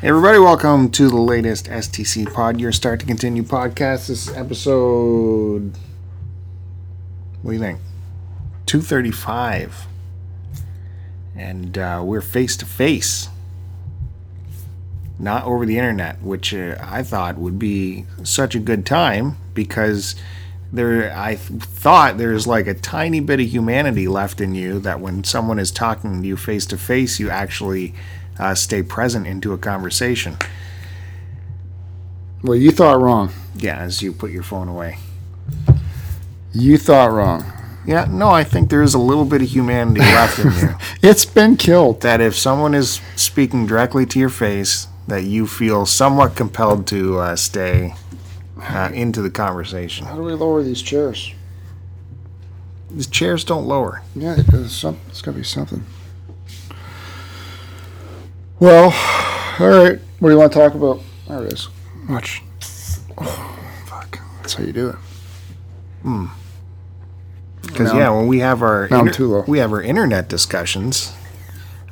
Hey 0.00 0.10
everybody, 0.10 0.38
welcome 0.38 0.90
to 0.90 1.08
the 1.08 1.16
latest 1.16 1.66
STC 1.66 2.32
Pod, 2.32 2.60
your 2.60 2.70
start 2.70 3.00
to 3.00 3.06
continue 3.06 3.42
podcast. 3.42 4.06
This 4.06 4.28
is 4.28 4.30
episode. 4.30 5.76
What 7.42 7.50
do 7.50 7.56
you 7.56 7.60
think? 7.60 7.80
235. 8.66 9.88
And 11.34 11.76
uh, 11.76 12.02
we're 12.04 12.20
face 12.20 12.56
to 12.58 12.64
face, 12.64 13.28
not 15.18 15.42
over 15.42 15.66
the 15.66 15.78
internet, 15.78 16.22
which 16.22 16.54
uh, 16.54 16.76
I 16.80 17.02
thought 17.02 17.36
would 17.36 17.58
be 17.58 18.06
such 18.22 18.54
a 18.54 18.60
good 18.60 18.86
time 18.86 19.36
because 19.52 20.14
there 20.72 21.12
I 21.12 21.34
th- 21.34 21.60
thought 21.60 22.18
there's 22.18 22.46
like 22.46 22.68
a 22.68 22.74
tiny 22.74 23.18
bit 23.18 23.40
of 23.40 23.46
humanity 23.48 24.06
left 24.06 24.40
in 24.40 24.54
you 24.54 24.78
that 24.78 25.00
when 25.00 25.24
someone 25.24 25.58
is 25.58 25.72
talking 25.72 26.22
to 26.22 26.28
you 26.28 26.36
face 26.36 26.66
to 26.66 26.78
face, 26.78 27.18
you 27.18 27.30
actually 27.30 27.96
uh, 28.38 28.54
stay 28.54 28.82
present 28.82 29.26
into 29.26 29.52
a 29.52 29.58
conversation. 29.58 30.36
Well, 32.42 32.56
you 32.56 32.70
thought 32.70 33.00
wrong. 33.00 33.30
Yeah, 33.56 33.78
as 33.78 34.02
you 34.02 34.12
put 34.12 34.30
your 34.30 34.44
phone 34.44 34.68
away. 34.68 34.98
You 36.52 36.78
thought 36.78 37.10
wrong. 37.10 37.44
Yeah, 37.86 38.06
no, 38.08 38.28
I 38.28 38.44
think 38.44 38.70
there 38.70 38.82
is 38.82 38.94
a 38.94 38.98
little 38.98 39.24
bit 39.24 39.42
of 39.42 39.48
humanity 39.48 40.00
left 40.00 40.38
in 40.38 40.52
you. 40.52 40.74
It's 41.02 41.24
been 41.24 41.56
killed. 41.56 42.02
That 42.02 42.20
if 42.20 42.36
someone 42.36 42.74
is 42.74 43.00
speaking 43.16 43.66
directly 43.66 44.04
to 44.06 44.18
your 44.18 44.28
face, 44.28 44.88
that 45.06 45.24
you 45.24 45.46
feel 45.46 45.86
somewhat 45.86 46.36
compelled 46.36 46.86
to 46.88 47.18
uh, 47.18 47.36
stay 47.36 47.94
uh, 48.60 48.90
into 48.92 49.22
the 49.22 49.30
conversation. 49.30 50.06
How 50.06 50.16
do 50.16 50.22
we 50.22 50.32
lower 50.32 50.62
these 50.62 50.82
chairs? 50.82 51.32
The 52.90 53.04
chairs 53.04 53.44
don't 53.44 53.66
lower. 53.66 54.02
Yeah, 54.14 54.36
it's, 54.38 54.72
some, 54.74 54.98
it's 55.08 55.22
got 55.22 55.32
to 55.32 55.38
be 55.38 55.44
something. 55.44 55.84
Well, 58.60 58.92
all 59.60 59.68
right. 59.68 60.00
What 60.18 60.28
do 60.28 60.34
you 60.34 60.38
want 60.38 60.52
to 60.52 60.58
talk 60.58 60.74
about? 60.74 61.00
There 61.28 61.44
it 61.44 61.52
is. 61.52 61.68
Watch. 62.08 62.42
Oh, 63.16 63.58
fuck. 63.86 64.18
That's 64.38 64.54
how 64.54 64.64
you 64.64 64.72
do 64.72 64.88
it. 64.90 64.96
Because 67.62 67.92
yeah, 67.92 68.10
when 68.10 68.26
we 68.26 68.40
have 68.40 68.62
our 68.62 68.88
now 68.90 69.00
I'm 69.00 69.12
too 69.12 69.28
low. 69.28 69.44
we 69.46 69.58
have 69.58 69.72
our 69.72 69.82
internet 69.82 70.28
discussions. 70.28 71.12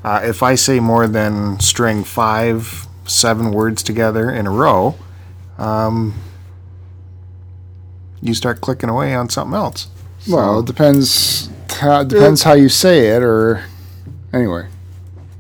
Uh, 0.02 0.22
if 0.24 0.42
I 0.42 0.54
say 0.54 0.80
more 0.80 1.06
than 1.06 1.60
string 1.60 2.02
five, 2.02 2.86
seven 3.04 3.52
words 3.52 3.82
together 3.82 4.30
in 4.30 4.46
a 4.46 4.50
row, 4.50 4.96
um, 5.58 6.14
you 8.22 8.34
start 8.34 8.60
clicking 8.60 8.88
away 8.88 9.14
on 9.14 9.28
something 9.28 9.54
else. 9.54 9.88
Well, 10.28 10.60
it 10.60 10.66
depends. 10.66 11.50
How, 11.70 12.02
depends 12.02 12.42
how 12.42 12.54
you 12.54 12.68
say 12.68 13.08
it, 13.08 13.22
or 13.22 13.64
anyway. 14.32 14.66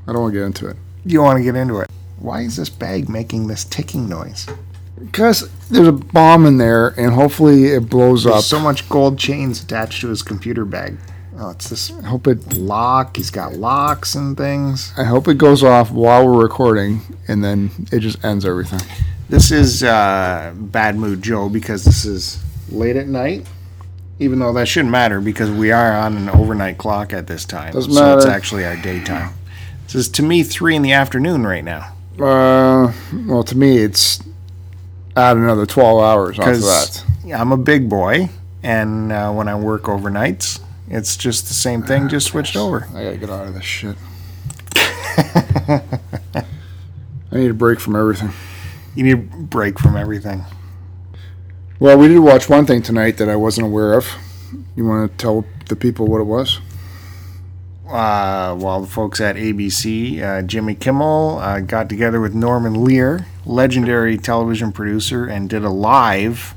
I 0.06 0.12
don't 0.12 0.22
want 0.22 0.34
to 0.34 0.38
get 0.38 0.46
into 0.46 0.68
it 0.68 0.76
You 1.06 1.22
want 1.22 1.38
to 1.38 1.44
get 1.44 1.54
into 1.54 1.78
it? 1.80 1.90
Why 2.18 2.40
is 2.42 2.56
this 2.56 2.68
bag 2.68 3.08
making 3.08 3.46
this 3.46 3.64
ticking 3.64 4.08
noise? 4.08 4.46
because 5.00 5.48
there's 5.68 5.88
a 5.88 5.92
bomb 5.92 6.46
in 6.46 6.58
there, 6.58 6.88
and 6.98 7.12
hopefully 7.12 7.66
it 7.66 7.88
blows 7.88 8.26
up. 8.26 8.42
So 8.42 8.58
much 8.58 8.88
gold 8.88 9.18
chains 9.18 9.62
attached 9.62 10.00
to 10.02 10.08
his 10.08 10.22
computer 10.22 10.64
bag. 10.64 10.96
Oh, 11.38 11.50
it's 11.50 11.68
this 11.68 11.92
I 11.92 12.06
hope 12.06 12.26
it. 12.26 12.56
lock. 12.56 13.16
He's 13.16 13.30
got 13.30 13.54
locks 13.54 14.14
and 14.14 14.36
things. 14.36 14.92
I 14.96 15.04
hope 15.04 15.28
it 15.28 15.36
goes 15.36 15.62
off 15.62 15.90
while 15.90 16.26
we're 16.26 16.42
recording, 16.42 17.00
and 17.28 17.44
then 17.44 17.70
it 17.92 18.00
just 18.00 18.24
ends 18.24 18.46
everything. 18.46 18.80
This 19.28 19.50
is 19.50 19.82
uh, 19.82 20.54
Bad 20.56 20.96
Mood 20.96 21.20
Joe 21.20 21.48
because 21.48 21.84
this 21.84 22.04
is 22.04 22.42
late 22.70 22.96
at 22.96 23.08
night. 23.08 23.46
Even 24.18 24.38
though 24.38 24.54
that 24.54 24.66
shouldn't 24.66 24.92
matter 24.92 25.20
because 25.20 25.50
we 25.50 25.72
are 25.72 25.92
on 25.92 26.16
an 26.16 26.30
overnight 26.30 26.78
clock 26.78 27.12
at 27.12 27.26
this 27.26 27.44
time. 27.44 27.74
Doesn't 27.74 27.92
so 27.92 28.16
it's 28.16 28.24
actually 28.24 28.64
our 28.64 28.76
daytime. 28.76 29.34
This 29.96 30.08
is 30.08 30.12
to 30.12 30.22
me 30.22 30.42
three 30.42 30.76
in 30.76 30.82
the 30.82 30.92
afternoon 30.92 31.46
right 31.46 31.64
now. 31.64 31.94
Uh, 32.20 32.92
well, 33.26 33.42
to 33.42 33.56
me, 33.56 33.78
it's 33.78 34.22
add 35.16 35.38
another 35.38 35.64
12 35.64 36.02
hours 36.02 36.38
onto 36.38 36.60
that. 36.60 37.02
I'm 37.34 37.50
a 37.50 37.56
big 37.56 37.88
boy, 37.88 38.28
and 38.62 39.10
uh, 39.10 39.32
when 39.32 39.48
I 39.48 39.54
work 39.54 39.84
overnights, 39.84 40.60
it's 40.90 41.16
just 41.16 41.48
the 41.48 41.54
same 41.54 41.82
thing, 41.82 42.10
just 42.10 42.26
switched 42.26 42.56
over. 42.56 42.86
I 42.94 43.04
gotta 43.04 43.16
get 43.16 43.30
out 43.30 43.48
of 43.48 43.54
this 43.54 43.64
shit. 43.64 43.96
I 44.76 45.80
need 47.32 47.52
a 47.52 47.54
break 47.54 47.80
from 47.80 47.96
everything. 47.96 48.32
You 48.94 49.04
need 49.04 49.14
a 49.14 49.16
break 49.16 49.78
from 49.78 49.96
everything. 49.96 50.44
Well, 51.80 51.96
we 51.96 52.08
did 52.08 52.18
watch 52.18 52.50
one 52.50 52.66
thing 52.66 52.82
tonight 52.82 53.16
that 53.16 53.30
I 53.30 53.36
wasn't 53.36 53.66
aware 53.66 53.94
of. 53.94 54.06
You 54.76 54.84
want 54.84 55.10
to 55.10 55.16
tell 55.16 55.46
the 55.70 55.76
people 55.76 56.06
what 56.06 56.20
it 56.20 56.24
was? 56.24 56.60
Uh, 57.88 58.54
while 58.56 58.80
the 58.80 58.86
folks 58.86 59.20
at 59.20 59.36
ABC, 59.36 60.20
uh, 60.20 60.42
Jimmy 60.42 60.74
Kimmel 60.74 61.38
uh, 61.38 61.60
got 61.60 61.88
together 61.88 62.20
with 62.20 62.34
Norman 62.34 62.84
Lear, 62.84 63.26
legendary 63.44 64.18
television 64.18 64.72
producer, 64.72 65.26
and 65.26 65.48
did 65.48 65.64
a 65.64 65.70
live, 65.70 66.54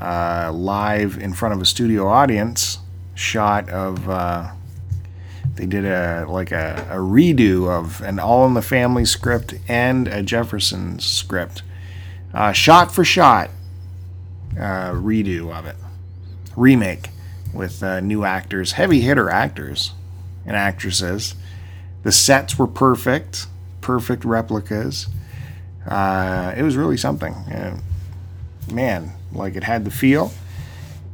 uh, 0.00 0.52
live 0.54 1.18
in 1.18 1.32
front 1.32 1.54
of 1.54 1.60
a 1.60 1.64
studio 1.64 2.06
audience 2.06 2.78
shot 3.14 3.68
of. 3.68 4.08
Uh, 4.08 4.52
they 5.56 5.66
did 5.66 5.84
a 5.84 6.26
like 6.28 6.50
a, 6.50 6.86
a 6.90 6.96
redo 6.96 7.68
of 7.68 8.00
an 8.00 8.18
All 8.18 8.46
in 8.46 8.54
the 8.54 8.62
Family 8.62 9.04
script 9.04 9.54
and 9.68 10.08
a 10.08 10.22
Jefferson 10.22 10.98
script, 10.98 11.62
shot 12.52 12.92
for 12.92 13.04
shot 13.04 13.50
redo 14.56 15.56
of 15.56 15.66
it, 15.66 15.76
remake 16.56 17.10
with 17.52 17.82
new 18.02 18.24
actors, 18.24 18.72
heavy 18.72 19.00
hitter 19.00 19.30
actors 19.30 19.92
and 20.46 20.56
actresses. 20.56 21.34
The 22.02 22.12
sets 22.12 22.58
were 22.58 22.66
perfect, 22.66 23.46
perfect 23.80 24.24
replicas. 24.24 25.08
Uh, 25.86 26.54
it 26.56 26.62
was 26.62 26.76
really 26.76 26.96
something. 26.96 27.34
Uh, 27.34 27.80
man, 28.72 29.12
like 29.32 29.56
it 29.56 29.64
had 29.64 29.84
the 29.84 29.90
feel. 29.90 30.32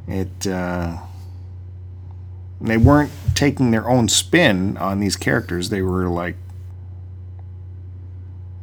It. 0.06 0.46
Uh, 0.46 0.98
they 2.60 2.76
weren't 2.76 3.10
taking 3.34 3.70
their 3.70 3.88
own 3.88 4.08
spin 4.08 4.76
on 4.76 5.00
these 5.00 5.16
characters. 5.16 5.70
They 5.70 5.82
were 5.82 6.08
like 6.08 6.36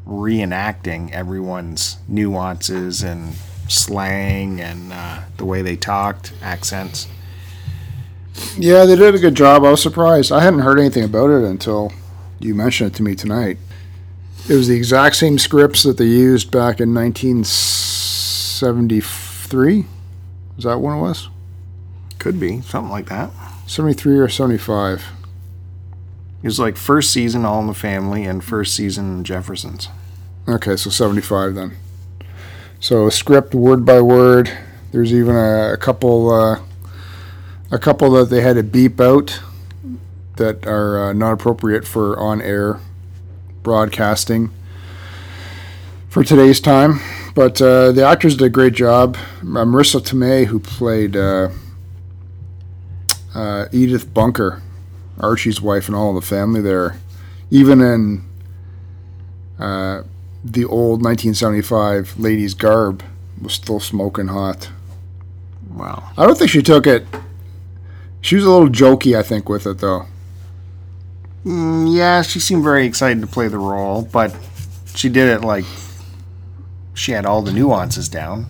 reenacting 0.05 1.11
everyone's 1.11 1.97
nuances 2.07 3.01
and 3.03 3.33
slang 3.67 4.61
and 4.61 4.93
uh, 4.93 5.21
the 5.37 5.45
way 5.45 5.61
they 5.61 5.75
talked, 5.75 6.31
accents. 6.41 7.07
Yeah, 8.57 8.85
they 8.85 8.95
did 8.95 9.15
a 9.15 9.19
good 9.19 9.35
job. 9.35 9.63
I 9.63 9.71
was 9.71 9.81
surprised. 9.81 10.31
I 10.31 10.43
hadn't 10.43 10.59
heard 10.59 10.79
anything 10.79 11.03
about 11.03 11.29
it 11.29 11.43
until 11.43 11.91
you 12.39 12.55
mentioned 12.55 12.91
it 12.91 12.95
to 12.97 13.03
me 13.03 13.15
tonight. 13.15 13.57
It 14.49 14.53
was 14.53 14.67
the 14.67 14.75
exact 14.75 15.15
same 15.17 15.37
scripts 15.37 15.83
that 15.83 15.97
they 15.97 16.05
used 16.05 16.51
back 16.51 16.79
in 16.79 16.93
1973. 16.93 19.85
Is 20.57 20.63
that 20.63 20.79
when 20.79 20.97
it 20.97 21.01
was? 21.01 21.29
Could 22.17 22.39
be 22.39 22.61
something 22.61 22.91
like 22.91 23.09
that. 23.09 23.31
73 23.67 24.17
or 24.17 24.29
75? 24.29 25.03
It 26.41 26.47
was 26.47 26.59
like 26.59 26.77
first 26.77 27.11
season 27.11 27.45
All 27.45 27.61
in 27.61 27.67
the 27.67 27.73
Family 27.73 28.25
and 28.25 28.43
first 28.43 28.75
season 28.75 29.23
Jeffersons. 29.23 29.89
Okay, 30.47 30.75
so 30.77 30.89
75 30.89 31.55
then. 31.55 31.77
So 32.79 33.07
a 33.07 33.11
script 33.11 33.53
word 33.53 33.85
by 33.85 34.01
word. 34.01 34.49
There's 34.91 35.13
even 35.13 35.35
a, 35.35 35.73
a 35.73 35.77
couple 35.77 36.31
uh, 36.31 36.59
a 37.71 37.77
couple 37.77 38.11
that 38.11 38.29
they 38.29 38.41
had 38.41 38.55
to 38.55 38.63
beep 38.63 38.99
out 38.99 39.41
that 40.37 40.65
are 40.65 41.09
uh, 41.09 41.13
not 41.13 41.33
appropriate 41.33 41.85
for 41.85 42.17
on-air 42.19 42.79
broadcasting 43.63 44.51
for 46.09 46.23
today's 46.23 46.59
time. 46.59 46.99
But 47.35 47.61
uh, 47.61 47.91
the 47.91 48.03
actors 48.03 48.35
did 48.35 48.45
a 48.45 48.49
great 48.49 48.73
job. 48.73 49.15
Uh, 49.41 49.63
Marisa 49.65 50.01
Tomei, 50.01 50.45
who 50.45 50.59
played 50.59 51.15
uh, 51.15 51.49
uh, 53.35 53.65
Edith 53.71 54.11
Bunker, 54.11 54.63
Archie's 55.19 55.61
wife, 55.61 55.87
and 55.87 55.95
all 55.95 56.15
the 56.15 56.21
family 56.21 56.61
there, 56.61 56.97
even 57.51 57.81
in 57.81 58.25
uh, 59.59 60.03
the 60.43 60.65
old 60.65 61.03
1975 61.03 62.19
lady's 62.19 62.53
garb 62.53 63.03
was 63.41 63.53
still 63.53 63.79
smoking 63.79 64.27
hot. 64.27 64.69
Wow. 65.69 66.09
I 66.17 66.25
don't 66.25 66.37
think 66.37 66.49
she 66.49 66.63
took 66.63 66.87
it. 66.87 67.05
She 68.27 68.35
was 68.35 68.43
a 68.43 68.51
little 68.51 68.67
jokey, 68.67 69.17
I 69.17 69.23
think, 69.23 69.47
with 69.47 69.65
it 69.65 69.77
though. 69.77 70.05
Mm, 71.45 71.95
yeah, 71.95 72.21
she 72.21 72.41
seemed 72.41 72.61
very 72.61 72.85
excited 72.85 73.21
to 73.21 73.27
play 73.27 73.47
the 73.47 73.57
role, 73.57 74.01
but 74.01 74.35
she 74.93 75.07
did 75.07 75.29
it 75.29 75.45
like 75.45 75.63
she 76.93 77.13
had 77.13 77.25
all 77.25 77.41
the 77.41 77.53
nuances 77.53 78.09
down. 78.09 78.47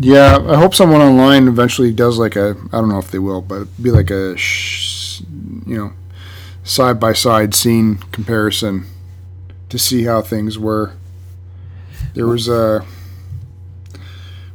Yeah, 0.00 0.38
I 0.48 0.56
hope 0.56 0.74
someone 0.74 1.00
online 1.00 1.46
eventually 1.46 1.92
does 1.92 2.18
like 2.18 2.34
a. 2.34 2.56
I 2.72 2.78
don't 2.78 2.88
know 2.88 2.98
if 2.98 3.12
they 3.12 3.20
will, 3.20 3.40
but 3.40 3.68
be 3.80 3.92
like 3.92 4.10
a, 4.10 4.36
sh- 4.36 5.20
you 5.64 5.76
know, 5.76 5.92
side 6.64 6.98
by 6.98 7.12
side 7.12 7.54
scene 7.54 7.98
comparison 8.10 8.84
to 9.68 9.78
see 9.78 10.02
how 10.02 10.22
things 10.22 10.58
were. 10.58 10.94
There 12.14 12.26
was 12.26 12.48
a. 12.48 12.84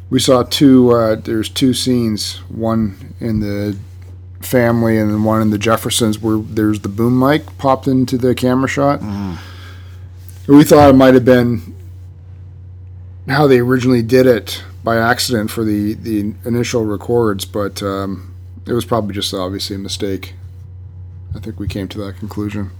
We 0.09 0.19
saw 0.19 0.43
two. 0.43 0.91
Uh, 0.91 1.15
there's 1.15 1.49
two 1.49 1.73
scenes. 1.73 2.37
One 2.49 3.15
in 3.19 3.39
the 3.39 3.77
family, 4.41 4.97
and 4.97 5.09
then 5.09 5.23
one 5.23 5.41
in 5.41 5.49
the 5.49 5.57
Jeffersons, 5.57 6.19
where 6.19 6.37
there's 6.37 6.81
the 6.81 6.89
boom 6.89 7.19
mic 7.19 7.57
popped 7.57 7.87
into 7.87 8.17
the 8.17 8.35
camera 8.35 8.69
shot. 8.69 9.01
we 10.47 10.63
thought 10.63 10.89
it 10.89 10.95
might 10.95 11.15
have 11.15 11.25
been 11.25 11.75
how 13.27 13.47
they 13.47 13.59
originally 13.59 14.03
did 14.03 14.27
it 14.27 14.63
by 14.83 14.97
accident 14.97 15.49
for 15.49 15.63
the 15.63 15.93
the 15.95 16.33
initial 16.45 16.85
records, 16.85 17.45
but 17.45 17.81
um, 17.81 18.35
it 18.67 18.73
was 18.73 18.85
probably 18.85 19.13
just 19.13 19.33
obviously 19.33 19.75
a 19.75 19.79
mistake. 19.79 20.35
I 21.35 21.39
think 21.39 21.59
we 21.59 21.67
came 21.67 21.87
to 21.89 21.97
that 22.05 22.17
conclusion. 22.17 22.71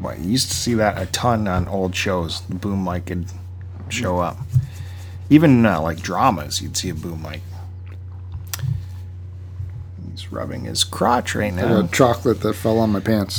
Well, 0.00 0.18
you 0.18 0.30
used 0.30 0.48
to 0.48 0.56
see 0.56 0.74
that 0.74 1.00
a 1.00 1.06
ton 1.06 1.46
on 1.46 1.68
old 1.68 1.94
shows. 1.94 2.40
The 2.42 2.54
boom 2.54 2.82
mic 2.82 3.10
would 3.10 3.26
show 3.90 4.18
up. 4.18 4.38
Even 5.30 5.64
uh, 5.64 5.80
like 5.80 6.00
dramas, 6.02 6.60
you'd 6.60 6.76
see 6.76 6.90
a 6.90 6.94
boom 6.94 7.22
mic. 7.22 7.40
He's 10.10 10.32
rubbing 10.32 10.64
his 10.64 10.84
crotch 10.84 11.34
right 11.34 11.52
I 11.52 11.56
now. 11.56 11.82
got 11.82 11.92
chocolate 11.92 12.40
that 12.40 12.54
fell 12.54 12.78
on 12.78 12.90
my 12.90 13.00
pants. 13.00 13.36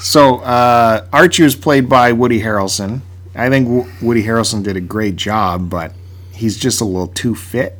So 0.00 0.36
uh, 0.38 1.04
Archie 1.12 1.42
was 1.42 1.56
played 1.56 1.88
by 1.88 2.12
Woody 2.12 2.40
Harrelson. 2.40 3.00
I 3.34 3.48
think 3.48 3.66
w- 3.66 3.92
Woody 4.00 4.22
Harrelson 4.22 4.62
did 4.62 4.76
a 4.76 4.80
great 4.80 5.16
job, 5.16 5.68
but 5.68 5.92
he's 6.32 6.56
just 6.56 6.80
a 6.80 6.84
little 6.84 7.08
too 7.08 7.34
fit 7.34 7.76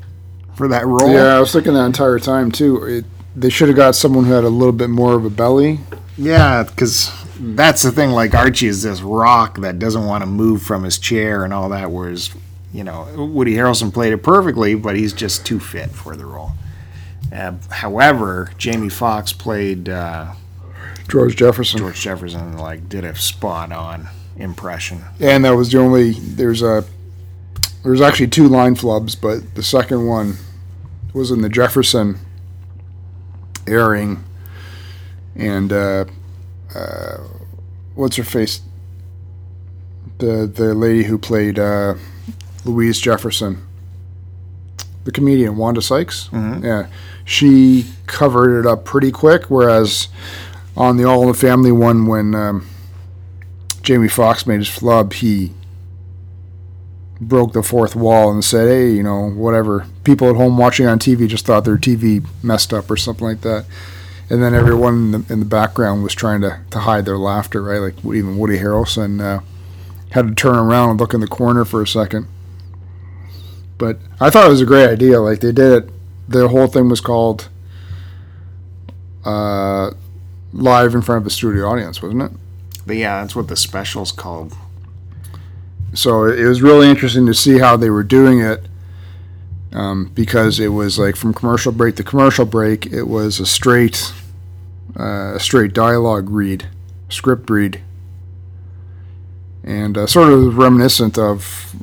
for 0.54 0.66
that 0.68 0.84
role. 0.86 1.12
yeah, 1.12 1.36
I 1.36 1.40
was 1.40 1.52
thinking 1.52 1.74
that 1.74 1.84
entire 1.86 2.18
time 2.18 2.50
too. 2.50 2.82
It, 2.84 3.04
they 3.36 3.50
should 3.50 3.68
have 3.68 3.76
got 3.76 3.94
someone 3.94 4.24
who 4.24 4.32
had 4.32 4.42
a 4.44 4.48
little 4.48 4.72
bit 4.72 4.90
more 4.90 5.14
of 5.14 5.24
a 5.24 5.30
belly. 5.30 5.78
Yeah, 6.16 6.64
because 6.64 7.12
that's 7.38 7.82
the 7.82 7.92
thing. 7.92 8.10
Like 8.10 8.34
Archie 8.34 8.66
is 8.66 8.82
this 8.82 9.00
rock 9.00 9.58
that 9.58 9.78
doesn't 9.78 10.04
want 10.04 10.22
to 10.22 10.26
move 10.26 10.62
from 10.62 10.82
his 10.82 10.98
chair 10.98 11.44
and 11.44 11.52
all 11.54 11.68
that. 11.68 11.92
Whereas, 11.92 12.30
you 12.72 12.84
know, 12.84 13.08
Woody 13.16 13.54
Harrelson 13.54 13.92
played 13.92 14.12
it 14.12 14.22
perfectly, 14.22 14.74
but 14.74 14.96
he's 14.96 15.12
just 15.12 15.46
too 15.46 15.58
fit 15.58 15.90
for 15.90 16.16
the 16.16 16.26
role. 16.26 16.52
Uh, 17.32 17.52
however, 17.70 18.50
Jamie 18.58 18.88
Foxx 18.88 19.32
played 19.32 19.88
uh, 19.88 20.32
George 21.08 21.36
Jefferson. 21.36 21.78
George 21.78 22.00
Jefferson, 22.00 22.58
like 22.58 22.88
did 22.88 23.04
a 23.04 23.14
spot 23.16 23.72
on 23.72 24.08
impression. 24.36 25.02
And 25.20 25.44
that 25.44 25.50
was 25.50 25.72
the 25.72 25.78
only. 25.78 26.12
There's 26.12 26.62
a. 26.62 26.84
There's 27.82 28.00
actually 28.00 28.28
two 28.28 28.48
line 28.48 28.74
flubs, 28.74 29.18
but 29.18 29.54
the 29.54 29.62
second 29.62 30.06
one 30.06 30.36
was 31.14 31.30
in 31.30 31.42
the 31.42 31.48
Jefferson 31.48 32.18
airing, 33.66 34.24
and 35.36 35.72
uh, 35.72 36.04
uh, 36.74 37.18
what's 37.94 38.16
her 38.16 38.24
face? 38.24 38.60
The 40.18 40.50
the 40.52 40.74
lady 40.74 41.04
who 41.04 41.18
played 41.18 41.58
uh, 41.58 41.94
Louise 42.68 43.00
Jefferson, 43.00 43.66
the 45.04 45.10
comedian 45.10 45.56
Wanda 45.56 45.80
Sykes. 45.80 46.28
Yeah, 46.62 46.86
she 47.24 47.86
covered 48.06 48.60
it 48.60 48.66
up 48.66 48.84
pretty 48.84 49.10
quick. 49.10 49.44
Whereas 49.50 50.08
on 50.76 50.96
the 50.96 51.04
All 51.04 51.22
in 51.22 51.28
the 51.28 51.34
Family 51.34 51.72
one, 51.72 52.06
when 52.06 52.34
um, 52.34 52.68
Jamie 53.82 54.08
Foxx 54.08 54.46
made 54.46 54.58
his 54.58 54.68
flub, 54.68 55.14
he 55.14 55.52
broke 57.20 57.52
the 57.52 57.62
fourth 57.62 57.96
wall 57.96 58.30
and 58.30 58.44
said, 58.44 58.68
"Hey, 58.68 58.90
you 58.90 59.02
know, 59.02 59.30
whatever. 59.30 59.86
People 60.04 60.28
at 60.28 60.36
home 60.36 60.58
watching 60.58 60.86
on 60.86 60.98
TV 60.98 61.26
just 61.26 61.46
thought 61.46 61.64
their 61.64 61.78
TV 61.78 62.24
messed 62.42 62.72
up 62.72 62.90
or 62.90 62.96
something 62.96 63.26
like 63.26 63.40
that." 63.40 63.64
And 64.30 64.42
then 64.42 64.52
everyone 64.52 64.94
in 64.94 65.10
the, 65.12 65.32
in 65.32 65.38
the 65.38 65.46
background 65.46 66.02
was 66.02 66.14
trying 66.14 66.42
to, 66.42 66.60
to 66.70 66.80
hide 66.80 67.06
their 67.06 67.16
laughter, 67.16 67.62
right? 67.62 67.78
Like 67.78 67.96
even 68.04 68.36
Woody 68.36 68.58
Harrelson 68.58 69.22
uh, 69.22 69.40
had 70.10 70.28
to 70.28 70.34
turn 70.34 70.56
around 70.56 70.90
and 70.90 71.00
look 71.00 71.14
in 71.14 71.20
the 71.20 71.26
corner 71.26 71.64
for 71.64 71.80
a 71.80 71.86
second. 71.86 72.28
But 73.78 73.98
I 74.20 74.28
thought 74.30 74.46
it 74.46 74.50
was 74.50 74.60
a 74.60 74.66
great 74.66 74.88
idea. 74.88 75.20
Like 75.20 75.40
they 75.40 75.52
did 75.52 75.84
it. 75.84 75.90
The 76.28 76.48
whole 76.48 76.66
thing 76.66 76.88
was 76.88 77.00
called 77.00 77.48
uh, 79.24 79.92
live 80.52 80.94
in 80.94 81.02
front 81.02 81.22
of 81.22 81.26
a 81.26 81.30
studio 81.30 81.68
audience, 81.68 82.02
wasn't 82.02 82.22
it? 82.22 82.32
But 82.86 82.96
yeah, 82.96 83.20
that's 83.20 83.36
what 83.36 83.48
the 83.48 83.56
special's 83.56 84.12
called. 84.12 84.54
so 85.94 86.24
it 86.24 86.44
was 86.44 86.60
really 86.62 86.88
interesting 86.88 87.26
to 87.26 87.34
see 87.34 87.58
how 87.58 87.76
they 87.76 87.90
were 87.90 88.02
doing 88.02 88.40
it 88.40 88.66
um, 89.72 90.10
because 90.14 90.58
it 90.60 90.68
was 90.68 90.98
like 90.98 91.16
from 91.16 91.32
commercial 91.32 91.72
break 91.72 91.96
to 91.96 92.02
commercial 92.04 92.44
break 92.44 92.86
it 92.86 93.04
was 93.04 93.40
a 93.40 93.46
straight 93.46 94.12
uh, 94.98 95.34
a 95.34 95.40
straight 95.40 95.72
dialogue 95.72 96.28
read 96.30 96.68
script 97.08 97.48
read 97.50 97.80
and 99.64 99.96
uh, 99.98 100.06
sort 100.06 100.32
of 100.32 100.56
reminiscent 100.56 101.18
of 101.18 101.74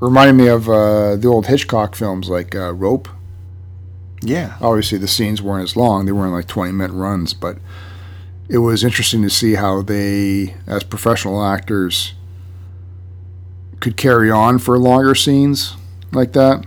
reminded 0.00 0.32
me 0.34 0.48
of 0.48 0.68
uh, 0.68 1.16
the 1.16 1.28
old 1.28 1.46
hitchcock 1.46 1.94
films 1.94 2.28
like 2.28 2.54
uh, 2.54 2.72
rope. 2.72 3.08
Yeah, 4.22 4.56
obviously 4.60 4.98
the 4.98 5.08
scenes 5.08 5.40
weren't 5.40 5.64
as 5.64 5.76
long. 5.76 6.06
They 6.06 6.12
weren't 6.12 6.32
like 6.32 6.46
20 6.46 6.72
minute 6.72 6.94
runs 6.94 7.32
but 7.34 7.58
it 8.50 8.58
was 8.58 8.82
interesting 8.82 9.22
to 9.22 9.30
see 9.30 9.54
how 9.54 9.80
they 9.80 10.56
as 10.66 10.82
professional 10.82 11.42
actors 11.44 12.14
could 13.78 13.96
carry 13.96 14.30
on 14.30 14.58
for 14.58 14.76
longer 14.76 15.14
scenes 15.14 15.76
like 16.12 16.32
that. 16.32 16.66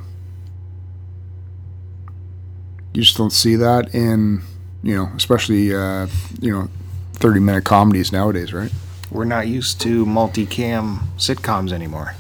You 2.94 3.02
just 3.02 3.18
don't 3.18 3.34
see 3.34 3.56
that 3.58 3.94
in 3.94 4.44
you 4.82 4.96
know 4.96 5.12
especially 5.16 5.76
uh, 5.76 6.08
you 6.40 6.52
know 6.52 6.70
30 7.16 7.42
minute 7.42 7.66
comedies 7.66 8.12
nowadays 8.12 8.54
right? 8.54 8.72
We're 9.12 9.26
not 9.26 9.48
used 9.48 9.82
to 9.82 10.06
multicam 10.06 11.00
sitcoms 11.18 11.72
anymore. 11.72 12.16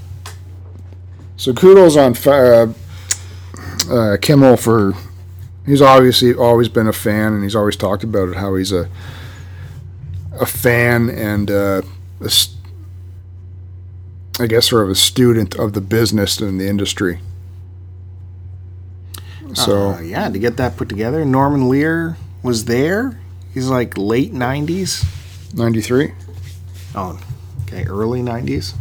So 1.38 1.54
kudos 1.54 1.98
on 1.98 2.16
uh, 2.26 2.74
uh, 3.90 4.18
Kimmel 4.22 4.58
for 4.58 4.94
he's 5.66 5.82
obviously 5.82 6.34
always 6.34 6.70
been 6.70 6.88
a 6.88 6.94
fan 6.94 7.34
and 7.34 7.44
he's 7.44 7.56
always 7.56 7.76
talked 7.76 8.04
about 8.04 8.30
it 8.30 8.36
how 8.36 8.56
he's 8.56 8.72
a 8.72 8.90
a 10.40 10.46
fan 10.46 11.10
and 11.10 11.50
uh, 11.52 11.82
a 12.22 12.32
I 14.40 14.48
guess 14.48 14.70
sort 14.70 14.84
of 14.84 14.90
a 14.90 14.96
student 14.96 15.56
of 15.56 15.74
the 15.74 15.82
business 15.82 16.40
and 16.40 16.60
the 16.60 16.68
industry. 16.68 17.20
So 19.54 19.92
Uh, 19.92 20.00
yeah, 20.02 20.30
to 20.30 20.40
get 20.40 20.58
that 20.58 20.78
put 20.78 20.90
together, 20.90 21.24
Norman 21.24 21.70
Lear 21.70 22.18
was 22.42 22.66
there. 22.66 23.20
He's 23.54 23.68
like 23.68 23.98
late 23.98 24.34
'90s. 24.34 25.06
93, 25.56 26.14
Oh, 26.96 27.20
okay, 27.64 27.86
early 27.86 28.22
'90s. 28.24 28.74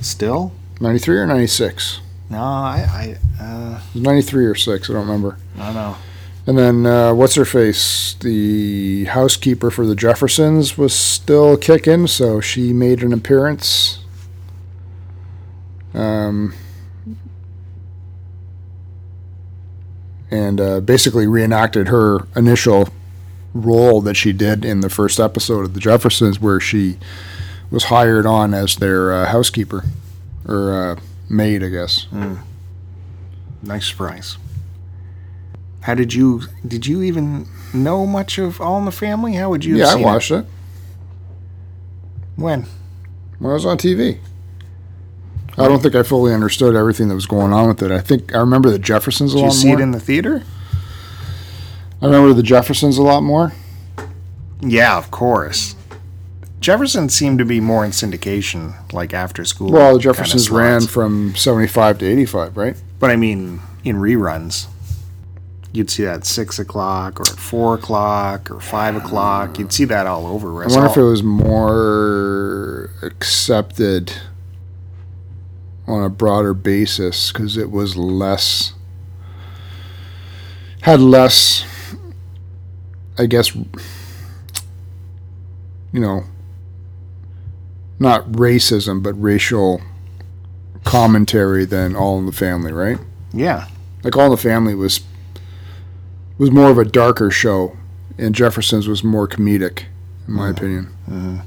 Still? 0.00 0.52
93 0.82 1.16
or 1.16 1.26
96? 1.26 2.00
No, 2.28 2.38
I, 2.38 3.16
I, 3.38 3.42
uh, 3.42 3.80
93 3.94 4.46
or 4.46 4.54
6, 4.56 4.90
I 4.90 4.92
don't 4.92 5.06
remember. 5.06 5.38
I 5.56 5.66
don't 5.66 5.74
know. 5.74 5.96
And 6.44 6.58
then 6.58 6.86
uh, 6.86 7.14
what's 7.14 7.36
her 7.36 7.44
face? 7.44 8.14
The 8.14 9.04
housekeeper 9.04 9.70
for 9.70 9.86
the 9.86 9.94
Jeffersons 9.94 10.76
was 10.76 10.92
still 10.92 11.56
kicking, 11.56 12.08
so 12.08 12.40
she 12.40 12.72
made 12.72 13.04
an 13.04 13.12
appearance. 13.12 14.00
Um, 15.94 16.52
and 20.32 20.60
uh, 20.60 20.80
basically 20.80 21.28
reenacted 21.28 21.88
her 21.88 22.26
initial 22.34 22.88
role 23.54 24.00
that 24.00 24.14
she 24.14 24.32
did 24.32 24.64
in 24.64 24.80
the 24.80 24.90
first 24.90 25.20
episode 25.20 25.64
of 25.64 25.74
the 25.74 25.80
Jeffersons, 25.80 26.40
where 26.40 26.58
she 26.58 26.98
was 27.70 27.84
hired 27.84 28.26
on 28.26 28.52
as 28.52 28.76
their 28.76 29.12
uh, 29.12 29.26
housekeeper 29.26 29.84
or 30.46 30.72
uh, 30.72 31.00
maid, 31.28 31.62
I 31.62 31.68
guess. 31.68 32.06
Nice 33.62 33.86
surprise. 33.86 34.38
How 35.82 35.94
did 35.94 36.14
you? 36.14 36.42
Did 36.66 36.86
you 36.86 37.02
even 37.02 37.46
know 37.74 38.06
much 38.06 38.38
of 38.38 38.60
All 38.60 38.78
in 38.78 38.84
the 38.84 38.92
Family? 38.92 39.34
How 39.34 39.50
would 39.50 39.64
you? 39.64 39.76
yeah, 39.76 39.86
I 39.86 39.94
watched 39.96 40.30
it 40.30 40.44
it? 40.44 40.46
When? 42.36 42.66
when 43.42 43.50
I 43.50 43.54
was 43.54 43.66
on 43.66 43.76
TV. 43.76 44.18
I 45.58 45.68
don't 45.68 45.82
think 45.82 45.94
I 45.94 46.02
fully 46.02 46.32
understood 46.32 46.74
everything 46.76 47.08
that 47.08 47.14
was 47.14 47.26
going 47.26 47.52
on 47.52 47.68
with 47.68 47.82
it. 47.82 47.90
I 47.90 48.00
think 48.00 48.34
I 48.34 48.38
remember 48.38 48.70
the 48.70 48.78
Jeffersons 48.78 49.34
a 49.34 49.36
lot 49.36 49.42
more. 49.42 49.50
Did 49.50 49.54
you 49.54 49.60
see 49.60 49.68
more. 49.68 49.80
it 49.80 49.82
in 49.82 49.90
the 49.90 50.00
theater? 50.00 50.44
I 52.00 52.06
remember 52.06 52.32
the 52.32 52.42
Jeffersons 52.42 52.96
a 52.98 53.02
lot 53.02 53.22
more. 53.22 53.52
Yeah, 54.60 54.96
of 54.96 55.10
course. 55.10 55.74
Jefferson 56.62 57.08
seemed 57.08 57.40
to 57.40 57.44
be 57.44 57.60
more 57.60 57.84
in 57.84 57.90
syndication, 57.90 58.74
like 58.92 59.12
after 59.12 59.44
school. 59.44 59.72
Well, 59.72 59.94
the 59.94 59.98
kinda 59.98 60.14
Jeffersons 60.14 60.48
ran 60.48 60.86
from 60.86 61.34
75 61.34 61.98
to 61.98 62.06
85, 62.06 62.56
right? 62.56 62.76
But 63.00 63.10
I 63.10 63.16
mean, 63.16 63.60
in 63.82 63.96
reruns, 63.96 64.68
you'd 65.72 65.90
see 65.90 66.04
that 66.04 66.14
at 66.14 66.24
six 66.24 66.60
o'clock 66.60 67.18
or 67.18 67.24
at 67.24 67.30
four 67.38 67.74
o'clock 67.74 68.48
or 68.48 68.60
five 68.60 68.94
o'clock. 68.94 69.58
You'd 69.58 69.72
see 69.72 69.84
that 69.86 70.06
all 70.06 70.24
over. 70.26 70.62
I 70.62 70.68
wonder 70.68 70.86
if 70.86 70.96
it 70.96 71.02
was 71.02 71.24
more 71.24 72.90
accepted 73.02 74.12
on 75.88 76.04
a 76.04 76.08
broader 76.08 76.54
basis 76.54 77.32
because 77.32 77.56
it 77.56 77.72
was 77.72 77.96
less, 77.96 78.74
had 80.82 81.00
less, 81.00 81.64
I 83.18 83.26
guess, 83.26 83.52
you 83.54 83.66
know, 86.00 86.24
not 88.02 88.30
racism, 88.32 89.02
but 89.02 89.14
racial 89.14 89.80
commentary 90.84 91.64
than 91.64 91.96
All 91.96 92.18
in 92.18 92.26
the 92.26 92.32
Family, 92.32 92.72
right? 92.72 92.98
yeah, 93.32 93.68
Like 94.02 94.16
All 94.16 94.26
in 94.26 94.30
the 94.32 94.36
Family 94.36 94.74
was 94.74 95.00
was 96.38 96.50
more 96.50 96.70
of 96.70 96.78
a 96.78 96.84
darker 96.84 97.30
show, 97.30 97.76
and 98.18 98.34
Jefferson's 98.34 98.88
was 98.88 99.04
more 99.04 99.28
comedic, 99.28 99.84
in 100.26 100.34
my 100.34 100.44
uh-huh. 100.44 100.50
opinion. 100.50 100.88
Uh-huh. 101.10 101.42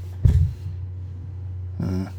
Uh-huh. 1.82 2.10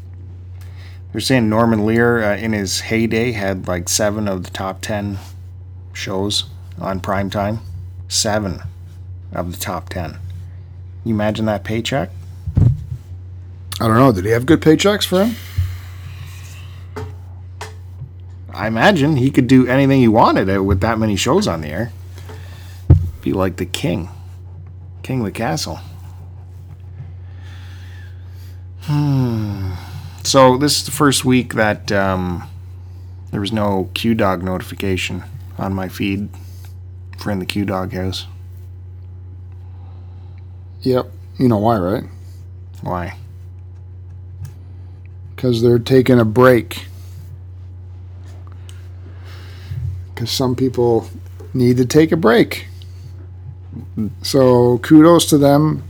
They're 1.10 1.20
saying 1.20 1.48
Norman 1.48 1.84
Lear 1.84 2.22
uh, 2.22 2.36
in 2.36 2.52
his 2.52 2.80
heyday 2.80 3.32
had 3.32 3.66
like 3.66 3.88
seven 3.88 4.28
of 4.28 4.44
the 4.44 4.50
top 4.50 4.80
ten 4.80 5.18
shows 5.92 6.44
on 6.80 7.00
prime 7.00 7.30
time. 7.30 7.60
Seven 8.06 8.60
of 9.32 9.50
the 9.52 9.58
top 9.58 9.88
ten. 9.88 10.18
You 11.04 11.14
imagine 11.14 11.46
that 11.46 11.64
paycheck? 11.64 12.10
I 13.80 13.86
don't 13.86 13.96
know. 13.96 14.12
Did 14.12 14.24
he 14.24 14.32
have 14.32 14.44
good 14.46 14.60
paychecks 14.60 15.06
for 15.06 15.24
him? 15.24 15.36
I 18.52 18.66
imagine 18.66 19.16
he 19.16 19.30
could 19.30 19.46
do 19.46 19.68
anything 19.68 20.00
he 20.00 20.08
wanted 20.08 20.48
with 20.62 20.80
that 20.80 20.98
many 20.98 21.14
shows 21.14 21.46
on 21.46 21.60
the 21.60 21.68
air. 21.68 21.92
Be 23.22 23.32
like 23.32 23.56
the 23.56 23.66
king, 23.66 24.08
king 25.04 25.20
of 25.20 25.26
the 25.26 25.32
castle. 25.32 25.78
Hmm. 28.82 29.74
So 30.24 30.56
this 30.56 30.78
is 30.78 30.84
the 30.84 30.90
first 30.90 31.24
week 31.24 31.54
that 31.54 31.92
um, 31.92 32.48
there 33.30 33.40
was 33.40 33.52
no 33.52 33.90
Q 33.94 34.14
Dog 34.14 34.42
notification 34.42 35.22
on 35.56 35.72
my 35.72 35.88
feed 35.88 36.28
for 37.18 37.30
in 37.30 37.38
the 37.38 37.46
Q 37.46 37.64
Dog 37.64 37.92
house. 37.92 38.26
Yep. 40.82 41.10
You 41.38 41.48
know 41.48 41.58
why, 41.58 41.78
right? 41.78 42.04
Why? 42.82 43.14
Because 45.38 45.62
they're 45.62 45.78
taking 45.78 46.18
a 46.18 46.24
break. 46.24 46.86
Because 50.12 50.32
some 50.32 50.56
people 50.56 51.08
need 51.54 51.76
to 51.76 51.86
take 51.86 52.10
a 52.10 52.16
break. 52.16 52.66
So 54.20 54.78
kudos 54.78 55.26
to 55.26 55.38
them 55.38 55.84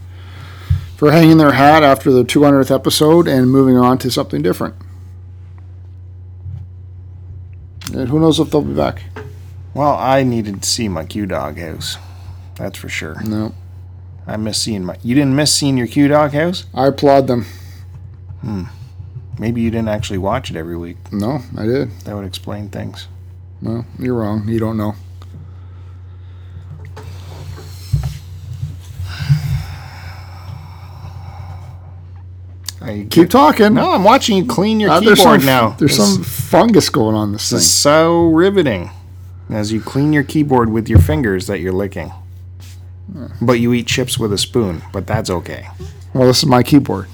for 0.98 1.12
hanging 1.12 1.38
their 1.38 1.52
hat 1.52 1.82
after 1.82 2.12
the 2.12 2.24
200th 2.24 2.70
episode 2.70 3.26
and 3.26 3.50
moving 3.50 3.78
on 3.78 3.96
to 4.00 4.10
something 4.10 4.42
different. 4.42 4.74
And 7.94 8.10
who 8.10 8.20
knows 8.20 8.38
if 8.38 8.50
they'll 8.50 8.60
be 8.60 8.74
back? 8.74 9.04
Well, 9.72 9.94
I 9.94 10.24
needed 10.24 10.62
to 10.62 10.68
see 10.68 10.90
my 10.90 11.06
Q 11.06 11.24
Dog 11.24 11.56
house. 11.56 11.96
That's 12.56 12.76
for 12.76 12.90
sure. 12.90 13.22
No. 13.22 13.54
I 14.26 14.36
miss 14.36 14.60
seeing 14.60 14.84
my. 14.84 14.98
You 15.02 15.14
didn't 15.14 15.36
miss 15.36 15.54
seeing 15.54 15.78
your 15.78 15.86
Q 15.86 16.08
Dog 16.08 16.34
house? 16.34 16.66
I 16.74 16.88
applaud 16.88 17.28
them. 17.28 17.46
Hmm. 18.42 18.64
Maybe 19.38 19.60
you 19.60 19.70
didn't 19.70 19.88
actually 19.88 20.18
watch 20.18 20.50
it 20.50 20.56
every 20.56 20.76
week. 20.76 20.96
No, 21.12 21.40
I 21.56 21.64
did. 21.64 21.90
That 22.00 22.14
would 22.16 22.24
explain 22.26 22.68
things. 22.70 23.06
Well, 23.62 23.86
you're 23.98 24.14
wrong. 24.14 24.48
You 24.48 24.58
don't 24.58 24.76
know. 24.76 24.94
I 32.80 33.06
Keep 33.10 33.30
talking. 33.30 33.74
No, 33.74 33.92
I'm 33.92 34.04
watching 34.04 34.36
you 34.36 34.44
clean 34.46 34.78
your 34.78 34.90
Uh, 34.90 35.00
keyboard 35.00 35.18
there's 35.18 35.22
some, 35.40 35.46
now. 35.46 35.74
There's 35.78 35.96
This- 35.96 36.14
some 36.14 36.22
fungus 36.22 36.88
going 36.90 37.16
on 37.16 37.32
this 37.32 37.50
This 37.50 37.62
is 37.62 37.66
thing. 37.66 37.92
so 37.92 38.28
riveting 38.28 38.90
as 39.50 39.72
you 39.72 39.80
clean 39.80 40.12
your 40.12 40.22
keyboard 40.22 40.70
with 40.70 40.88
your 40.88 41.00
fingers 41.00 41.46
that 41.48 41.60
you're 41.60 41.72
licking. 41.72 42.12
But 43.40 43.58
you 43.58 43.72
eat 43.72 43.86
chips 43.86 44.18
with 44.18 44.32
a 44.32 44.38
spoon, 44.38 44.82
but 44.92 45.06
that's 45.06 45.30
okay. 45.30 45.66
Well, 46.14 46.28
this 46.28 46.38
is 46.38 46.46
my 46.46 46.62
keyboard. 46.62 47.06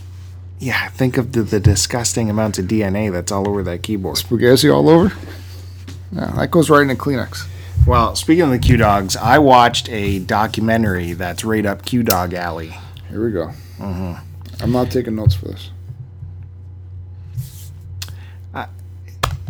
Yeah, 0.59 0.89
think 0.89 1.17
of 1.19 1.33
the, 1.33 1.43
the 1.43 1.61
disgusting 1.61 2.31
amounts 2.31 2.59
of 2.59 2.67
DNA 2.67 3.13
that's 3.13 3.31
all 3.33 3.49
over 3.49 3.63
that 3.65 3.83
keyboard. 3.83 4.17
Spaghetti 4.19 4.71
all 4.71 4.89
over. 4.89 5.15
Yeah, 6.13 6.33
that 6.37 6.51
goes 6.51 6.71
right 6.71 6.83
in 6.83 6.91
a 6.91 6.95
Kleenex. 6.95 7.47
Well, 7.87 8.17
speaking 8.17 8.45
of 8.45 8.51
the 8.51 8.59
Q 8.59 8.77
Dogs, 8.79 9.17
I 9.17 9.39
watched 9.39 9.89
a 9.91 10.21
documentary 10.21 11.13
that's 11.13 11.45
right 11.45 11.67
up 11.67 11.85
Q 11.85 12.03
Dog 12.03 12.33
Alley. 12.33 12.73
Here 13.11 13.25
we 13.25 13.33
go. 13.33 13.51
I'm 14.61 14.73
not 14.73 14.91
taking 14.91 15.17
notes 15.17 15.35
for 15.35 15.47
this. 15.49 15.71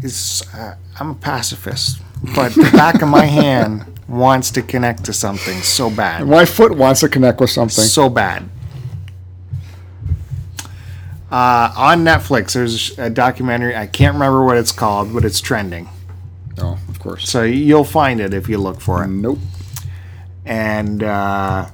It's, 0.03 0.53
uh, 0.55 0.77
I'm 1.01 1.11
a 1.11 1.15
pacifist, 1.15 2.03
but 2.35 2.53
the 2.53 2.69
back 2.73 3.01
of 3.01 3.09
my 3.09 3.25
hand 3.25 3.87
wants 4.09 4.51
to 4.51 4.61
connect 4.61 5.05
to 5.05 5.15
something 5.15 5.63
so 5.63 5.89
bad. 5.89 6.27
My 6.27 6.45
foot 6.45 6.77
wants 6.77 7.01
to 7.01 7.09
connect 7.09 7.41
with 7.41 7.49
something. 7.49 7.85
So 7.85 8.11
bad. 8.11 8.51
Uh, 11.35 11.73
on 11.77 12.05
Netflix, 12.05 12.53
there's 12.53 12.97
a 12.97 13.11
documentary. 13.11 13.75
I 13.75 13.89
can't 13.89 14.15
remember 14.15 14.45
what 14.45 14.57
it's 14.57 14.71
called, 14.71 15.13
but 15.13 15.25
it's 15.25 15.41
trending. 15.41 15.89
Oh, 16.59 16.79
of 16.89 17.01
course. 17.01 17.29
So 17.29 17.43
you'll 17.43 17.83
find 17.83 18.21
it 18.21 18.33
if 18.33 18.49
you 18.49 18.57
look 18.59 18.81
for 18.81 19.03
it. 19.03 19.09
Nope. 19.09 19.41
And, 20.45 21.03
uh, 21.03 21.67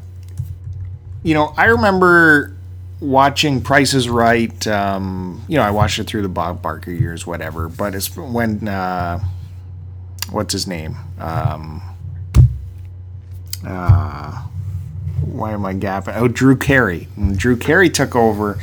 you 1.23 1.35
know, 1.35 1.53
I 1.59 1.67
remember 1.67 2.57
watching 3.01 3.61
Price 3.61 3.93
is 3.93 4.09
Right. 4.09 4.67
Um, 4.67 5.45
you 5.47 5.59
know, 5.59 5.63
I 5.63 5.73
watched 5.73 5.99
it 5.99 6.05
through 6.05 6.23
the 6.23 6.31
Bob 6.31 6.63
Barker 6.63 6.91
years, 6.91 7.27
whatever. 7.27 7.69
But 7.69 7.95
it's 7.95 8.17
when, 8.17 8.67
uh, 8.67 9.19
what's 10.31 10.55
his 10.55 10.67
name? 10.67 10.97
Um, 11.19 11.83
uh, 13.67 14.43
why 15.21 15.53
am 15.53 15.67
I 15.67 15.75
gapping? 15.75 16.17
Oh, 16.17 16.29
Drew 16.29 16.57
Carey. 16.57 17.09
When 17.15 17.37
Drew 17.37 17.59
Carey 17.59 17.91
took 17.91 18.17
over. 18.17 18.59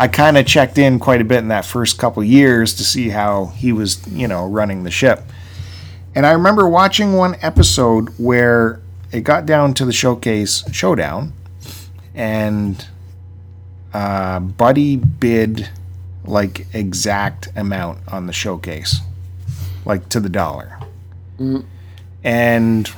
I 0.00 0.06
kind 0.06 0.38
of 0.38 0.46
checked 0.46 0.78
in 0.78 1.00
quite 1.00 1.20
a 1.20 1.24
bit 1.24 1.38
in 1.38 1.48
that 1.48 1.64
first 1.64 1.98
couple 1.98 2.22
years 2.22 2.74
to 2.74 2.84
see 2.84 3.08
how 3.08 3.46
he 3.46 3.72
was, 3.72 4.06
you 4.06 4.28
know, 4.28 4.46
running 4.46 4.84
the 4.84 4.92
ship. 4.92 5.24
And 6.14 6.24
I 6.24 6.32
remember 6.32 6.68
watching 6.68 7.14
one 7.14 7.36
episode 7.42 8.10
where 8.16 8.80
it 9.10 9.22
got 9.22 9.44
down 9.44 9.74
to 9.74 9.84
the 9.84 9.92
showcase 9.92 10.62
showdown, 10.72 11.32
and 12.14 12.86
uh, 13.92 14.38
Buddy 14.38 14.96
bid 14.96 15.68
like 16.24 16.66
exact 16.72 17.48
amount 17.56 17.98
on 18.06 18.26
the 18.26 18.32
showcase, 18.32 19.00
like 19.84 20.08
to 20.10 20.20
the 20.20 20.28
dollar. 20.28 20.78
And 22.22 22.88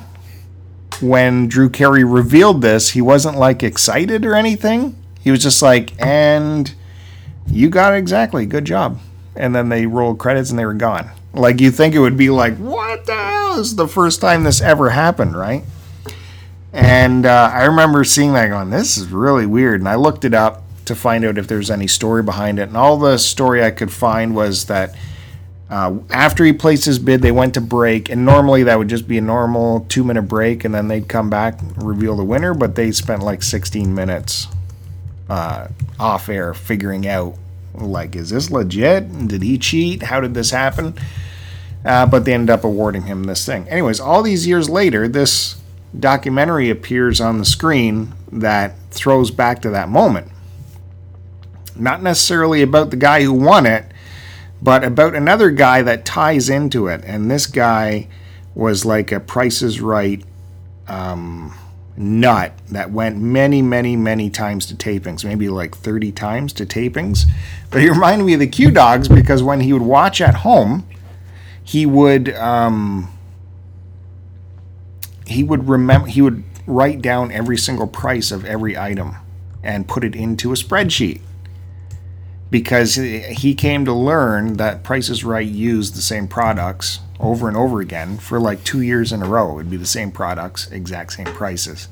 when 1.00 1.49
Drew 1.49 1.71
Carey 1.71 2.04
revealed 2.04 2.61
this, 2.61 2.90
he 2.90 3.00
wasn't 3.00 3.38
like 3.38 3.62
excited 3.62 4.26
or 4.26 4.35
anything. 4.35 4.97
He 5.21 5.30
was 5.30 5.42
just 5.42 5.62
like, 5.62 5.92
and 5.99 6.75
you 7.50 7.69
got 7.69 7.95
it 7.95 7.97
exactly. 7.97 8.47
Good 8.47 8.64
job. 8.64 8.99
And 9.37 9.54
then 9.54 9.69
they 9.69 9.87
rolled 9.87 10.19
credits 10.19 10.50
and 10.50 10.59
they 10.59 10.64
were 10.64 10.75
gone. 10.75 11.11
Like 11.33 11.61
you 11.61 11.71
think 11.71 11.95
it 11.95 12.00
would 12.00 12.16
be 12.16 12.30
like, 12.30 12.57
what 12.57 13.07
the 13.07 13.14
hell? 13.14 13.57
This 13.57 13.69
is 13.69 13.76
the 13.76 13.88
first 13.88 14.21
time 14.21 14.42
this 14.42 14.61
ever 14.61 14.90
happened, 14.90 15.37
right? 15.37 15.64
And 16.73 17.26
uh, 17.26 17.50
I 17.52 17.64
remember 17.64 18.04
seeing 18.04 18.33
that 18.35 18.49
going, 18.49 18.71
this 18.71 18.97
is 18.97 19.09
really 19.09 19.47
weird. 19.47 19.80
And 19.80 19.88
I 19.88 19.97
looked 19.97 20.25
it 20.25 20.35
up 20.35 20.62
to 20.85 20.95
find 20.95 21.25
out 21.25 21.38
if 21.38 21.47
there's 21.49 21.71
any 21.71 21.87
story 21.87 22.23
behind 22.23 22.59
it. 22.59 22.69
And 22.69 22.76
all 22.76 22.99
the 22.99 23.19
story 23.19 23.64
I 23.64 23.71
could 23.71 23.92
find 23.92 24.35
was 24.35 24.66
that 24.66 24.97
uh, 25.69 25.99
after 26.11 26.45
he 26.45 26.52
placed 26.52 26.85
his 26.85 26.99
bid, 26.99 27.23
they 27.23 27.33
went 27.33 27.54
to 27.54 27.61
break. 27.61 28.09
And 28.09 28.25
normally 28.25 28.64
that 28.64 28.78
would 28.78 28.88
just 28.88 29.07
be 29.07 29.19
a 29.19 29.23
normal 29.23 29.87
two 29.88 30.04
minute 30.04 30.23
break. 30.23 30.64
And 30.64 30.75
then 30.75 30.88
they'd 30.88 31.09
come 31.09 31.30
back 31.30 31.61
reveal 31.76 32.16
the 32.16 32.25
winner. 32.25 32.54
But 32.54 32.75
they 32.75 32.90
spent 32.92 33.23
like 33.23 33.42
16 33.42 33.92
minutes 33.95 34.49
uh, 35.31 35.69
off 35.99 36.29
air 36.29 36.53
figuring 36.53 37.07
out 37.07 37.37
like 37.75 38.17
is 38.17 38.31
this 38.31 38.51
legit? 38.51 39.29
Did 39.29 39.43
he 39.43 39.57
cheat? 39.57 40.03
How 40.03 40.21
did 40.21 40.35
this 40.35 40.51
happen? 40.51 40.95
Uh, 41.85 42.05
but 42.05 42.25
they 42.25 42.35
ended 42.35 42.51
up 42.51 42.65
awarding 42.65 43.03
him 43.03 43.25
this 43.25 43.47
thing. 43.47 43.69
Anyways 43.69 44.01
all 44.01 44.23
these 44.23 44.47
years 44.47 44.69
later 44.69 45.09
this 45.09 45.61
documentary 45.99 46.69
appears 46.69 47.21
on 47.21 47.39
the 47.39 47.45
screen 47.45 48.13
that 48.33 48.75
throws 48.91 49.31
back 49.31 49.63
to 49.63 49.71
that 49.71 49.89
moment. 49.89 50.31
Not 51.77 52.03
necessarily 52.03 52.61
about 52.61 52.91
the 52.91 52.97
guy 52.97 53.23
who 53.23 53.33
won 53.33 53.67
it 53.67 53.87
but 54.61 54.85
about 54.85 55.15
another 55.15 55.51
guy 55.51 55.81
that 55.83 56.05
ties 56.05 56.51
into 56.51 56.89
it. 56.89 57.03
And 57.05 57.31
this 57.31 57.47
guy 57.47 58.09
was 58.55 58.85
like 58.85 59.13
a 59.13 59.21
price 59.21 59.63
is 59.63 59.81
right 59.81 60.23
um, 60.89 61.55
nut 62.00 62.54
that 62.71 62.90
went 62.90 63.19
many, 63.19 63.61
many, 63.61 63.95
many 63.95 64.30
times 64.30 64.64
to 64.66 64.75
tapings, 64.75 65.23
maybe 65.23 65.49
like 65.50 65.76
30 65.76 66.11
times 66.12 66.52
to 66.54 66.64
tapings. 66.64 67.26
But 67.71 67.83
he 67.83 67.90
reminded 67.90 68.25
me 68.25 68.35
of 68.35 68.40
the 68.40 68.47
Q 68.47 68.71
Dogs 68.71 69.07
because 69.07 69.42
when 69.42 69.61
he 69.61 69.73
would 69.73 69.83
watch 69.83 70.21
at 70.21 70.37
home, 70.37 70.88
he 71.62 71.85
would 71.85 72.35
um, 72.35 73.12
he 75.26 75.45
would 75.45 75.69
remember 75.69 76.09
he 76.09 76.23
would 76.23 76.42
write 76.66 77.02
down 77.02 77.30
every 77.30 77.59
single 77.59 77.87
price 77.87 78.33
of 78.33 78.45
every 78.45 78.78
item 78.78 79.16
and 79.62 79.87
put 79.87 80.02
it 80.02 80.16
into 80.16 80.52
a 80.52 80.54
spreadsheet 80.54 81.21
because 82.50 82.95
he 82.95 83.54
came 83.54 83.85
to 83.85 83.92
learn 83.92 84.54
that 84.54 84.83
Prices 84.83 85.23
Right 85.23 85.47
used 85.47 85.95
the 85.95 86.02
same 86.02 86.26
products 86.26 87.00
over 87.21 87.49
and 87.49 87.57
over 87.57 87.81
again 87.81 88.17
for 88.17 88.41
like 88.41 88.65
two 88.65 88.81
years 88.81 89.12
in 89.12 89.23
a 89.23 89.27
row. 89.27 89.59
It'd 89.59 89.71
be 89.71 89.77
the 89.77 89.87
same 89.87 90.11
products, 90.11 90.71
exact 90.71 91.12
same 91.12 91.27
prices. 91.27 91.89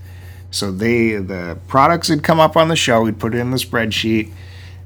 So 0.51 0.73
they 0.73 1.17
the 1.17 1.59
products 1.67 2.09
would 2.09 2.25
come 2.25 2.41
up 2.41 2.57
on 2.57 2.69
the 2.69 2.77
show. 2.77 3.05
He'd 3.05 3.21
put 3.21 3.35
it 3.35 3.39
in 3.39 3.51
the 3.51 3.59
spreadsheet, 3.59 4.33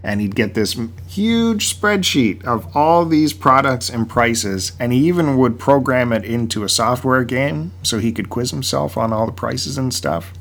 and 0.03 0.21
he'd 0.21 0.35
get 0.35 0.55
this 0.55 0.77
huge 1.09 1.73
spreadsheet 1.73 2.45
of 2.45 2.77
all 2.77 3.05
these 3.05 3.33
products 3.33 3.89
and 3.89 4.09
prices. 4.09 4.73
And 4.81 4.93
he 4.93 5.07
even 5.07 5.37
would 5.37 5.59
program 5.59 6.13
it 6.13 6.25
into 6.25 6.65
a 6.65 6.69
software 6.69 7.23
game 7.23 7.73
so 7.83 7.99
he 7.99 8.11
could 8.11 8.29
quiz 8.29 8.51
himself 8.51 8.97
on 8.97 9.13
all 9.13 9.27
the 9.27 9.33
prices 9.33 9.79
and 9.79 9.95
stuff. 9.95 10.33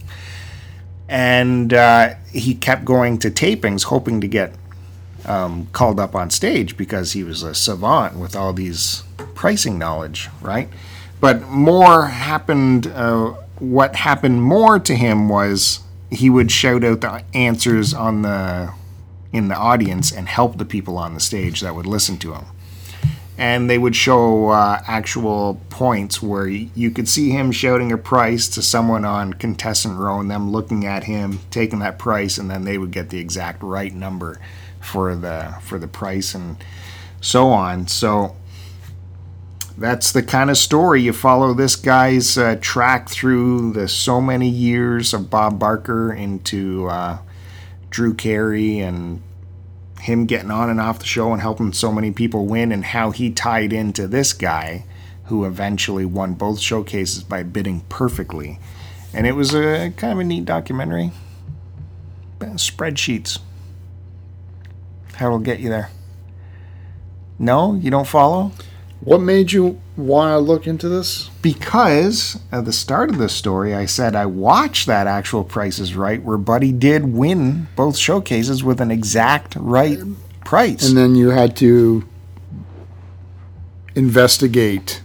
And 1.07 1.73
uh, 1.73 2.15
he 2.31 2.55
kept 2.55 2.85
going 2.85 3.19
to 3.19 3.29
tapings, 3.29 3.83
hoping 3.83 4.21
to 4.21 4.27
get 4.27 4.53
um, 5.25 5.67
called 5.71 5.99
up 5.99 6.15
on 6.15 6.29
stage 6.29 6.77
because 6.77 7.13
he 7.13 7.23
was 7.23 7.43
a 7.43 7.53
savant 7.53 8.17
with 8.17 8.35
all 8.35 8.53
these 8.53 9.03
pricing 9.35 9.77
knowledge, 9.77 10.29
right? 10.41 10.69
But 11.19 11.47
more 11.47 12.07
happened. 12.07 12.87
Uh, 12.87 13.33
what 13.59 13.95
happened 13.95 14.41
more 14.41 14.79
to 14.79 14.95
him 14.95 15.29
was 15.29 15.81
he 16.09 16.29
would 16.29 16.51
shout 16.51 16.83
out 16.83 17.01
the 17.01 17.23
answers 17.33 17.93
on 17.93 18.23
the 18.23 18.73
in 19.31 19.47
the 19.47 19.55
audience 19.55 20.11
and 20.11 20.27
help 20.27 20.57
the 20.57 20.65
people 20.65 20.97
on 20.97 21.13
the 21.13 21.19
stage 21.19 21.61
that 21.61 21.73
would 21.73 21.85
listen 21.85 22.17
to 22.17 22.33
him. 22.33 22.45
And 23.37 23.69
they 23.69 23.77
would 23.77 23.95
show 23.95 24.49
uh, 24.49 24.83
actual 24.85 25.59
points 25.69 26.21
where 26.21 26.47
you 26.47 26.91
could 26.91 27.07
see 27.07 27.29
him 27.29 27.51
shouting 27.51 27.91
a 27.91 27.97
price 27.97 28.49
to 28.49 28.61
someone 28.61 29.05
on 29.05 29.33
contestant 29.33 29.97
row 29.97 30.19
and 30.19 30.29
them 30.29 30.51
looking 30.51 30.85
at 30.85 31.05
him, 31.05 31.39
taking 31.49 31.79
that 31.79 31.97
price, 31.97 32.37
and 32.37 32.51
then 32.51 32.65
they 32.65 32.77
would 32.77 32.91
get 32.91 33.09
the 33.09 33.19
exact 33.19 33.63
right 33.63 33.93
number 33.93 34.37
for 34.81 35.15
the 35.15 35.55
for 35.61 35.79
the 35.79 35.87
price 35.87 36.35
and 36.35 36.57
so 37.21 37.47
on. 37.49 37.87
So 37.87 38.35
that's 39.77 40.11
the 40.11 40.23
kind 40.23 40.49
of 40.49 40.57
story 40.57 41.01
you 41.01 41.13
follow 41.13 41.53
this 41.53 41.75
guy's 41.75 42.37
uh, 42.37 42.57
track 42.61 43.09
through 43.09 43.73
the 43.73 43.87
so 43.87 44.21
many 44.21 44.49
years 44.49 45.13
of 45.13 45.29
Bob 45.29 45.59
Barker 45.59 46.13
into 46.13 46.87
uh, 46.87 47.19
Drew 47.89 48.13
Carey 48.13 48.79
and 48.79 49.21
him 50.01 50.25
getting 50.25 50.51
on 50.51 50.69
and 50.69 50.81
off 50.81 50.99
the 50.99 51.05
show 51.05 51.31
and 51.31 51.41
helping 51.41 51.73
so 51.73 51.91
many 51.91 52.11
people 52.11 52.47
win 52.47 52.71
and 52.71 52.83
how 52.85 53.11
he 53.11 53.31
tied 53.31 53.71
into 53.71 54.07
this 54.07 54.33
guy 54.33 54.83
who 55.25 55.45
eventually 55.45 56.05
won 56.05 56.33
both 56.33 56.59
showcases 56.59 57.23
by 57.23 57.43
bidding 57.43 57.81
perfectly. 57.81 58.59
And 59.13 59.27
it 59.27 59.33
was 59.33 59.53
a 59.53 59.91
kind 59.95 60.13
of 60.13 60.19
a 60.19 60.23
neat 60.23 60.45
documentary. 60.45 61.11
Spreadsheets. 62.39 63.39
How 65.21 65.29
will 65.29 65.37
get 65.37 65.59
you 65.59 65.69
there. 65.69 65.91
No, 67.37 67.75
you 67.75 67.91
don't 67.91 68.07
follow? 68.07 68.53
What 69.01 69.21
made 69.21 69.51
you 69.51 69.79
want 69.95 70.33
to 70.33 70.39
look 70.39 70.65
into 70.65 70.89
this? 70.89 71.29
Because 71.43 72.39
at 72.51 72.65
the 72.65 72.73
start 72.73 73.11
of 73.11 73.19
the 73.19 73.29
story, 73.29 73.75
I 73.75 73.85
said 73.85 74.15
I 74.15 74.25
watched 74.25 74.87
that 74.87 75.05
actual 75.05 75.43
Price 75.43 75.77
is 75.77 75.93
Right 75.95 76.23
where 76.23 76.39
Buddy 76.39 76.71
did 76.71 77.13
win 77.13 77.67
both 77.75 77.97
showcases 77.97 78.63
with 78.63 78.81
an 78.81 78.89
exact 78.89 79.55
right 79.57 79.99
price. 80.43 80.87
And 80.87 80.97
then 80.97 81.13
you 81.13 81.29
had 81.29 81.55
to 81.57 82.03
investigate 83.93 85.03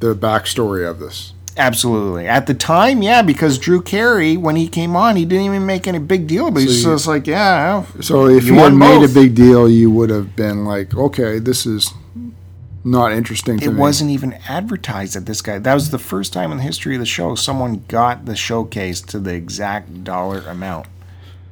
the 0.00 0.14
backstory 0.14 0.88
of 0.88 0.98
this. 0.98 1.34
Absolutely. 1.58 2.28
At 2.28 2.46
the 2.46 2.54
time, 2.54 3.02
yeah, 3.02 3.22
because 3.22 3.58
Drew 3.58 3.80
Carey, 3.80 4.36
when 4.36 4.56
he 4.56 4.68
came 4.68 4.94
on, 4.94 5.16
he 5.16 5.24
didn't 5.24 5.46
even 5.46 5.64
make 5.64 5.86
any 5.86 5.98
big 5.98 6.26
deal. 6.26 6.50
But 6.50 6.60
so 6.60 6.66
he's 6.66 6.84
just 6.84 7.06
like, 7.06 7.26
yeah. 7.26 7.84
So 8.00 8.26
if 8.28 8.46
you, 8.46 8.54
had 8.54 8.74
made 8.74 9.02
a 9.02 9.12
big 9.12 9.34
deal, 9.34 9.68
you 9.68 9.90
would 9.90 10.10
have 10.10 10.36
been 10.36 10.66
like, 10.66 10.94
okay, 10.94 11.38
this 11.38 11.64
is 11.64 11.94
not 12.84 13.10
interesting 13.10 13.60
it 13.60 13.70
me. 13.70 13.74
wasn't 13.74 14.10
even 14.10 14.34
advertised 14.48 15.16
that 15.16 15.26
this 15.26 15.40
guy. 15.40 15.58
That 15.58 15.74
was 15.74 15.90
the 15.90 15.98
first 15.98 16.32
time 16.32 16.52
in 16.52 16.58
the 16.58 16.62
history 16.62 16.94
of 16.94 17.00
the 17.00 17.06
show 17.06 17.34
someone 17.34 17.84
got 17.88 18.26
the 18.26 18.36
showcase 18.36 19.00
to 19.02 19.18
the 19.18 19.34
exact 19.34 20.04
dollar 20.04 20.40
amount. 20.40 20.86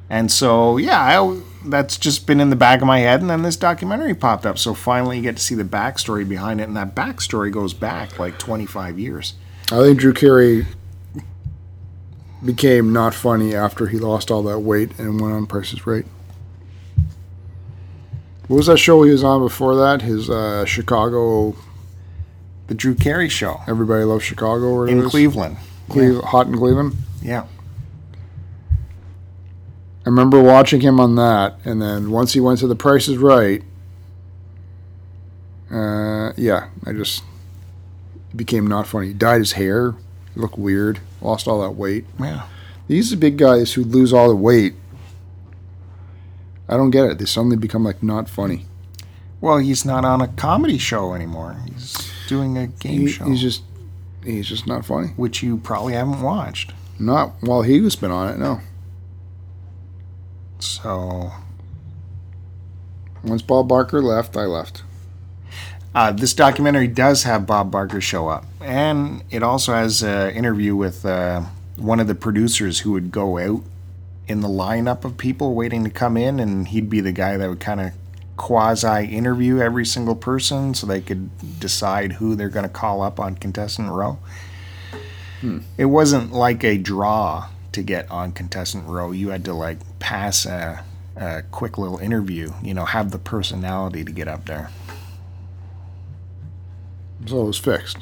And 0.09 0.31
so, 0.31 0.77
yeah, 0.77 1.01
I, 1.01 1.41
that's 1.65 1.97
just 1.97 2.27
been 2.27 2.39
in 2.39 2.51
the 2.51 2.55
back 2.55 2.81
of 2.81 2.87
my 2.87 2.99
head. 2.99 3.21
And 3.21 3.29
then 3.29 3.41
this 3.41 3.57
documentary 3.57 4.13
popped 4.13 4.45
up. 4.45 4.59
So 4.59 4.75
finally, 4.75 5.17
you 5.17 5.23
get 5.23 5.37
to 5.37 5.43
see 5.43 5.55
the 5.55 5.63
backstory 5.63 6.27
behind 6.27 6.61
it. 6.61 6.67
And 6.67 6.77
that 6.77 6.95
backstory 6.95 7.51
goes 7.51 7.73
back 7.73 8.19
like 8.19 8.37
25 8.37 8.99
years. 8.99 9.33
I 9.71 9.77
think 9.81 9.99
Drew 9.99 10.13
Carey 10.13 10.65
became 12.43 12.93
not 12.93 13.15
funny 13.15 13.55
after 13.55 13.87
he 13.87 13.97
lost 13.97 14.29
all 14.29 14.43
that 14.43 14.59
weight 14.59 14.97
and 14.99 15.19
went 15.19 15.33
on 15.33 15.47
Price's 15.47 15.87
Right. 15.87 16.05
What 18.47 18.57
was 18.57 18.67
that 18.67 18.77
show 18.77 19.01
he 19.01 19.11
was 19.11 19.23
on 19.23 19.41
before 19.41 19.75
that? 19.75 20.03
His 20.03 20.29
uh, 20.29 20.65
Chicago. 20.65 21.55
The 22.67 22.75
Drew 22.75 22.93
Carey 22.93 23.29
Show. 23.29 23.61
Everybody 23.67 24.03
loves 24.03 24.23
Chicago. 24.23 24.65
Or 24.65 24.87
in 24.87 25.07
Cleveland. 25.09 25.57
Cle- 25.89 26.13
yeah. 26.13 26.21
Hot 26.21 26.45
in 26.47 26.55
Cleveland? 26.57 26.95
Yeah. 27.21 27.45
I 30.05 30.09
remember 30.09 30.41
watching 30.41 30.81
him 30.81 30.99
on 30.99 31.15
that, 31.15 31.57
and 31.65 31.81
then 31.81 32.11
once 32.11 32.33
he 32.33 32.39
went 32.39 32.59
to 32.59 32.67
The 32.67 32.75
Price 32.75 33.07
is 33.07 33.17
Right, 33.17 33.63
uh, 35.71 36.31
yeah, 36.37 36.67
I 36.85 36.93
just 36.93 37.23
became 38.35 38.67
not 38.67 38.87
funny. 38.87 39.07
He 39.07 39.13
dyed 39.13 39.39
his 39.39 39.53
hair, 39.53 39.95
looked 40.35 40.57
weird, 40.57 40.99
lost 41.21 41.47
all 41.47 41.61
that 41.61 41.71
weight. 41.71 42.05
Yeah. 42.19 42.47
These 42.87 43.11
are 43.13 43.17
big 43.17 43.37
guys 43.37 43.73
who 43.73 43.83
lose 43.83 44.13
all 44.13 44.29
the 44.29 44.35
weight. 44.35 44.75
I 46.67 46.77
don't 46.77 46.91
get 46.91 47.05
it. 47.05 47.17
They 47.17 47.25
suddenly 47.25 47.57
become 47.57 47.83
like 47.83 48.01
not 48.03 48.29
funny. 48.29 48.65
Well, 49.41 49.57
he's 49.57 49.85
not 49.85 50.05
on 50.05 50.21
a 50.21 50.27
comedy 50.27 50.77
show 50.77 51.13
anymore. 51.13 51.55
He's 51.67 52.11
doing 52.27 52.57
a 52.57 52.67
game 52.67 53.01
he, 53.01 53.07
show. 53.07 53.25
He's 53.25 53.41
just 53.41 53.63
he's 54.23 54.47
just 54.47 54.65
not 54.65 54.85
funny. 54.85 55.09
Which 55.15 55.43
you 55.43 55.57
probably 55.57 55.93
haven't 55.93 56.21
watched. 56.21 56.73
Not 56.99 57.33
while 57.41 57.61
he 57.61 57.81
was 57.81 57.95
been 57.95 58.11
on 58.11 58.29
it, 58.29 58.37
no. 58.37 58.61
So 60.59 61.31
once 63.23 63.41
Bob 63.41 63.67
Barker 63.67 64.01
left, 64.01 64.37
I 64.37 64.45
left. 64.45 64.83
Uh, 65.95 66.11
this 66.11 66.33
documentary 66.33 66.89
does 66.89 67.23
have 67.23 67.47
Bob 67.47 67.71
Barker 67.71 68.01
show 68.01 68.27
up, 68.27 68.43
and 68.59 69.23
it 69.31 69.41
also 69.41 69.73
has 69.73 70.03
an 70.03 70.31
interview 70.31 70.75
with 70.75 71.05
uh, 71.05 71.41
one 71.77 72.01
of 72.01 72.07
the 72.07 72.15
producers 72.15 72.81
who 72.81 72.91
would 72.91 73.11
go 73.11 73.37
out 73.37 73.63
in 74.27 74.41
the 74.41 74.49
lineup 74.49 75.05
of 75.05 75.17
people 75.17 75.55
waiting 75.55 75.85
to 75.85 75.89
come 75.89 76.17
in, 76.17 76.41
and 76.41 76.67
he'd 76.67 76.89
be 76.89 76.99
the 76.99 77.13
guy 77.13 77.37
that 77.37 77.47
would 77.47 77.61
kind 77.61 77.79
of 77.79 77.93
quasi 78.35 79.05
interview 79.05 79.61
every 79.61 79.85
single 79.85 80.15
person 80.15 80.73
so 80.73 80.85
they 80.85 80.99
could 80.99 81.29
decide 81.61 82.11
who 82.11 82.35
they're 82.35 82.49
going 82.49 82.67
to 82.67 82.69
call 82.69 83.01
up 83.01 83.17
on 83.17 83.35
contestant 83.35 83.89
row. 83.89 84.17
Hmm. 85.39 85.59
It 85.77 85.85
wasn't 85.85 86.33
like 86.33 86.65
a 86.65 86.77
draw 86.77 87.47
to 87.71 87.81
get 87.81 88.11
on 88.11 88.33
contestant 88.33 88.85
row. 88.87 89.11
You 89.11 89.29
had 89.29 89.45
to 89.45 89.53
like 89.53 89.77
pass 89.99 90.45
a, 90.45 90.83
a 91.15 91.43
quick 91.51 91.77
little 91.77 91.99
interview, 91.99 92.51
you 92.61 92.73
know, 92.73 92.83
have 92.83 93.11
the 93.11 93.19
personality 93.19 94.03
to 94.03 94.11
get 94.11 94.27
up 94.27 94.45
there. 94.45 94.71
So 97.27 97.41
it 97.41 97.45
was 97.45 97.57
fixed. 97.57 97.97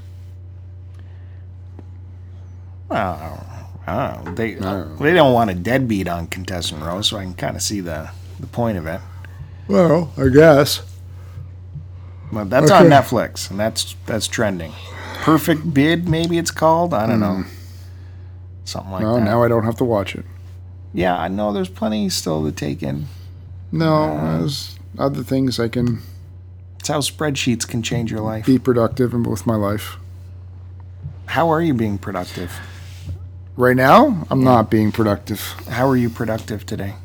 Well, 2.89 3.73
They 4.35 4.53
they 4.53 5.13
don't 5.13 5.33
want 5.33 5.49
a 5.49 5.55
deadbeat 5.55 6.07
on 6.07 6.27
contestant 6.27 6.83
row, 6.83 7.01
so 7.01 7.17
I 7.17 7.23
can 7.23 7.33
kind 7.33 7.55
of 7.55 7.61
see 7.61 7.79
the 7.79 8.11
the 8.39 8.47
point 8.47 8.77
of 8.77 8.85
it. 8.87 9.01
Well, 9.67 10.11
I 10.17 10.27
guess. 10.27 10.81
Well, 12.31 12.45
that's 12.45 12.71
okay. 12.71 12.83
on 12.83 12.91
Netflix, 12.91 13.49
and 13.49 13.59
that's 13.59 13.95
that's 14.05 14.27
trending. 14.27 14.73
Perfect 15.15 15.73
Bid, 15.73 16.09
maybe 16.09 16.37
it's 16.37 16.51
called. 16.51 16.93
I 16.93 17.07
don't 17.07 17.17
mm. 17.17 17.21
know. 17.21 17.35
Hmm. 17.43 17.49
Something 18.65 18.91
like 18.91 19.03
well, 19.03 19.15
that. 19.15 19.23
now 19.23 19.43
I 19.43 19.47
don't 19.47 19.65
have 19.65 19.77
to 19.77 19.85
watch 19.85 20.15
it. 20.15 20.25
Yeah, 20.93 21.17
I 21.17 21.27
know 21.27 21.51
there's 21.51 21.69
plenty 21.69 22.09
still 22.09 22.43
to 22.45 22.51
take 22.51 22.83
in. 22.83 23.07
No, 23.71 24.03
uh, 24.03 24.39
there's 24.39 24.77
other 24.97 25.23
things 25.23 25.59
I 25.59 25.67
can 25.67 26.01
it's 26.83 26.89
how 26.89 26.99
spreadsheets 26.99 27.65
can 27.65 27.81
change 27.81 28.11
your 28.11 28.19
life. 28.19 28.45
Be 28.45 28.59
productive 28.59 29.13
in 29.13 29.23
both 29.23 29.45
my 29.45 29.55
life. 29.55 29.95
How 31.27 31.49
are 31.49 31.61
you 31.61 31.73
being 31.73 31.97
productive? 31.97 32.59
Right 33.55 33.77
now, 33.77 34.27
I'm 34.29 34.39
yeah. 34.39 34.45
not 34.45 34.69
being 34.69 34.91
productive. 34.91 35.39
How 35.69 35.87
are 35.87 35.95
you 35.95 36.09
productive 36.09 36.65
today? 36.65 36.95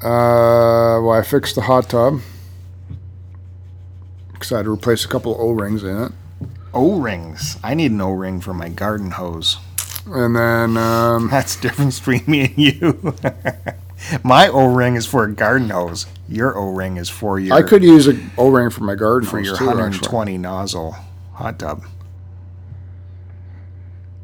Uh, 0.00 1.02
well, 1.02 1.10
I 1.10 1.22
fixed 1.22 1.56
the 1.56 1.62
hot 1.62 1.90
tub 1.90 2.20
because 4.32 4.52
I 4.52 4.58
had 4.58 4.66
to 4.66 4.72
replace 4.72 5.04
a 5.04 5.08
couple 5.08 5.34
O 5.40 5.50
rings 5.50 5.82
in 5.82 6.00
it. 6.00 6.12
O 6.72 7.00
rings. 7.00 7.58
I 7.64 7.74
need 7.74 7.90
an 7.90 8.00
O 8.00 8.12
ring 8.12 8.40
for 8.40 8.54
my 8.54 8.68
garden 8.68 9.10
hose. 9.10 9.56
And 10.06 10.36
then 10.36 10.76
um, 10.76 11.28
that's 11.32 11.56
the 11.56 11.62
difference 11.62 11.98
between 11.98 12.22
me 12.28 12.42
and 12.42 12.58
you. 12.58 13.14
my 14.22 14.48
O 14.48 14.66
ring 14.66 14.96
is 14.96 15.06
for 15.06 15.24
a 15.24 15.32
garden 15.32 15.70
hose. 15.70 16.06
Your 16.28 16.56
O 16.56 16.70
ring 16.70 16.96
is 16.96 17.08
for 17.08 17.38
your. 17.38 17.54
I 17.54 17.62
could 17.62 17.82
use 17.82 18.06
an 18.06 18.30
O 18.36 18.50
ring 18.50 18.70
for 18.70 18.84
my 18.84 18.94
garden 18.94 19.28
for 19.28 19.40
your 19.40 19.56
too, 19.56 19.66
120 19.66 20.32
actually. 20.32 20.38
nozzle 20.38 20.96
hot 21.32 21.58
tub. 21.58 21.84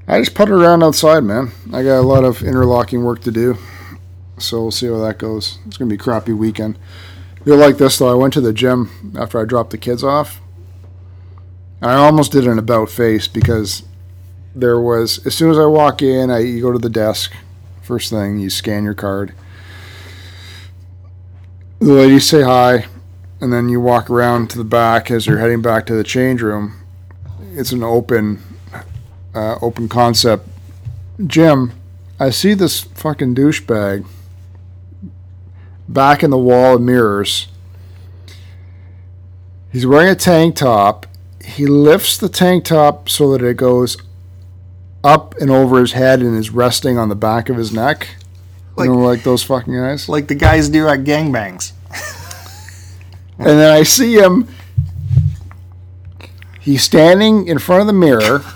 I 0.07 0.19
just 0.21 0.35
put 0.35 0.49
it 0.49 0.55
around 0.55 0.83
outside, 0.83 1.23
man. 1.23 1.53
I 1.73 1.83
got 1.83 2.01
a 2.01 2.03
lot 2.03 2.25
of 2.25 2.43
interlocking 2.43 3.05
work 3.05 3.21
to 3.23 3.31
do, 3.31 3.59
so 4.38 4.62
we'll 4.62 4.71
see 4.71 4.87
how 4.87 4.99
that 4.99 5.19
goes. 5.19 5.59
It's 5.66 5.77
gonna 5.77 5.88
be 5.88 5.95
a 5.95 5.99
crappy 5.99 6.33
weekend. 6.33 6.79
You'll 7.45 7.59
like 7.59 7.79
this 7.79 7.99
though. 7.99 8.11
I 8.11 8.14
went 8.14 8.35
to 8.35 8.40
the 8.40 8.53
gym 8.53 9.14
after 9.19 9.40
I 9.40 9.45
dropped 9.45 9.71
the 9.71 9.79
kids 9.79 10.03
off. 10.05 10.40
I 11.83 11.95
almost 11.95 12.33
did 12.33 12.47
an 12.47 12.59
about 12.59 12.90
face 12.90 13.27
because 13.27 13.85
there 14.55 14.81
was 14.81 15.25
as 15.27 15.35
soon 15.35 15.51
as 15.51 15.59
I 15.59 15.66
walk 15.66 16.03
in, 16.03 16.31
I 16.31 16.40
you 16.40 16.61
go 16.61 16.73
to 16.73 16.79
the 16.79 16.90
desk. 16.90 17.33
First 17.83 18.11
thing, 18.11 18.38
you 18.38 18.51
scan 18.51 18.85
your 18.85 18.95
card 18.95 19.35
the 21.81 21.95
ladies 21.95 22.29
say 22.29 22.43
hi, 22.43 22.85
and 23.40 23.51
then 23.51 23.71
you 23.71 23.81
walk 23.81 24.11
around 24.11 24.51
to 24.51 24.59
the 24.59 24.64
back 24.64 25.11
as 25.11 25.27
you're 25.27 25.38
heading 25.38 25.62
back 25.62 25.87
to 25.87 25.95
the 25.95 26.05
change 26.05 26.43
room. 26.43 26.79
It's 27.55 27.73
an 27.73 27.83
open, 27.83 28.43
uh, 29.35 29.57
open 29.62 29.88
concept 29.88 30.47
gym. 31.27 31.73
I 32.19 32.29
see 32.29 32.53
this 32.53 32.81
fucking 32.81 33.35
douchebag 33.35 34.05
back 35.88 36.23
in 36.23 36.29
the 36.29 36.37
wall 36.37 36.77
of 36.77 36.83
mirrors. 36.83 37.49
He's 39.73 39.87
wearing 39.87 40.11
a 40.11 40.14
tank 40.14 40.57
top. 40.57 41.07
He 41.43 41.64
lifts 41.64 42.19
the 42.19 42.29
tank 42.29 42.66
top 42.66 43.09
so 43.09 43.33
that 43.33 43.43
it 43.43 43.57
goes 43.57 43.97
up 45.03 45.35
and 45.40 45.51
over 45.51 45.81
his 45.81 45.93
head 45.93 46.21
and 46.21 46.37
is 46.37 46.51
resting 46.51 46.99
on 46.99 47.09
the 47.09 47.14
back 47.14 47.49
of 47.49 47.57
his 47.57 47.73
neck. 47.73 48.09
Like- 48.81 48.87
you 48.88 48.95
know, 48.95 49.01
like 49.01 49.23
those 49.23 49.43
fucking 49.43 49.73
guys. 49.75 50.09
Like 50.09 50.27
the 50.29 50.35
guys 50.35 50.69
do 50.69 50.88
at 50.88 51.01
gangbangs. 51.05 51.73
And 53.38 53.59
then 53.59 53.73
I 53.73 53.85
see 53.85 54.16
him. 54.19 54.49
He's 56.61 56.83
standing 56.83 57.47
in 57.49 57.59
front 57.59 57.81
of 57.81 57.87
the 57.87 57.93
mirror. 57.95 58.43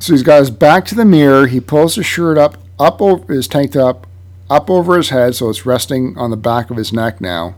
So 0.00 0.14
he's 0.14 0.22
got 0.22 0.38
his 0.38 0.50
back 0.50 0.86
to 0.86 0.94
the 0.94 1.04
mirror. 1.04 1.46
He 1.46 1.60
pulls 1.60 1.96
his 1.96 2.06
shirt 2.06 2.38
up, 2.38 2.56
up 2.78 3.02
over 3.02 3.34
his 3.34 3.46
tank 3.46 3.72
top, 3.72 4.06
up 4.48 4.70
over 4.70 4.96
his 4.96 5.10
head, 5.10 5.34
so 5.34 5.50
it's 5.50 5.66
resting 5.66 6.16
on 6.16 6.30
the 6.30 6.38
back 6.38 6.70
of 6.70 6.78
his 6.78 6.90
neck 6.90 7.20
now, 7.20 7.54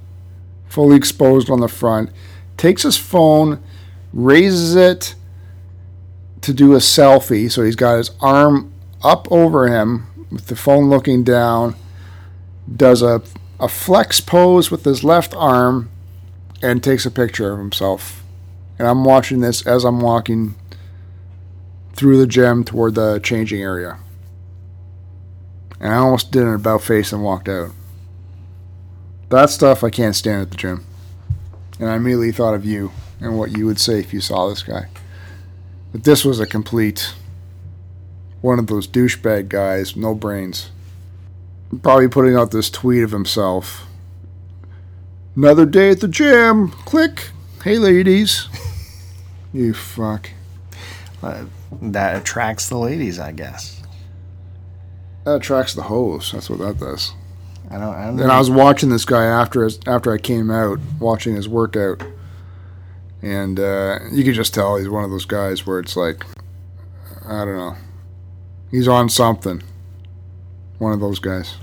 fully 0.67 0.97
exposed 0.97 1.49
on 1.49 1.61
the 1.61 1.69
front. 1.69 2.11
Takes 2.57 2.83
his 2.83 2.97
phone, 2.97 3.63
raises 4.13 4.75
it 4.75 5.15
to 6.41 6.53
do 6.53 6.73
a 6.73 6.79
selfie. 6.79 7.49
So 7.49 7.63
he's 7.63 7.77
got 7.77 7.99
his 7.99 8.11
arm 8.21 8.73
up 9.05 9.31
over 9.31 9.69
him 9.69 10.09
with 10.33 10.47
the 10.47 10.57
phone 10.57 10.89
looking 10.89 11.23
down. 11.23 11.77
Does 12.75 13.03
a 13.03 13.23
a 13.63 13.69
flex 13.69 14.21
pose 14.21 14.73
with 14.73 14.85
his 14.85 15.05
left 15.05 15.35
arm, 15.37 15.89
and 16.63 16.83
takes 16.83 17.07
a 17.07 17.11
picture 17.11 17.53
of 17.53 17.59
himself. 17.59 18.25
And 18.79 18.89
I'm 18.89 19.05
watching 19.05 19.41
this 19.41 19.65
as 19.67 19.85
I'm 19.85 20.01
walking 20.01 20.55
through 21.93 22.19
the 22.19 22.27
gym 22.27 22.65
toward 22.65 22.95
the 22.95 23.21
changing 23.23 23.61
area. 23.61 23.99
And 25.81 25.93
I 25.93 25.97
almost 25.97 26.33
did 26.33 26.43
an 26.43 26.55
about 26.55 26.83
face 26.83 27.13
and 27.13 27.23
walked 27.23 27.49
out. 27.49 27.71
That 29.29 29.51
stuff 29.51 29.85
I 29.85 29.91
can't 29.91 30.17
stand 30.17 30.43
at 30.43 30.51
the 30.51 30.57
gym. 30.57 30.85
And 31.79 31.89
I 31.89 31.97
immediately 31.97 32.33
thought 32.33 32.55
of 32.55 32.65
you 32.65 32.93
and 33.21 33.39
what 33.39 33.57
you 33.57 33.67
would 33.67 33.81
say 33.81 33.99
if 33.99 34.13
you 34.13 34.21
saw 34.21 34.49
this 34.49 34.63
guy. 34.63 34.89
But 35.93 36.05
this 36.05 36.25
was 36.25 36.41
a 36.41 36.47
complete 36.47 37.15
one 38.43 38.59
of 38.59 38.67
those 38.67 38.87
douchebag 38.87 39.49
guys, 39.49 39.97
no 39.97 40.15
brains. 40.15 40.71
Probably 41.83 42.09
putting 42.09 42.37
out 42.37 42.51
this 42.51 42.69
tweet 42.69 43.03
of 43.03 43.13
himself. 43.13 43.87
Another 45.35 45.65
day 45.65 45.91
at 45.91 46.01
the 46.01 46.09
gym. 46.09 46.69
Click. 46.69 47.31
Hey, 47.65 47.79
ladies. 47.79 48.49
you 49.55 49.73
fuck. 49.73 50.29
Uh, 51.23 51.45
that 51.81 52.21
attracts 52.21 52.69
the 52.69 52.77
ladies, 52.77 53.19
I 53.19 53.33
guess. 53.33 53.81
That 55.25 55.37
attracts 55.37 55.73
the 55.73 55.83
hose. 55.83 56.33
That's 56.33 56.51
what 56.51 56.59
that 56.59 56.79
does. 56.79 57.13
I 57.71 57.79
don't. 57.79 57.95
I 57.95 58.07
don't 58.07 58.21
And 58.21 58.31
I 58.31 58.39
was 58.39 58.51
watching 58.51 58.91
this 58.91 59.07
guy 59.07 59.25
after 59.25 59.65
his, 59.65 59.79
after 59.87 60.13
I 60.13 60.19
came 60.19 60.51
out, 60.51 60.79
watching 60.99 61.37
his 61.37 61.49
workout, 61.49 62.03
and 63.23 63.59
uh, 63.59 64.01
you 64.11 64.25
could 64.25 64.35
just 64.35 64.53
tell 64.53 64.77
he's 64.77 64.89
one 64.89 65.05
of 65.05 65.11
those 65.11 65.25
guys 65.25 65.65
where 65.67 65.79
it's 65.79 65.97
like, 65.97 66.27
I 67.25 67.45
don't 67.45 67.57
know, 67.57 67.77
he's 68.73 68.89
on 68.89 69.09
something. 69.09 69.63
One 70.79 70.93
of 70.93 70.99
those 70.99 71.21
guys. 71.21 71.55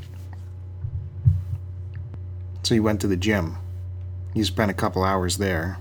So 2.63 2.74
you 2.76 2.84
went 2.84 3.02
to 3.02 3.08
the 3.08 3.17
gym. 3.17 3.58
You 4.34 4.45
spent 4.45 4.72
a 4.72 4.74
couple 4.74 5.04
hours 5.04 5.38
there. 5.38 5.80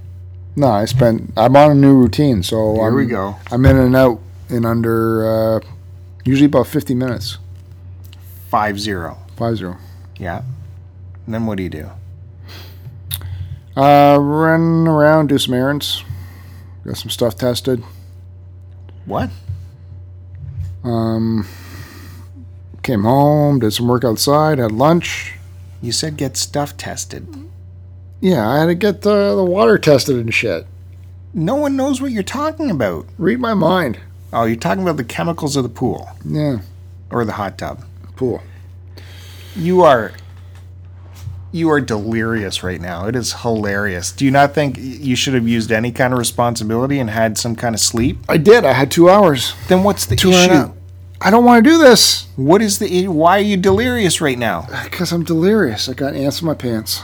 No, 0.57 0.67
I 0.67 0.87
spent. 0.87 1.33
I'm 1.37 1.55
on 1.55 1.71
a 1.71 1.75
new 1.75 1.95
routine, 1.95 2.43
so 2.43 2.75
Here 2.75 2.88
I'm, 2.88 2.95
we 2.97 3.07
go. 3.07 3.37
I'm 3.53 3.64
in 3.64 3.77
and 3.77 3.95
out 3.95 4.21
in 4.49 4.64
under 4.64 5.59
uh, 5.59 5.61
usually 6.25 6.47
about 6.47 6.67
50 6.67 6.95
minutes. 6.95 7.38
Five 8.49 8.81
zero. 8.81 9.19
Five 9.37 9.59
zero. 9.59 9.77
Yeah. 10.19 10.43
And 11.27 11.35
then 11.35 11.47
what 11.47 11.59
do 11.59 11.62
you 11.62 11.69
do? 11.69 11.91
Uh, 13.77 14.19
run 14.19 14.88
around, 14.88 15.29
do 15.29 15.38
some 15.38 15.55
errands, 15.55 16.03
got 16.85 16.97
some 16.97 17.11
stuff 17.11 17.37
tested. 17.37 17.85
What? 19.05 19.31
Um, 20.88 21.46
came 22.83 23.03
home, 23.03 23.59
did 23.59 23.72
some 23.72 23.88
work 23.88 24.05
outside, 24.05 24.59
had 24.59 24.72
lunch. 24.72 25.35
You 25.83 25.92
said 25.92 26.16
get 26.16 26.37
stuff 26.37 26.77
tested. 26.77 27.27
Yeah, 28.20 28.48
I 28.48 28.59
had 28.61 28.66
to 28.66 28.74
get 28.74 29.03
the, 29.03 29.37
the 29.37 29.44
water 29.44 29.79
tested 29.79 30.16
and 30.16 30.33
shit. 30.35 30.66
No 31.35 31.55
one 31.55 31.77
knows 31.77 32.01
what 32.01 32.11
you're 32.11 32.22
talking 32.22 32.70
about. 32.70 33.07
Read 33.18 33.38
my 33.38 33.55
mind. 33.55 33.98
Oh, 34.33 34.44
you're 34.44 34.57
talking 34.57 34.83
about 34.83 34.96
the 34.96 35.05
chemicals 35.05 35.57
of 35.57 35.62
the 35.62 35.68
pool 35.68 36.09
Yeah, 36.24 36.59
or 37.11 37.24
the 37.24 37.33
hot 37.33 37.59
tub. 37.59 37.85
pool. 38.16 38.42
You 39.55 39.83
are 39.83 40.12
you 41.51 41.70
are 41.70 41.81
delirious 41.81 42.62
right 42.62 42.81
now. 42.81 43.07
It 43.07 43.16
is 43.16 43.33
hilarious. 43.40 44.12
Do 44.12 44.24
you 44.27 44.31
not 44.31 44.53
think 44.53 44.77
you 44.79 45.16
should 45.16 45.33
have 45.35 45.48
used 45.48 45.72
any 45.72 45.90
kind 45.92 46.12
of 46.12 46.18
responsibility 46.18 46.98
and 46.98 47.09
had 47.09 47.38
some 47.38 47.57
kind 47.57 47.74
of 47.74 47.81
sleep? 47.81 48.18
I 48.29 48.37
did. 48.37 48.64
I 48.66 48.72
had 48.74 48.90
two 48.90 49.09
hours. 49.09 49.55
Then 49.68 49.83
what's 49.83 50.05
the 50.05 50.14
Two 50.16 50.31
issue? 50.31 50.72
I 51.20 51.31
don't 51.31 51.44
want 51.44 51.64
to 51.64 51.70
do 51.70 51.78
this 51.78 52.28
What 52.37 52.62
is 52.62 52.78
the 52.78 53.09
why 53.09 53.38
are 53.38 53.42
you 53.42 53.57
delirious 53.57 54.20
right 54.20 54.38
now? 54.38 54.66
Uh, 54.72 54.85
because 54.85 55.12
I'm 55.12 55.24
delirious. 55.24 55.88
I 55.88 55.94
got 55.94 56.14
ants 56.14 56.40
in 56.40 56.46
my 56.46 56.54
pants. 56.54 57.02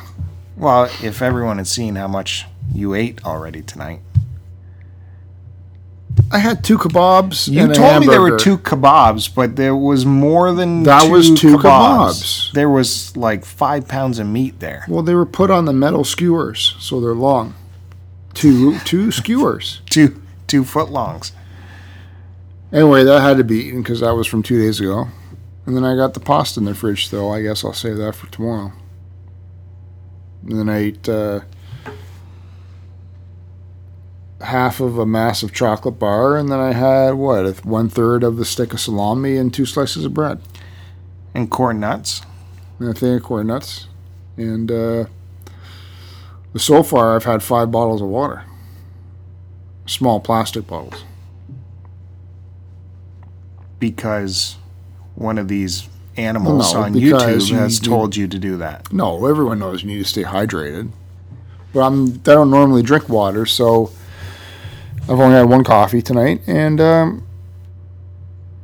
Well, 0.56 0.84
if 1.02 1.20
everyone 1.20 1.58
had 1.58 1.66
seen 1.66 1.96
how 1.96 2.06
much 2.06 2.46
you 2.72 2.94
ate 2.94 3.24
already 3.24 3.62
tonight. 3.62 4.00
I 6.30 6.38
had 6.38 6.62
two 6.62 6.78
kebabs. 6.78 7.48
You 7.48 7.72
told 7.74 8.00
me 8.00 8.06
there 8.06 8.20
were 8.20 8.38
two 8.38 8.58
kebabs, 8.58 9.34
but 9.34 9.56
there 9.56 9.74
was 9.74 10.06
more 10.06 10.52
than 10.52 10.84
That 10.84 11.02
two 11.04 11.10
was 11.10 11.28
two 11.40 11.56
kebabs. 11.56 11.62
kebabs. 11.62 12.52
There 12.52 12.70
was 12.70 13.16
like 13.16 13.44
five 13.44 13.88
pounds 13.88 14.20
of 14.20 14.28
meat 14.28 14.60
there. 14.60 14.84
Well, 14.88 15.02
they 15.02 15.14
were 15.14 15.26
put 15.26 15.50
on 15.50 15.64
the 15.64 15.72
metal 15.72 16.04
skewers, 16.04 16.76
so 16.78 17.00
they're 17.00 17.14
long. 17.14 17.54
Two 18.32 18.78
two 18.80 19.10
skewers. 19.10 19.80
Two 19.90 20.20
two 20.46 20.64
foot 20.64 20.90
longs. 20.90 21.32
Anyway, 22.74 23.04
that 23.04 23.20
had 23.22 23.36
to 23.36 23.44
be 23.44 23.66
eaten 23.66 23.82
because 23.82 24.00
that 24.00 24.10
was 24.16 24.26
from 24.26 24.42
two 24.42 24.58
days 24.58 24.80
ago. 24.80 25.06
And 25.64 25.76
then 25.76 25.84
I 25.84 25.94
got 25.94 26.12
the 26.14 26.20
pasta 26.20 26.58
in 26.58 26.66
the 26.66 26.74
fridge 26.74 27.06
still. 27.06 27.30
I 27.30 27.40
guess 27.40 27.64
I'll 27.64 27.72
save 27.72 27.96
that 27.98 28.16
for 28.16 28.26
tomorrow. 28.32 28.72
And 30.46 30.58
then 30.58 30.68
I 30.68 30.78
ate 30.78 31.08
uh, 31.08 31.40
half 34.40 34.80
of 34.80 34.98
a 34.98 35.06
massive 35.06 35.52
chocolate 35.54 35.98
bar, 36.00 36.36
and 36.36 36.50
then 36.50 36.58
I 36.60 36.72
had 36.72 37.12
what 37.14 37.64
one 37.64 37.88
third 37.88 38.24
of 38.24 38.36
the 38.36 38.44
stick 38.44 38.72
of 38.74 38.80
salami 38.80 39.36
and 39.36 39.54
two 39.54 39.64
slices 39.66 40.04
of 40.04 40.12
bread, 40.12 40.40
And 41.32 41.50
corn 41.50 41.78
nuts. 41.80 42.22
and 42.80 42.88
a 42.88 42.94
thing 42.94 43.14
of 43.14 43.22
corn 43.22 43.46
nuts. 43.46 43.86
And 44.36 44.70
uh, 44.70 45.04
so 46.56 46.82
far, 46.82 47.14
I've 47.14 47.24
had 47.24 47.42
five 47.42 47.70
bottles 47.70 48.02
of 48.02 48.08
water, 48.08 48.42
small 49.86 50.18
plastic 50.18 50.66
bottles. 50.66 51.04
Because 53.88 54.56
one 55.14 55.36
of 55.36 55.46
these 55.48 55.86
animals 56.16 56.72
No, 56.72 56.80
on 56.80 56.94
YouTube 56.94 57.48
you- 57.50 57.56
has 57.56 57.80
you- 57.80 57.84
told 57.90 58.16
you 58.16 58.26
to 58.26 58.38
do 58.38 58.56
that. 58.56 58.90
No, 58.92 59.26
everyone 59.26 59.58
knows 59.58 59.82
you 59.82 59.88
need 59.88 59.98
to 59.98 60.08
stay 60.08 60.22
hydrated. 60.24 60.88
But 61.74 61.80
I'm 61.80 62.06
I 62.14 62.34
don't 62.38 62.50
normally 62.50 62.82
drink 62.82 63.08
water, 63.08 63.44
so 63.44 63.90
I've 65.02 65.20
only 65.20 65.34
had 65.36 65.48
one 65.50 65.64
coffee 65.64 66.00
tonight, 66.00 66.40
and 66.46 66.80
um, 66.80 67.26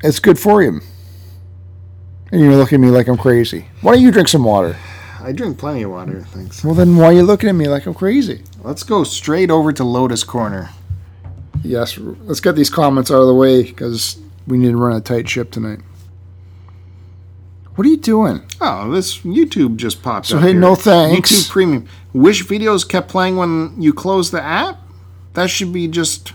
it's 0.02 0.20
good 0.20 0.38
for 0.38 0.62
you. 0.62 0.80
And 2.32 2.40
you're 2.40 2.56
looking 2.56 2.76
at 2.76 2.86
me 2.86 2.90
like 2.90 3.08
I'm 3.08 3.18
crazy. 3.18 3.66
Why 3.82 3.92
don't 3.94 4.02
you 4.02 4.10
drink 4.12 4.28
some 4.28 4.44
water? 4.44 4.76
I 5.22 5.32
drink 5.32 5.58
plenty 5.58 5.82
of 5.82 5.90
water, 5.90 6.22
thanks. 6.30 6.64
Well, 6.64 6.74
then 6.74 6.96
why 6.96 7.06
are 7.06 7.12
you 7.12 7.22
looking 7.24 7.50
at 7.50 7.54
me 7.56 7.68
like 7.68 7.84
I'm 7.86 7.92
crazy? 7.94 8.42
Let's 8.62 8.84
go 8.84 9.04
straight 9.04 9.50
over 9.50 9.70
to 9.72 9.84
Lotus 9.84 10.24
Corner. 10.24 10.70
Yes, 11.62 11.98
let's 11.98 12.40
get 12.40 12.54
these 12.56 12.70
comments 12.70 13.10
out 13.10 13.20
of 13.20 13.26
the 13.26 13.34
way 13.34 13.64
because 13.64 14.18
we 14.46 14.58
need 14.58 14.70
to 14.70 14.76
run 14.76 14.96
a 14.96 15.00
tight 15.00 15.28
ship 15.28 15.50
tonight. 15.50 15.80
What 17.76 17.86
are 17.86 17.90
you 17.90 17.96
doing? 17.96 18.42
Oh, 18.60 18.90
this 18.90 19.18
YouTube 19.20 19.76
just 19.76 20.02
popped 20.02 20.26
So, 20.26 20.36
up. 20.36 20.40
So 20.42 20.46
hey, 20.46 20.52
here. 20.52 20.60
no 20.60 20.74
thanks. 20.74 21.30
YouTube 21.32 21.50
Premium. 21.50 21.88
Wish 22.12 22.44
videos 22.44 22.86
kept 22.86 23.08
playing 23.08 23.36
when 23.36 23.80
you 23.80 23.92
close 23.92 24.30
the 24.30 24.42
app? 24.42 24.78
That 25.34 25.48
should 25.48 25.72
be 25.72 25.88
just. 25.88 26.32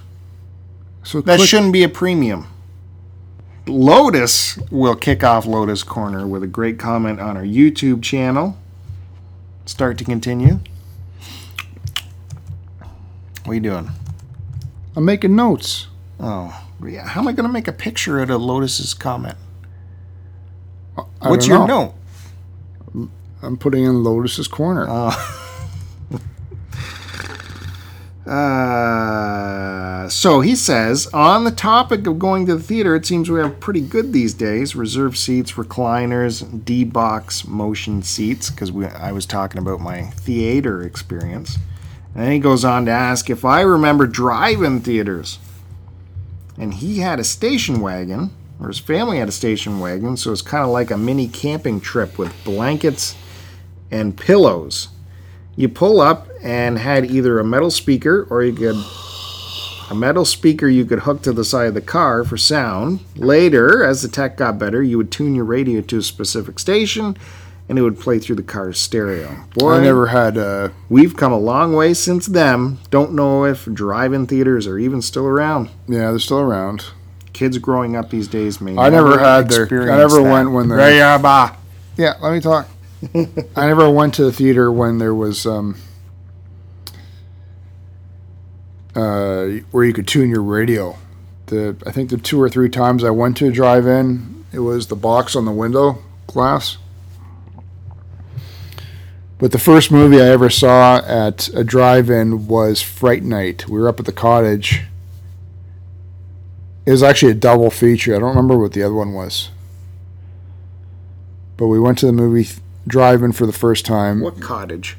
So 1.04 1.22
That 1.22 1.38
click- 1.38 1.50
shouldn't 1.50 1.74
be 1.74 1.84
a 1.84 1.90
premium. 1.90 2.48
Lotus 3.68 4.58
will 4.72 4.96
kick 4.96 5.24
off 5.24 5.46
Lotus 5.46 5.84
Corner 5.84 6.26
with 6.26 6.44
a 6.44 6.48
great 6.48 6.80
comment 6.80 7.20
on 7.20 7.36
our 7.36 7.44
YouTube 7.44 8.02
channel. 8.02 8.58
Start 9.66 9.98
to 9.98 10.04
continue. 10.04 10.60
What 13.44 13.52
are 13.52 13.54
you 13.56 13.60
doing? 13.60 13.90
I'm 14.96 15.06
making 15.06 15.36
notes. 15.36 15.88
Oh, 16.20 16.65
yeah. 16.88 17.08
How 17.08 17.22
am 17.22 17.28
I 17.28 17.32
going 17.34 17.48
to 17.48 17.54
make 17.54 17.68
a 17.68 17.74
picture 17.74 18.20
out 18.22 18.30
of 18.30 18.42
Lotus's 18.42 18.94
comment? 18.94 19.38
I 20.98 21.30
What's 21.30 21.48
your 21.48 21.68
know. 21.68 21.94
note? 22.94 23.10
I'm 23.42 23.58
putting 23.58 23.84
in 23.84 24.04
Lotus's 24.04 24.48
corner. 24.48 24.86
Oh. 24.90 25.42
Uh, 28.26 30.10
so 30.10 30.42
he 30.42 30.56
says, 30.56 31.06
on 31.14 31.44
the 31.44 31.52
topic 31.52 32.08
of 32.08 32.18
going 32.18 32.48
to 32.48 32.56
the 32.56 32.64
theater, 32.64 32.96
it 32.96 33.06
seems 33.06 33.30
we 33.30 33.40
have 33.40 33.60
pretty 33.60 33.82
good 33.82 34.14
these 34.14 34.34
days. 34.34 34.76
Reserve 34.76 35.16
seats, 35.16 35.52
recliners, 35.52 36.66
D 36.66 36.84
box 36.84 37.48
motion 37.48 38.02
seats, 38.02 38.50
because 38.50 38.72
I 39.00 39.12
was 39.12 39.28
talking 39.28 39.60
about 39.60 39.80
my 39.80 40.04
theater 40.04 40.82
experience. 40.82 41.60
And 42.16 42.34
he 42.34 42.40
goes 42.40 42.66
on 42.66 42.86
to 42.86 42.92
ask 42.92 43.30
if 43.30 43.46
I 43.46 43.62
remember 43.62 44.08
drive-in 44.08 44.80
theaters. 44.82 45.38
And 46.58 46.74
he 46.74 47.00
had 47.00 47.20
a 47.20 47.24
station 47.24 47.82
wagon, 47.82 48.32
or 48.60 48.68
his 48.68 48.80
family 48.80 49.20
had 49.20 49.28
a 49.28 49.34
station 49.34 49.80
wagon, 49.80 50.18
so 50.18 50.32
it's 50.32 50.42
kind 50.42 50.64
of 50.64 50.70
like 50.70 50.92
a 50.92 50.98
mini 50.98 51.28
camping 51.28 51.82
trip 51.82 52.18
with 52.18 52.34
blankets 52.44 53.16
and 53.92 54.18
pillows. 54.18 54.90
You 55.56 55.70
pull 55.70 56.02
up 56.02 56.28
and 56.42 56.78
had 56.78 57.06
either 57.06 57.40
a 57.40 57.44
metal 57.44 57.72
speaker 57.72 58.28
or 58.30 58.44
you 58.44 58.54
could 58.54 58.76
a 59.90 59.96
metal 59.96 60.26
speaker 60.26 60.68
you 60.68 60.84
could 60.84 61.00
hook 61.00 61.22
to 61.22 61.32
the 61.32 61.46
side 61.46 61.68
of 61.68 61.74
the 61.76 61.82
car 61.82 62.24
for 62.24 62.38
sound. 62.38 63.02
Later, 63.16 63.84
as 63.84 64.02
the 64.02 64.08
tech 64.08 64.36
got 64.36 64.58
better, 64.58 64.82
you 64.82 64.98
would 64.98 65.12
tune 65.12 65.36
your 65.36 65.46
radio 65.46 65.82
to 65.82 66.00
a 66.00 66.02
specific 66.02 66.58
station 66.58 67.16
and 67.68 67.80
it 67.80 67.82
would 67.82 68.00
play 68.00 68.20
through 68.20 68.36
the 68.36 68.44
car's 68.44 68.80
stereo. 68.80 69.46
Boy, 69.56 69.74
I 69.74 69.82
never 69.82 70.08
had 70.08 70.38
uh 70.38 70.70
We've 70.90 71.16
come 71.16 71.32
a 71.32 71.40
long 71.40 71.74
way 71.74 71.94
since 71.94 72.26
them. 72.26 72.80
Don't 72.90 73.14
know 73.14 73.46
if 73.46 73.66
drive-in 73.66 74.28
theaters 74.28 74.68
are 74.68 74.78
even 74.78 75.02
still 75.02 75.26
around. 75.26 75.70
Yeah, 75.88 76.12
they're 76.12 76.20
still 76.20 76.40
around. 76.40 76.86
Kids 77.34 77.58
growing 77.58 77.96
up 77.96 78.10
these 78.12 78.28
days 78.28 78.62
may 78.62 78.78
I 78.78 78.90
never, 78.90 79.20
had 79.20 79.50
their 79.50 79.66
I 79.92 79.98
never 79.98 80.22
that. 80.22 80.32
went 80.32 80.52
when 80.52 80.70
they're 80.70 80.96
Yeah, 80.96 81.56
yeah, 81.98 82.14
let 82.22 82.34
me 82.34 82.40
talk. 82.40 82.68
I 83.56 83.68
never 83.68 83.90
went 83.90 84.14
to 84.16 84.24
the 84.24 84.32
theater 84.32 84.72
when 84.72 85.00
there 85.00 85.14
was 85.14 85.46
um, 85.46 85.76
uh, 88.96 89.48
where 89.72 89.84
you 89.84 89.94
could 89.94 90.08
tune 90.08 90.30
your 90.30 90.44
radio. 90.44 90.98
The 91.48 91.76
I 91.86 91.92
think 91.92 92.10
the 92.10 92.18
two 92.18 92.42
or 92.42 92.50
three 92.50 92.70
times 92.70 93.04
I 93.04 93.10
went 93.12 93.38
to 93.38 93.48
a 93.48 93.52
drive-in, 93.52 94.46
it 94.52 94.60
was 94.60 94.88
the 94.88 94.96
box 94.96 95.36
on 95.36 95.46
the 95.46 95.52
window 95.52 96.00
glass. 96.28 96.78
But 99.38 99.52
the 99.52 99.60
first 99.60 99.92
movie 99.92 100.22
I 100.22 100.28
ever 100.28 100.50
saw 100.50 101.02
at 101.06 101.50
a 101.50 101.64
drive-in 101.64 102.48
was 102.48 102.82
Fright 102.82 103.24
Night. 103.24 103.68
We 103.68 103.80
were 103.80 103.90
up 103.90 104.00
at 104.00 104.06
the 104.06 104.14
cottage. 104.14 104.84
It 106.86 106.92
was 106.92 107.04
actually 107.04 107.34
a 107.34 107.36
double 107.36 107.70
feature. 107.70 108.16
I 108.16 108.20
don't 108.20 108.30
remember 108.30 108.58
what 108.58 108.74
the 108.74 108.84
other 108.84 108.94
one 108.94 109.14
was. 109.14 109.50
But 111.58 111.68
we 111.68 111.80
went 111.80 111.98
to 112.00 112.06
the 112.06 112.14
movie 112.14 112.50
driving 112.88 113.32
for 113.32 113.46
the 113.46 113.54
first 113.54 113.86
time. 113.86 114.22
What 114.22 114.40
cottage? 114.40 114.98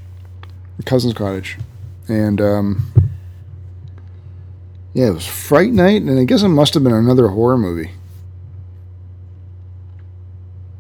Cousin's 0.85 1.15
cottage, 1.15 1.57
and 2.07 2.39
um, 2.39 2.93
yeah, 4.93 5.09
it 5.09 5.15
was 5.15 5.27
Fright 5.27 5.73
Night, 5.73 6.03
and 6.03 6.19
I 6.19 6.25
guess 6.25 6.43
it 6.43 6.49
must 6.49 6.75
have 6.75 6.85
been 6.85 6.93
another 6.93 7.29
horror 7.29 7.57
movie 7.57 7.93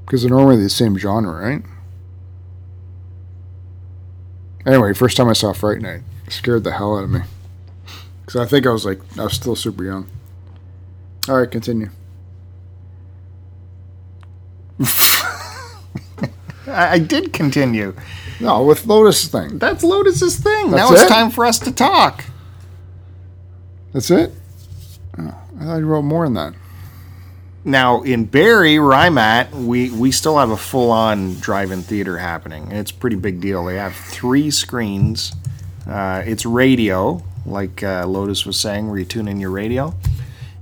because 0.05 0.23
they're 0.23 0.31
normally 0.31 0.63
the 0.63 0.69
same 0.69 0.99
genre, 0.99 1.33
right? 1.33 1.63
Anyway, 4.67 4.93
first 4.93 5.17
time 5.17 5.29
I 5.29 5.33
saw 5.33 5.53
Fright 5.53 5.81
Night, 5.81 6.03
scared 6.29 6.65
the 6.65 6.73
hell 6.73 6.99
out 6.99 7.05
of 7.05 7.11
me 7.11 7.21
because 8.27 8.41
I 8.41 8.47
think 8.47 8.67
I 8.67 8.71
was 8.71 8.85
like 8.85 8.99
I 9.17 9.23
was 9.23 9.35
still 9.35 9.55
super 9.55 9.85
young. 9.85 10.09
All 11.29 11.39
right, 11.39 11.51
continue. 11.51 11.91
I, 16.67 16.95
I 16.95 16.99
did 16.99 17.33
continue. 17.33 17.95
No, 18.41 18.65
with 18.65 18.87
Lotus 18.87 19.29
thing. 19.29 19.59
That's 19.59 19.83
Lotus's 19.83 20.39
thing. 20.39 20.71
That's 20.73 20.91
now 20.91 20.93
it's 20.93 21.05
it? 21.05 21.09
time 21.09 21.31
for 21.31 21.47
us 21.47 21.59
to 21.61 21.73
talk. 21.73 22.25
That's 23.93 24.11
it. 24.11 24.33
Oh, 25.17 25.35
I 25.61 25.65
thought 25.65 25.77
you 25.79 25.87
wrote 25.87 26.03
more 26.03 26.27
than 26.27 26.35
that. 26.35 26.55
Now 27.67 28.03
in 28.03 28.27
Barrie, 28.27 28.79
where 28.79 28.93
I'm 28.95 29.19
at, 29.19 29.53
we 29.53 29.91
we 29.91 30.13
still 30.13 30.39
have 30.39 30.51
a 30.51 30.57
full-on 30.57 31.35
drive-in 31.41 31.83
theater 31.83 32.17
happening, 32.17 32.63
and 32.71 32.75
it's 32.75 32.93
a 32.93 32.95
pretty 32.95 33.17
big 33.17 33.41
deal. 33.41 33.65
They 33.65 33.75
have 33.75 33.93
three 33.93 34.53
screens. 34.53 35.35
Uh, 35.85 36.23
it's 36.25 36.47
radio, 36.47 37.21
like 37.45 37.83
uh, 37.83 38.07
Lotus 38.07 38.47
was 38.47 38.57
saying, 38.57 38.89
where 38.89 39.01
you 39.01 39.05
tune 39.05 39.27
in 39.27 39.41
your 39.41 39.51
radio. 39.51 39.95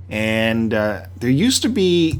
And 0.09 0.73
uh, 0.73 1.05
there 1.17 1.29
used 1.29 1.61
to 1.61 1.69
be 1.69 2.19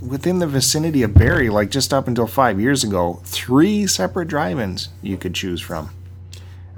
within 0.00 0.38
the 0.38 0.46
vicinity 0.46 1.02
of 1.02 1.12
Barrie, 1.12 1.50
like 1.50 1.70
just 1.70 1.92
up 1.92 2.08
until 2.08 2.26
five 2.26 2.58
years 2.58 2.82
ago, 2.82 3.20
three 3.24 3.86
separate 3.86 4.28
drive-ins 4.28 4.88
you 5.02 5.18
could 5.18 5.34
choose 5.34 5.60
from. 5.60 5.90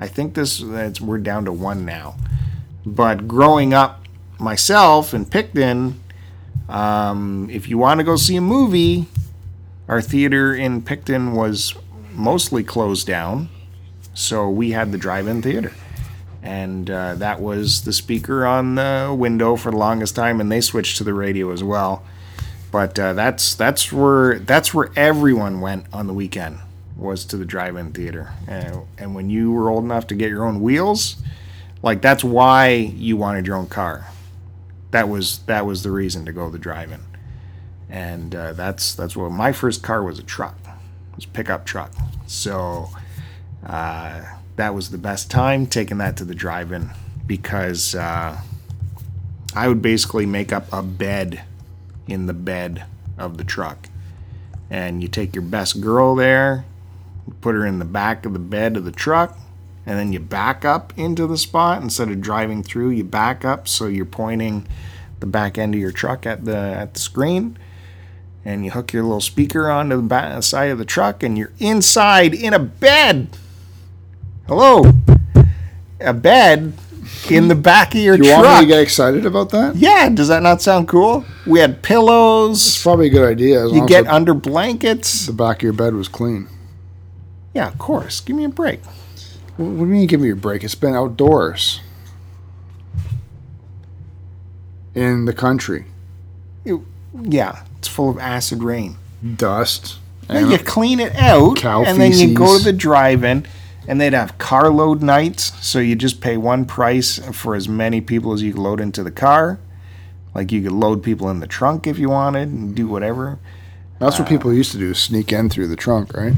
I 0.01 0.09
think 0.09 0.35
this 0.35 0.61
we're 1.01 1.19
down 1.19 1.45
to 1.45 1.53
one 1.53 1.85
now. 1.85 2.17
But 2.85 3.29
growing 3.29 3.73
up 3.73 4.05
myself 4.41 5.15
in 5.15 5.27
Picton, 5.27 6.01
um, 6.69 7.49
if 7.51 7.69
you 7.69 7.79
want 7.79 7.99
to 8.01 8.05
go 8.05 8.17
see 8.17 8.37
a 8.37 8.41
movie, 8.41 9.07
our 9.89 10.03
theater 10.03 10.55
in 10.55 10.83
Picton 10.83 11.33
was 11.33 11.75
mostly 12.13 12.63
closed 12.63 13.07
down, 13.07 13.49
so 14.15 14.51
we 14.51 14.73
had 14.73 14.93
the 14.93 14.99
drive-in 14.99 15.41
theater, 15.43 15.73
and 16.43 16.91
uh, 16.91 17.15
that 17.15 17.41
was 17.41 17.83
the 17.83 17.93
speaker 17.93 18.47
on 18.47 18.75
the 18.75 19.15
window 19.17 19.57
for 19.57 19.71
the 19.71 19.79
longest 19.79 20.15
time, 20.15 20.41
and 20.41 20.53
they 20.53 20.61
switched 20.61 20.99
to 20.99 21.05
the 21.05 21.15
radio 21.15 21.53
as 21.53 21.63
well. 21.63 22.03
But 22.71 22.99
uh, 22.99 23.15
that's 23.15 23.55
that's 23.55 23.91
where 23.91 24.39
that's 24.41 24.75
where 24.75 24.91
everyone 24.95 25.61
went 25.63 25.87
on 25.93 26.07
the 26.07 26.13
weekend 26.13 26.59
was 26.99 27.25
to 27.27 27.37
the 27.37 27.45
drive-in 27.45 27.93
theater. 27.93 28.33
And, 28.47 28.83
and 28.99 29.15
when 29.15 29.31
you 29.31 29.53
were 29.53 29.71
old 29.71 29.85
enough 29.85 30.09
to 30.09 30.15
get 30.15 30.31
your 30.31 30.45
own 30.45 30.61
wheels, 30.61 31.17
like 31.81 32.03
that's 32.03 32.25
why 32.25 32.71
you 32.71 33.17
wanted 33.17 33.47
your 33.47 33.57
own 33.57 33.69
car. 33.69 34.07
That 34.91 35.09
was 35.09 35.39
that 35.41 35.67
was 35.67 35.83
the 35.83 35.91
reason 35.91 36.25
to 36.27 36.33
go 36.33 36.51
the 36.51 36.59
drive-in. 36.59 37.01
And 37.91 38.35
uh, 38.35 38.53
that's 38.53 38.95
that's 38.95 39.17
what 39.17 39.31
my 39.31 39.53
first 39.53 39.83
car 39.83 40.03
was 40.03 40.19
a 40.19 40.23
truck. 40.23 40.57
It 40.65 41.17
was 41.17 41.25
a 41.25 41.29
pickup 41.29 41.65
truck. 41.65 41.93
So 42.27 42.91
uh, 43.67 44.23
that 44.57 44.75
was 44.75 44.91
the 44.91 44.99
best 44.99 45.31
time 45.31 45.67
taking 45.67 45.99
that 45.99 46.17
to 46.19 46.25
the 46.25 46.35
drive-in 46.35 46.91
because 47.27 47.95
uh, 47.95 48.41
I 49.55 49.69
would 49.69 49.83
basically 49.83 50.27
make 50.27 50.53
up 50.53 50.73
a 50.73 50.83
bed 50.83 51.45
in 52.07 52.27
the 52.27 52.35
bed 52.35 52.85
of 53.17 53.37
the 53.37 53.45
truck. 53.45 53.89
And 54.71 55.03
you 55.03 55.09
take 55.09 55.35
your 55.35 55.43
best 55.43 55.81
girl 55.81 56.15
there, 56.15 56.65
put 57.41 57.55
her 57.55 57.65
in 57.65 57.79
the 57.79 57.85
back 57.85 58.27
of 58.27 58.33
the 58.33 58.39
bed 58.39 58.77
of 58.77 58.85
the 58.85 58.93
truck, 58.93 59.39
and 59.89 59.99
then 59.99 60.13
you 60.13 60.21
back 60.21 60.67
up 60.67 60.93
into 60.99 61.27
the 61.27 61.39
spot 61.39 61.83
instead 61.83 62.11
of 62.11 62.21
driving 62.21 62.63
through. 62.63 62.91
You 62.91 63.05
back 63.05 63.43
up 63.43 63.67
so 63.67 63.87
you're 63.87 64.05
pointing 64.05 64.67
the 65.21 65.27
back 65.27 65.57
end 65.57 65.75
of 65.75 65.81
your 65.81 65.93
truck 65.93 66.27
at 66.27 66.45
the 66.45 66.59
at 66.59 66.93
the 66.93 67.01
screen, 67.01 67.59
and 68.45 68.67
you 68.67 68.71
hook 68.71 68.93
your 68.93 69.03
little 69.03 69.23
speaker 69.23 69.71
onto 69.71 69.97
the 69.97 70.03
back, 70.03 70.43
side 70.43 70.71
of 70.71 70.77
the 70.77 70.85
truck, 70.85 71.23
and 71.23 71.39
you're 71.39 71.53
inside 71.59 72.35
in 72.35 72.53
a 72.53 72.59
bed. 72.59 73.29
Hello, 74.47 74.93
a 75.99 76.13
bed 76.13 76.75
in 77.31 77.49
the 77.49 77.55
back 77.55 77.95
of 77.95 78.01
your 78.03 78.19
truck. 78.19 78.23
Do 78.25 78.29
you 78.29 78.35
truck. 78.35 78.45
want 78.45 78.61
me 78.61 78.67
to 78.67 78.75
get 78.75 78.83
excited 78.83 79.25
about 79.25 79.49
that? 79.51 79.75
Yeah, 79.77 80.11
does 80.11 80.29
that 80.29 80.43
not 80.43 80.61
sound 80.61 80.87
cool? 80.89 81.25
We 81.47 81.61
had 81.61 81.83
pillows. 81.83 82.59
It's 82.59 82.83
probably 82.83 83.07
a 83.07 83.11
good 83.11 83.27
idea. 83.27 83.67
you 83.67 83.87
get 83.87 84.05
the, 84.05 84.15
under 84.15 84.35
blankets. 84.35 85.25
The 85.25 85.33
back 85.33 85.57
of 85.57 85.63
your 85.63 85.73
bed 85.73 85.95
was 85.95 86.09
clean. 86.09 86.47
Yeah, 87.55 87.69
of 87.69 87.79
course. 87.79 88.21
Give 88.21 88.37
me 88.37 88.45
a 88.45 88.51
break. 88.51 88.81
What 89.59 89.67
do 89.67 89.81
you 89.81 89.87
mean 89.87 90.07
give 90.07 90.21
me 90.21 90.31
a 90.31 90.37
break? 90.37 90.63
It's 90.63 90.77
been 90.77 90.95
outdoors. 90.95 91.81
In 94.95 95.25
the 95.25 95.33
country. 95.33 95.87
It, 96.65 96.81
yeah, 97.13 97.65
it's 97.79 97.89
full 97.89 98.09
of 98.09 98.19
acid 98.19 98.63
rain. 98.63 98.97
Dust. 99.37 99.99
And 100.29 100.53
you 100.53 100.59
clean 100.59 101.01
it 101.01 101.15
out, 101.17 101.65
and 101.65 102.01
then 102.01 102.13
you 102.13 102.35
go 102.35 102.57
to 102.57 102.63
the 102.63 102.73
drive-in 102.73 103.47
and 103.89 104.01
they'd 104.01 104.13
have 104.13 104.37
carload 104.37 105.03
nights, 105.03 105.67
so 105.67 105.79
you 105.79 105.97
just 105.97 106.21
pay 106.21 106.37
one 106.37 106.67
price 106.67 107.19
for 107.33 107.55
as 107.55 107.69
many 107.69 108.03
people 108.03 108.33
as 108.35 108.43
you 108.43 108.53
could 108.53 108.61
load 108.61 108.81
into 108.81 109.03
the 109.03 109.11
car. 109.11 109.59
Like 110.35 110.53
you 110.53 110.63
could 110.63 110.73
load 110.73 111.03
people 111.03 111.31
in 111.31 111.41
the 111.41 111.47
trunk 111.47 111.87
if 111.87 111.99
you 111.99 112.11
wanted 112.11 112.51
and 112.51 112.77
do 112.77 112.87
whatever. 112.87 113.39
That's 113.99 114.19
what 114.19 114.27
uh, 114.27 114.29
people 114.29 114.53
used 114.53 114.71
to 114.73 114.79
do: 114.79 114.95
sneak 114.95 115.33
in 115.33 115.49
through 115.49 115.69
the 115.69 115.75
trunk, 115.75 116.13
right? 116.15 116.35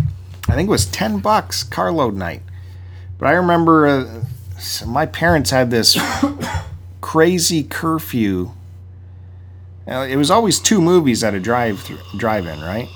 I 0.48 0.54
think 0.54 0.68
it 0.68 0.70
was 0.70 0.86
ten 0.86 1.18
bucks 1.18 1.64
carload 1.64 2.14
night. 2.14 2.42
But 3.20 3.26
I 3.28 3.32
remember 3.32 3.86
uh, 3.86 4.24
my 4.86 5.04
parents 5.04 5.50
had 5.50 5.70
this 5.70 5.98
crazy 7.02 7.62
curfew. 7.62 8.52
It 9.86 10.16
was 10.16 10.30
always 10.30 10.58
two 10.58 10.80
movies 10.80 11.22
at 11.22 11.34
a 11.34 11.40
drive 11.40 11.86
drive-in, 12.16 12.60
right? 12.60 12.88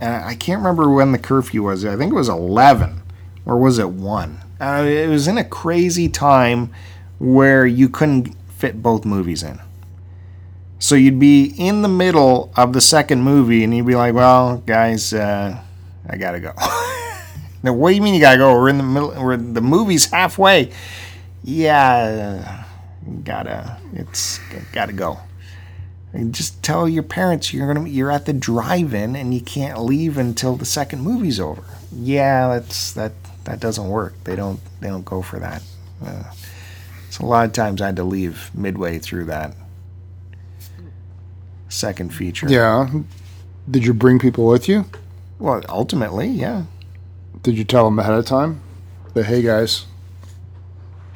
And 0.00 0.24
I 0.24 0.36
can't 0.36 0.58
remember 0.58 0.90
when 0.90 1.10
the 1.10 1.18
curfew 1.18 1.64
was. 1.64 1.84
I 1.84 1.96
think 1.96 2.12
it 2.12 2.14
was 2.14 2.28
eleven 2.28 3.02
or 3.44 3.58
was 3.58 3.80
it 3.80 3.88
one? 3.88 4.40
Uh, 4.60 4.84
it 4.86 5.08
was 5.08 5.26
in 5.26 5.38
a 5.38 5.44
crazy 5.44 6.08
time 6.08 6.72
where 7.18 7.66
you 7.66 7.88
couldn't 7.88 8.36
fit 8.50 8.80
both 8.80 9.04
movies 9.04 9.42
in. 9.42 9.60
So 10.78 10.94
you'd 10.94 11.18
be 11.18 11.52
in 11.58 11.82
the 11.82 11.88
middle 11.88 12.52
of 12.56 12.74
the 12.74 12.80
second 12.80 13.22
movie 13.22 13.64
and 13.64 13.76
you'd 13.76 13.86
be 13.86 13.96
like, 13.96 14.14
well, 14.14 14.58
guys, 14.58 15.12
uh, 15.12 15.60
I 16.08 16.16
gotta 16.16 16.38
go. 16.38 16.52
now, 17.64 17.72
what 17.72 17.88
do 17.88 17.96
you 17.96 18.02
mean 18.02 18.12
you 18.12 18.20
gotta 18.20 18.36
go? 18.36 18.52
We're 18.52 18.68
in 18.68 18.76
the 18.76 18.84
middle, 18.84 19.10
we're, 19.10 19.38
the 19.38 19.62
movie's 19.62 20.10
halfway. 20.10 20.70
yeah, 21.42 22.66
gotta, 23.24 23.78
it's 23.94 24.38
gotta 24.70 24.92
go. 24.92 25.18
And 26.12 26.34
just 26.34 26.62
tell 26.62 26.86
your 26.86 27.02
parents 27.02 27.54
you're 27.54 27.72
gonna 27.72 27.88
you're 27.88 28.10
at 28.10 28.26
the 28.26 28.34
drive-in 28.34 29.16
and 29.16 29.32
you 29.32 29.40
can't 29.40 29.80
leave 29.80 30.18
until 30.18 30.56
the 30.56 30.66
second 30.66 31.00
movie's 31.00 31.40
over. 31.40 31.64
Yeah, 31.90 32.48
that's 32.48 32.92
that 32.92 33.12
that 33.44 33.60
doesn't 33.60 33.88
work. 33.88 34.12
They 34.24 34.36
don't 34.36 34.60
they 34.80 34.88
don't 34.88 35.06
go 35.06 35.22
for 35.22 35.38
that. 35.38 35.62
Uh, 36.04 36.24
so 37.08 37.24
a 37.24 37.26
lot 37.26 37.46
of 37.46 37.52
times 37.52 37.80
I 37.80 37.86
had 37.86 37.96
to 37.96 38.04
leave 38.04 38.50
midway 38.54 38.98
through 38.98 39.24
that 39.24 39.56
second 41.70 42.14
feature. 42.14 42.46
Yeah. 42.46 42.90
Did 43.70 43.86
you 43.86 43.94
bring 43.94 44.18
people 44.18 44.46
with 44.46 44.68
you? 44.68 44.84
Well, 45.38 45.62
ultimately, 45.68 46.28
yeah. 46.28 46.64
Did 47.44 47.58
you 47.58 47.64
tell 47.64 47.84
them 47.84 47.98
ahead 47.98 48.14
of 48.14 48.24
time 48.24 48.62
that 49.12 49.26
hey 49.26 49.42
guys, 49.42 49.84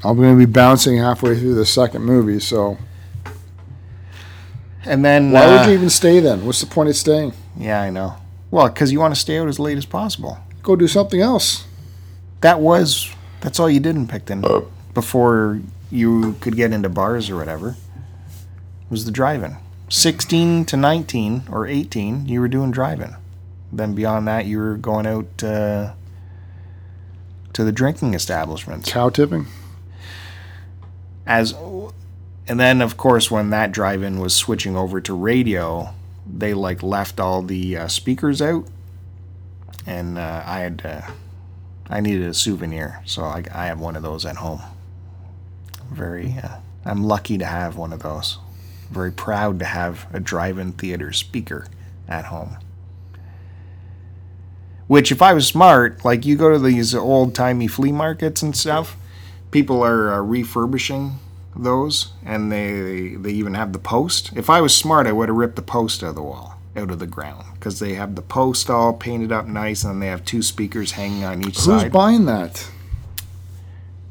I'm 0.04 0.18
going 0.18 0.38
to 0.38 0.46
be 0.46 0.50
bouncing 0.50 0.98
halfway 0.98 1.40
through 1.40 1.54
the 1.54 1.64
second 1.64 2.02
movie, 2.02 2.38
so 2.38 2.76
And 4.84 5.02
then 5.02 5.32
why 5.32 5.46
would 5.46 5.60
uh, 5.60 5.64
you 5.68 5.72
even 5.72 5.88
stay 5.88 6.20
then? 6.20 6.44
What's 6.44 6.60
the 6.60 6.66
point 6.66 6.90
of 6.90 6.96
staying? 6.96 7.32
Yeah, 7.56 7.80
I 7.80 7.88
know. 7.88 8.16
Well, 8.50 8.68
because 8.68 8.92
you 8.92 9.00
want 9.00 9.14
to 9.14 9.20
stay 9.20 9.38
out 9.38 9.48
as 9.48 9.58
late 9.58 9.78
as 9.78 9.86
possible. 9.86 10.36
Go 10.62 10.76
do 10.76 10.86
something 10.86 11.18
else. 11.18 11.64
That 12.42 12.60
was 12.60 13.10
that's 13.40 13.58
all 13.58 13.70
you 13.70 13.80
did 13.80 13.96
in 13.96 14.06
Picton 14.06 14.44
before 14.92 15.62
you 15.90 16.34
could 16.42 16.56
get 16.56 16.74
into 16.74 16.90
bars 16.90 17.30
or 17.30 17.36
whatever. 17.36 17.76
Was 18.90 19.06
the 19.06 19.10
driving. 19.10 19.56
16 19.88 20.66
to 20.66 20.76
19 20.76 21.44
or 21.50 21.66
18, 21.66 22.28
you 22.28 22.42
were 22.42 22.48
doing 22.48 22.70
driving. 22.70 23.16
Then 23.72 23.94
beyond 23.94 24.28
that, 24.28 24.44
you 24.44 24.58
were 24.58 24.76
going 24.76 25.06
out 25.06 25.42
uh, 25.42 25.94
to 27.52 27.64
the 27.64 27.72
drinking 27.72 28.14
establishments. 28.14 28.90
Cow 28.90 29.08
tipping. 29.08 29.46
As 31.26 31.54
and 32.46 32.58
then 32.58 32.80
of 32.80 32.96
course 32.96 33.30
when 33.30 33.50
that 33.50 33.72
drive-in 33.72 34.18
was 34.18 34.34
switching 34.34 34.76
over 34.76 35.00
to 35.00 35.14
radio, 35.14 35.90
they 36.26 36.54
like 36.54 36.82
left 36.82 37.20
all 37.20 37.42
the 37.42 37.76
uh, 37.76 37.88
speakers 37.88 38.40
out, 38.40 38.66
and 39.86 40.18
uh, 40.18 40.42
I 40.46 40.60
had 40.60 40.82
uh, 40.84 41.10
I 41.90 42.00
needed 42.00 42.28
a 42.28 42.34
souvenir, 42.34 43.02
so 43.06 43.24
I, 43.24 43.44
I 43.52 43.66
have 43.66 43.80
one 43.80 43.96
of 43.96 44.02
those 44.02 44.26
at 44.26 44.36
home. 44.36 44.60
Very, 45.90 46.36
uh, 46.42 46.58
I'm 46.84 47.04
lucky 47.04 47.38
to 47.38 47.46
have 47.46 47.76
one 47.76 47.92
of 47.94 48.02
those. 48.02 48.38
Very 48.90 49.12
proud 49.12 49.58
to 49.60 49.64
have 49.64 50.06
a 50.12 50.20
drive-in 50.20 50.72
theater 50.72 51.12
speaker 51.12 51.66
at 52.06 52.26
home. 52.26 52.58
Which, 54.88 55.12
if 55.12 55.22
I 55.22 55.32
was 55.34 55.46
smart, 55.46 56.04
like 56.04 56.26
you 56.26 56.34
go 56.34 56.50
to 56.50 56.58
these 56.58 56.94
old-timey 56.94 57.68
flea 57.68 57.92
markets 57.92 58.42
and 58.42 58.56
stuff, 58.56 58.96
people 59.50 59.82
are 59.82 60.12
uh, 60.14 60.20
refurbishing 60.20 61.18
those, 61.54 62.12
and 62.24 62.50
they 62.50 63.14
they 63.16 63.30
even 63.30 63.54
have 63.54 63.72
the 63.72 63.78
post. 63.78 64.32
If 64.34 64.48
I 64.48 64.60
was 64.60 64.74
smart, 64.74 65.06
I 65.06 65.12
would 65.12 65.28
have 65.28 65.36
ripped 65.36 65.56
the 65.56 65.62
post 65.62 66.02
out 66.02 66.10
of 66.10 66.14
the 66.14 66.22
wall, 66.22 66.58
out 66.74 66.90
of 66.90 66.98
the 66.98 67.06
ground, 67.06 67.44
because 67.54 67.80
they 67.80 67.94
have 67.94 68.14
the 68.14 68.22
post 68.22 68.70
all 68.70 68.92
painted 68.94 69.30
up 69.30 69.46
nice, 69.46 69.84
and 69.84 70.00
they 70.00 70.06
have 70.06 70.24
two 70.24 70.42
speakers 70.42 70.92
hanging 70.92 71.24
on 71.24 71.40
each 71.40 71.56
Who's 71.56 71.64
side. 71.64 71.82
Who's 71.82 71.92
buying 71.92 72.24
that? 72.26 72.70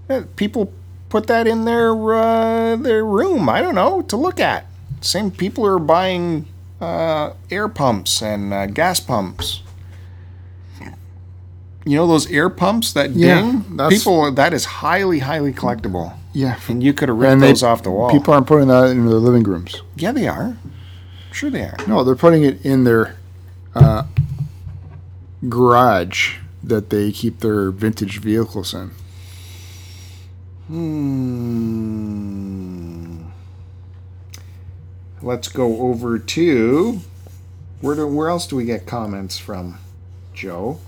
Uh, 0.10 0.22
People 0.36 0.72
put 1.10 1.28
that 1.28 1.48
in 1.48 1.66
their 1.66 1.94
uh, 2.14 2.76
their 2.76 3.04
room. 3.04 3.50
I 3.50 3.62
don't 3.62 3.76
know 3.76 4.04
to 4.04 4.16
look 4.16 4.40
at. 4.40 4.66
Same 5.02 5.32
people 5.32 5.66
are 5.66 5.80
buying 5.80 6.46
uh, 6.80 7.34
air 7.50 7.68
pumps 7.68 8.22
and 8.22 8.54
uh, 8.54 8.68
gas 8.68 9.00
pumps. 9.00 9.64
You 11.88 11.96
know 11.96 12.06
those 12.08 12.30
air 12.30 12.50
pumps 12.50 12.92
that 12.94 13.12
Yeah, 13.12 13.42
ding? 13.42 13.66
that's- 13.78 14.00
People 14.04 14.30
that 14.34 14.54
is 14.54 14.66
highly 14.66 15.20
highly 15.20 15.54
collectible. 15.54 16.14
Yeah. 16.34 16.58
And 16.68 16.84
you 16.84 16.92
could 16.94 17.08
have 17.10 17.18
ripped 17.18 17.40
they- 17.40 17.48
those 17.48 17.64
off 17.64 17.82
the 17.84 17.92
wall. 17.92 18.12
People 18.12 18.34
aren't 18.34 18.46
putting 18.46 18.68
that 18.68 18.88
in 18.90 19.06
their 19.06 19.16
living 19.16 19.44
rooms. 19.44 19.82
yeah, 19.96 20.12
they 20.12 20.28
are. 20.28 20.58
Sure, 21.32 21.50
they 21.50 21.62
are. 21.62 21.78
No, 21.88 22.04
they're 22.04 22.16
putting 22.16 22.44
it 22.44 22.60
in 22.66 22.84
their 22.84 23.16
uh, 23.76 24.04
garage 25.48 26.36
that 26.64 26.90
they 26.90 27.12
keep 27.12 27.40
their 27.40 27.72
vintage 27.72 28.20
vehicles 28.20 28.74
in. 28.74 28.92
Hmm. 31.88 33.22
Let's 35.22 35.48
go 35.48 35.82
over 35.90 36.20
to 36.20 37.00
where 37.82 37.96
do 37.96 38.08
where 38.08 38.30
else 38.30 38.46
do 38.48 38.56
we 38.56 38.66
get 38.66 38.86
comments 38.86 39.38
from, 39.38 39.78
Joe? 40.34 40.80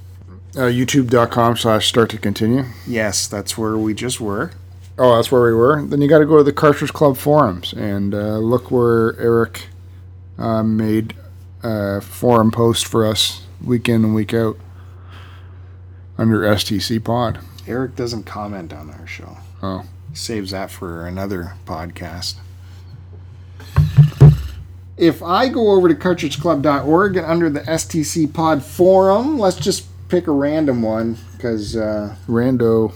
Uh, 0.55 0.62
YouTube.com 0.62 1.57
slash 1.57 1.88
start 1.88 2.09
to 2.09 2.17
continue. 2.17 2.65
Yes, 2.88 3.27
that's 3.27 3.57
where 3.57 3.77
we 3.77 3.93
just 3.93 4.19
were. 4.19 4.51
Oh, 4.97 5.15
that's 5.15 5.31
where 5.31 5.43
we 5.43 5.53
were. 5.53 5.85
Then 5.85 6.01
you 6.01 6.09
got 6.09 6.19
to 6.19 6.25
go 6.25 6.38
to 6.38 6.43
the 6.43 6.51
Cartridge 6.51 6.91
Club 6.91 7.17
forums 7.17 7.71
and 7.73 8.13
uh, 8.13 8.38
look 8.39 8.71
where 8.71 9.17
Eric 9.19 9.67
uh, 10.38 10.63
made 10.63 11.13
a 11.63 12.01
forum 12.01 12.51
post 12.51 12.85
for 12.88 13.05
us 13.05 13.43
week 13.63 13.88
in 13.88 14.03
and 14.03 14.15
week 14.15 14.33
out 14.33 14.57
under 16.17 16.41
STC 16.41 17.03
Pod. 17.03 17.39
Eric 17.67 17.95
doesn't 17.95 18.23
comment 18.23 18.73
on 18.73 18.89
our 18.89 19.07
show. 19.07 19.38
Oh. 19.62 19.85
He 20.09 20.15
saves 20.15 20.51
that 20.51 20.71
for 20.71 21.05
another 21.05 21.53
podcast. 21.65 22.35
If 24.97 25.23
I 25.23 25.47
go 25.47 25.71
over 25.71 25.88
to 25.88 25.95
cartridgeclub.org 25.95 27.15
and 27.15 27.25
under 27.25 27.49
the 27.49 27.62
STC 27.62 28.33
Pod 28.33 28.63
forum, 28.63 29.38
let's 29.38 29.55
just 29.55 29.85
pick 30.10 30.28
a 30.28 30.32
random 30.32 30.82
one 30.82 31.17
because 31.34 31.78
uh, 31.78 32.15
Rando. 32.28 32.93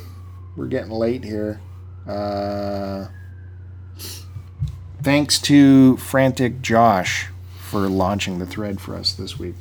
we're 0.58 0.67
getting 0.67 0.91
late 0.91 1.23
here. 1.23 1.62
Uh, 2.08 3.08
thanks 5.02 5.39
to 5.39 5.95
Frantic 5.97 6.62
Josh 6.62 7.28
for 7.60 7.88
launching 7.88 8.39
the 8.39 8.45
thread 8.45 8.82
for 8.82 8.95
us 8.95 9.13
this 9.13 9.39
week. 9.39 9.56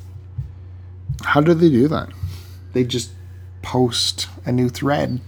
How 1.22 1.40
did 1.40 1.60
they 1.60 1.68
do 1.68 1.86
that? 1.88 2.08
They 2.72 2.84
just 2.84 3.12
post 3.60 4.28
a 4.44 4.50
new 4.50 4.68
thread. 4.68 5.20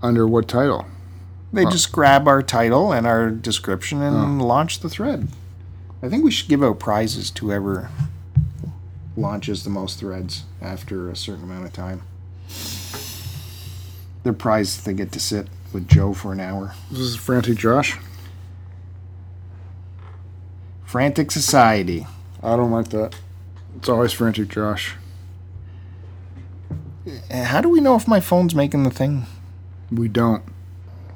Under 0.00 0.26
what 0.26 0.48
title? 0.48 0.86
They 1.52 1.64
just 1.64 1.92
grab 1.92 2.28
our 2.28 2.42
title 2.42 2.92
and 2.92 3.06
our 3.06 3.30
description 3.30 4.02
and 4.02 4.40
launch 4.40 4.80
the 4.80 4.88
thread. 4.88 5.28
I 6.02 6.08
think 6.08 6.22
we 6.22 6.30
should 6.30 6.48
give 6.48 6.62
out 6.62 6.78
prizes 6.78 7.30
to 7.32 7.46
whoever 7.46 7.90
launches 9.18 9.64
the 9.64 9.70
most 9.70 9.98
threads 9.98 10.44
after 10.62 11.10
a 11.10 11.16
certain 11.16 11.44
amount 11.44 11.66
of 11.66 11.72
time. 11.72 12.02
They're 14.22 14.32
prized 14.32 14.84
they 14.84 14.94
get 14.94 15.12
to 15.12 15.20
sit 15.20 15.48
with 15.72 15.88
Joe 15.88 16.14
for 16.14 16.32
an 16.32 16.40
hour. 16.40 16.74
This 16.90 17.00
is 17.00 17.16
Frantic 17.16 17.58
Josh. 17.58 17.96
Frantic 20.84 21.30
Society. 21.30 22.06
I 22.42 22.56
don't 22.56 22.70
like 22.70 22.88
that. 22.90 23.14
It's 23.76 23.88
always 23.88 24.12
Frantic 24.12 24.48
Josh. 24.48 24.94
Uh, 27.30 27.44
How 27.44 27.60
do 27.60 27.68
we 27.68 27.80
know 27.80 27.94
if 27.96 28.08
my 28.08 28.20
phone's 28.20 28.54
making 28.54 28.84
the 28.84 28.90
thing? 28.90 29.26
We 29.90 30.08
don't. 30.08 30.42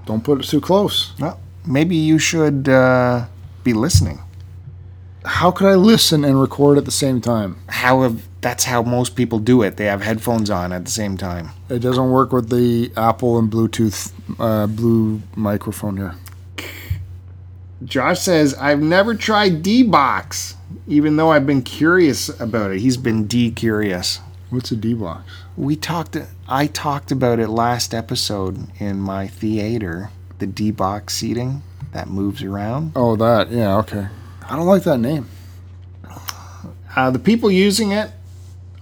Don't 0.07 0.25
put 0.25 0.41
it 0.41 0.49
too 0.49 0.61
close. 0.61 1.13
Well, 1.19 1.41
maybe 1.67 1.97
you 1.97 2.19
should 2.19 2.69
uh, 2.69 3.27
be 3.65 3.73
listening. 3.73 4.21
How 5.25 5.51
could 5.51 5.69
I 5.69 5.75
listen 5.75 6.25
and 6.25 6.41
record 6.41 6.79
at 6.79 6.85
the 6.85 6.91
same 6.91 7.21
time? 7.21 7.57
How 7.69 8.03
have 8.03 8.23
that's 8.43 8.65
how 8.65 8.83
most 8.83 9.15
people 9.15 9.39
do 9.39 9.63
it. 9.63 9.77
They 9.77 9.85
have 9.87 10.03
headphones 10.03 10.51
on 10.51 10.73
at 10.73 10.85
the 10.85 10.91
same 10.91 11.17
time. 11.17 11.51
It 11.69 11.79
doesn't 11.79 12.11
work 12.11 12.33
with 12.33 12.51
the 12.51 12.93
Apple 12.97 13.39
and 13.39 13.51
Bluetooth 13.51 14.13
uh, 14.39 14.67
blue 14.67 15.23
microphone 15.37 15.97
here. 15.97 16.15
Josh 17.85 18.21
says, 18.21 18.55
I've 18.55 18.81
never 18.81 19.15
tried 19.15 19.63
D 19.63 19.83
box, 19.85 20.57
even 20.87 21.17
though 21.17 21.31
I've 21.31 21.47
been 21.47 21.63
curious 21.63 22.29
about 22.41 22.73
it. 22.73 22.81
He's 22.81 22.97
been 22.97 23.27
D 23.27 23.51
curious. 23.53 24.21
What's 24.51 24.73
a 24.73 24.77
D 24.77 24.95
box? 24.95 25.31
We 25.57 25.77
talked, 25.77 26.17
I 26.49 26.67
talked 26.67 27.13
about 27.13 27.39
it 27.39 27.49
last 27.49 27.95
episode 27.95 28.59
in 28.81 28.99
my 28.99 29.29
theater, 29.29 30.11
the 30.39 30.47
D 30.47 30.73
box 30.73 31.15
seating 31.15 31.63
that 31.93 32.09
moves 32.09 32.43
around. 32.43 32.93
Oh, 32.97 33.15
that. 33.17 33.51
Yeah, 33.51 33.77
okay. 33.79 34.09
I 34.53 34.57
don't 34.57 34.67
like 34.67 34.83
that 34.83 34.99
name. 34.99 35.29
Uh, 36.95 37.11
the 37.11 37.19
people 37.19 37.51
using 37.51 37.91
it 37.93 38.11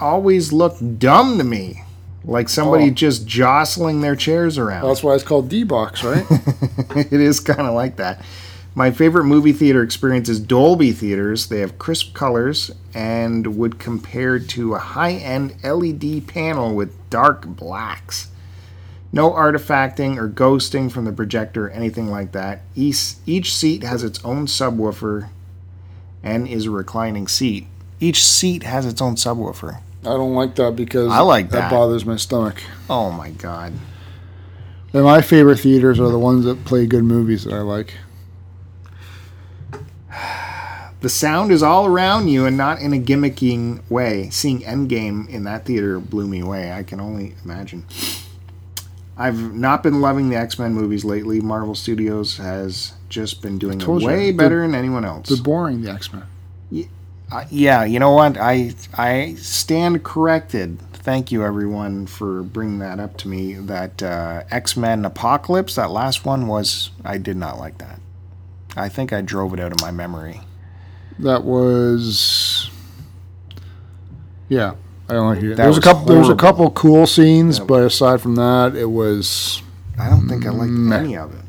always 0.01 0.53
look 0.53 0.77
dumb 0.99 1.39
to 1.39 1.45
me, 1.45 1.85
like 2.25 2.49
somebody 2.49 2.87
Oh. 2.87 2.91
just 2.91 3.25
jostling 3.25 4.01
their 4.01 4.17
chairs 4.17 4.59
around. 4.59 4.85
That's 4.89 5.05
why 5.05 5.15
it's 5.15 5.23
called 5.23 5.49
D 5.49 5.63
box, 5.63 6.03
right? 6.03 6.27
it 6.97 7.13
is 7.13 7.39
kind 7.39 7.61
of 7.69 7.75
like 7.75 7.97
that. 7.99 8.21
My 8.75 8.91
favorite 8.91 9.27
movie 9.27 9.53
theater 9.53 9.85
experience 9.85 10.29
is 10.29 10.41
Dolby 10.41 10.91
theaters. 10.91 11.47
They 11.47 11.61
have 11.61 11.79
crisp 11.79 12.15
colors 12.15 12.73
and 12.93 13.57
would 13.57 13.79
compare 13.79 14.41
to 14.41 14.75
a 14.75 14.79
high-end 14.81 15.55
LED 15.63 16.27
panel 16.27 16.75
with 16.75 16.97
dark 17.11 17.47
blacks. 17.47 18.27
No 19.13 19.31
artifacting 19.31 20.17
or 20.17 20.29
ghosting 20.29 20.91
from 20.91 21.05
the 21.05 21.13
projector 21.13 21.69
or 21.69 21.71
anything 21.71 22.11
like 22.11 22.33
that. 22.33 22.63
Each, 22.75 23.15
each 23.25 23.55
seat 23.55 23.85
has 23.85 24.03
its 24.03 24.25
own 24.25 24.47
subwoofer 24.47 25.29
and 26.23 26.47
is 26.47 26.67
a 26.67 26.71
reclining 26.71 27.29
seat. 27.29 27.67
Each 27.99 28.25
seat 28.25 28.63
has 28.63 28.87
its 28.87 29.01
own 29.01 29.17
subwoofer. 29.17 29.81
I 30.03 30.05
don't 30.05 30.35
like 30.35 30.55
that 30.57 30.77
because 30.77 31.13
I 31.13 31.21
like 31.21 31.51
that 31.51 31.63
that. 31.63 31.71
bothers 31.71 32.07
my 32.07 32.17
stomach. 32.17 32.63
Oh 32.89 33.11
my 33.11 33.31
god. 33.31 33.75
And 34.93 35.05
my 35.05 35.21
favorite 35.21 35.61
theaters 35.61 36.01
are 36.01 36.09
the 36.09 36.19
ones 36.19 36.45
that 36.47 36.65
play 36.65 36.87
good 36.87 37.05
movies 37.05 37.45
that 37.45 37.55
I 37.55 37.61
like. 37.61 37.95
The 41.01 41.09
sound 41.09 41.51
is 41.51 41.63
all 41.63 41.87
around 41.87 42.29
you 42.29 42.45
and 42.45 42.59
not 42.59 42.81
in 42.81 42.93
a 42.93 42.99
gimmicking 42.99 43.89
way. 43.89 44.29
Seeing 44.31 44.61
Endgame 44.61 45.29
in 45.31 45.45
that 45.45 45.65
theater 45.65 45.99
blew 45.99 46.27
me 46.27 46.41
away. 46.41 46.73
I 46.73 46.83
can 46.83 47.01
only 47.01 47.35
imagine. 47.43 47.87
I've 49.17 49.55
not 49.55 49.83
been 49.83 50.01
loving 50.01 50.29
the 50.29 50.37
X 50.37 50.59
Men 50.59 50.75
movies 50.75 51.05
lately. 51.05 51.41
Marvel 51.41 51.75
Studios 51.75 52.37
has 52.37 52.93
just 53.11 53.43
been 53.43 53.59
doing 53.59 53.79
it 53.81 53.85
told 53.85 54.01
you, 54.01 54.07
way 54.09 54.33
better 54.33 54.63
than 54.63 54.75
anyone 54.75 55.05
else. 55.05 55.29
They're 55.29 55.43
boring, 55.43 55.83
the 55.83 55.91
X 55.91 56.11
Men. 56.13 56.23
Uh, 57.33 57.45
yeah, 57.51 57.85
you 57.85 57.99
know 58.01 58.11
what? 58.11 58.37
I 58.39 58.73
I 58.97 59.35
stand 59.35 60.03
corrected. 60.03 60.81
Thank 60.93 61.31
you, 61.31 61.45
everyone, 61.45 62.07
for 62.07 62.43
bringing 62.43 62.79
that 62.81 62.99
up 62.99 63.17
to 63.19 63.29
me. 63.29 63.55
That 63.55 64.03
uh, 64.03 64.43
X 64.51 64.77
Men 64.77 65.05
Apocalypse, 65.05 65.75
that 65.77 65.91
last 65.91 66.25
one 66.25 66.47
was 66.49 66.91
I 67.05 67.19
did 67.19 67.37
not 67.37 67.59
like 67.59 67.79
that. 67.79 68.01
I 68.77 68.89
think 68.89 69.13
I 69.13 69.21
drove 69.21 69.53
it 69.55 69.61
out 69.61 69.73
of 69.73 69.81
my 69.81 69.91
memory. 69.91 70.41
That 71.21 71.45
was. 71.45 72.69
Yeah, 74.49 74.75
I 75.09 75.13
don't 75.13 75.27
like 75.35 75.43
it. 75.43 75.49
That 75.51 75.57
There 75.59 75.69
was 75.69 75.77
a 75.77 75.79
was 75.79 75.85
couple. 75.85 76.07
There 76.07 76.19
was 76.19 76.29
a 76.29 76.35
couple 76.37 76.71
cool 76.73 77.07
scenes, 77.07 77.59
That- 77.61 77.67
but 77.69 77.85
aside 77.85 78.21
from 78.21 78.35
that, 78.37 78.75
it 78.75 78.91
was. 78.91 79.63
I 79.99 80.09
don't 80.09 80.29
think 80.29 80.47
I 80.47 80.51
liked 80.51 80.73
Meh. 80.73 80.99
any 80.99 81.17
of 81.17 81.33
it. 81.35 81.40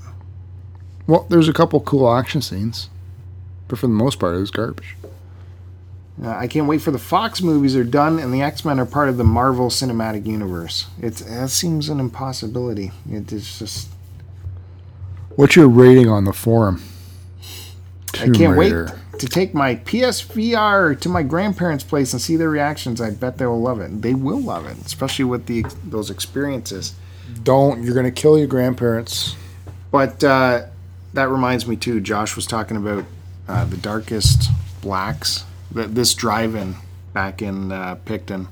Well, 1.07 1.25
there's 1.29 1.49
a 1.49 1.53
couple 1.53 1.79
cool 1.81 2.11
action 2.13 2.41
scenes, 2.41 2.89
but 3.67 3.79
for 3.79 3.87
the 3.87 3.93
most 3.93 4.19
part, 4.19 4.35
it 4.35 4.39
was 4.39 4.51
garbage. 4.51 4.95
Uh, 6.21 6.29
I 6.29 6.47
can't 6.47 6.67
wait 6.67 6.81
for 6.81 6.91
the 6.91 6.99
Fox 6.99 7.41
movies 7.41 7.75
are 7.75 7.83
done 7.83 8.19
and 8.19 8.33
the 8.33 8.41
X 8.41 8.63
Men 8.63 8.79
are 8.79 8.85
part 8.85 9.09
of 9.09 9.17
the 9.17 9.23
Marvel 9.23 9.69
Cinematic 9.69 10.25
Universe. 10.25 10.87
It 11.01 11.15
that 11.15 11.49
seems 11.49 11.89
an 11.89 11.99
impossibility. 11.99 12.91
It 13.09 13.31
is 13.31 13.57
just 13.57 13.89
What's 15.35 15.55
your 15.55 15.69
rating 15.69 16.09
on 16.09 16.25
the 16.25 16.33
forum? 16.33 16.83
I 18.15 18.29
can't 18.29 18.57
Raider. 18.57 18.99
wait 19.13 19.19
to 19.19 19.25
take 19.27 19.53
my 19.53 19.75
PSVR 19.75 20.99
to 20.99 21.09
my 21.09 21.23
grandparents' 21.23 21.83
place 21.83 22.11
and 22.11 22.21
see 22.21 22.35
their 22.35 22.49
reactions. 22.49 22.99
I 22.99 23.11
bet 23.11 23.37
they 23.37 23.45
will 23.45 23.61
love 23.61 23.79
it. 23.79 24.01
They 24.01 24.13
will 24.13 24.41
love 24.41 24.67
it, 24.67 24.77
especially 24.85 25.25
with 25.25 25.45
the 25.45 25.65
those 25.85 26.09
experiences. 26.09 26.93
Don't. 27.43 27.83
You're 27.83 27.95
gonna 27.95 28.11
kill 28.11 28.37
your 28.37 28.47
grandparents. 28.47 29.35
But 29.91 30.23
uh, 30.23 30.65
that 31.13 31.29
reminds 31.29 31.67
me 31.67 31.75
too. 31.75 31.99
Josh 32.01 32.35
was 32.35 32.45
talking 32.45 32.77
about 32.77 33.05
uh, 33.47 33.65
the 33.65 33.77
darkest 33.77 34.49
blacks. 34.81 35.43
th- 35.73 35.89
This 35.89 36.13
drive-in 36.13 36.75
back 37.13 37.41
in 37.41 37.71
uh, 37.71 37.95
Picton. 38.05 38.47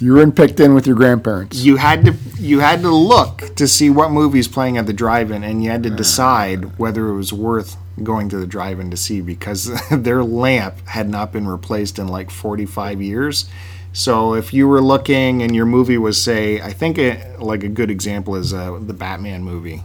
You 0.00 0.14
were 0.14 0.22
in 0.22 0.32
Picton 0.32 0.72
with 0.74 0.86
your 0.86 0.96
grandparents. 0.96 1.62
You 1.62 1.76
had 1.76 2.04
to 2.06 2.14
you 2.38 2.60
had 2.60 2.80
to 2.82 2.90
look 2.90 3.54
to 3.56 3.68
see 3.68 3.90
what 3.90 4.10
movies 4.10 4.48
playing 4.48 4.78
at 4.78 4.86
the 4.86 4.94
drive-in, 4.94 5.44
and 5.44 5.62
you 5.62 5.70
had 5.70 5.82
to 5.82 5.90
decide 5.90 6.78
whether 6.78 7.08
it 7.08 7.14
was 7.16 7.32
worth 7.32 7.76
going 8.02 8.30
to 8.30 8.38
the 8.38 8.46
drive-in 8.46 8.90
to 8.90 8.96
see 8.96 9.20
because 9.20 9.70
their 9.90 10.24
lamp 10.24 10.86
had 10.88 11.08
not 11.10 11.32
been 11.32 11.46
replaced 11.46 11.98
in 11.98 12.08
like 12.08 12.30
45 12.30 13.02
years. 13.02 13.50
So 13.92 14.34
if 14.34 14.54
you 14.54 14.66
were 14.68 14.80
looking 14.80 15.42
and 15.42 15.54
your 15.54 15.66
movie 15.66 15.98
was 15.98 16.22
say, 16.22 16.60
I 16.62 16.72
think 16.72 16.96
it, 16.96 17.40
like 17.40 17.62
a 17.64 17.68
good 17.68 17.90
example 17.90 18.36
is 18.36 18.54
uh, 18.54 18.78
the 18.80 18.94
Batman 18.94 19.42
movie 19.42 19.82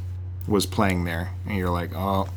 was 0.47 0.65
playing 0.65 1.03
there, 1.05 1.31
and 1.47 1.57
you're 1.57 1.69
like, 1.69 1.91
oh, 1.95 2.27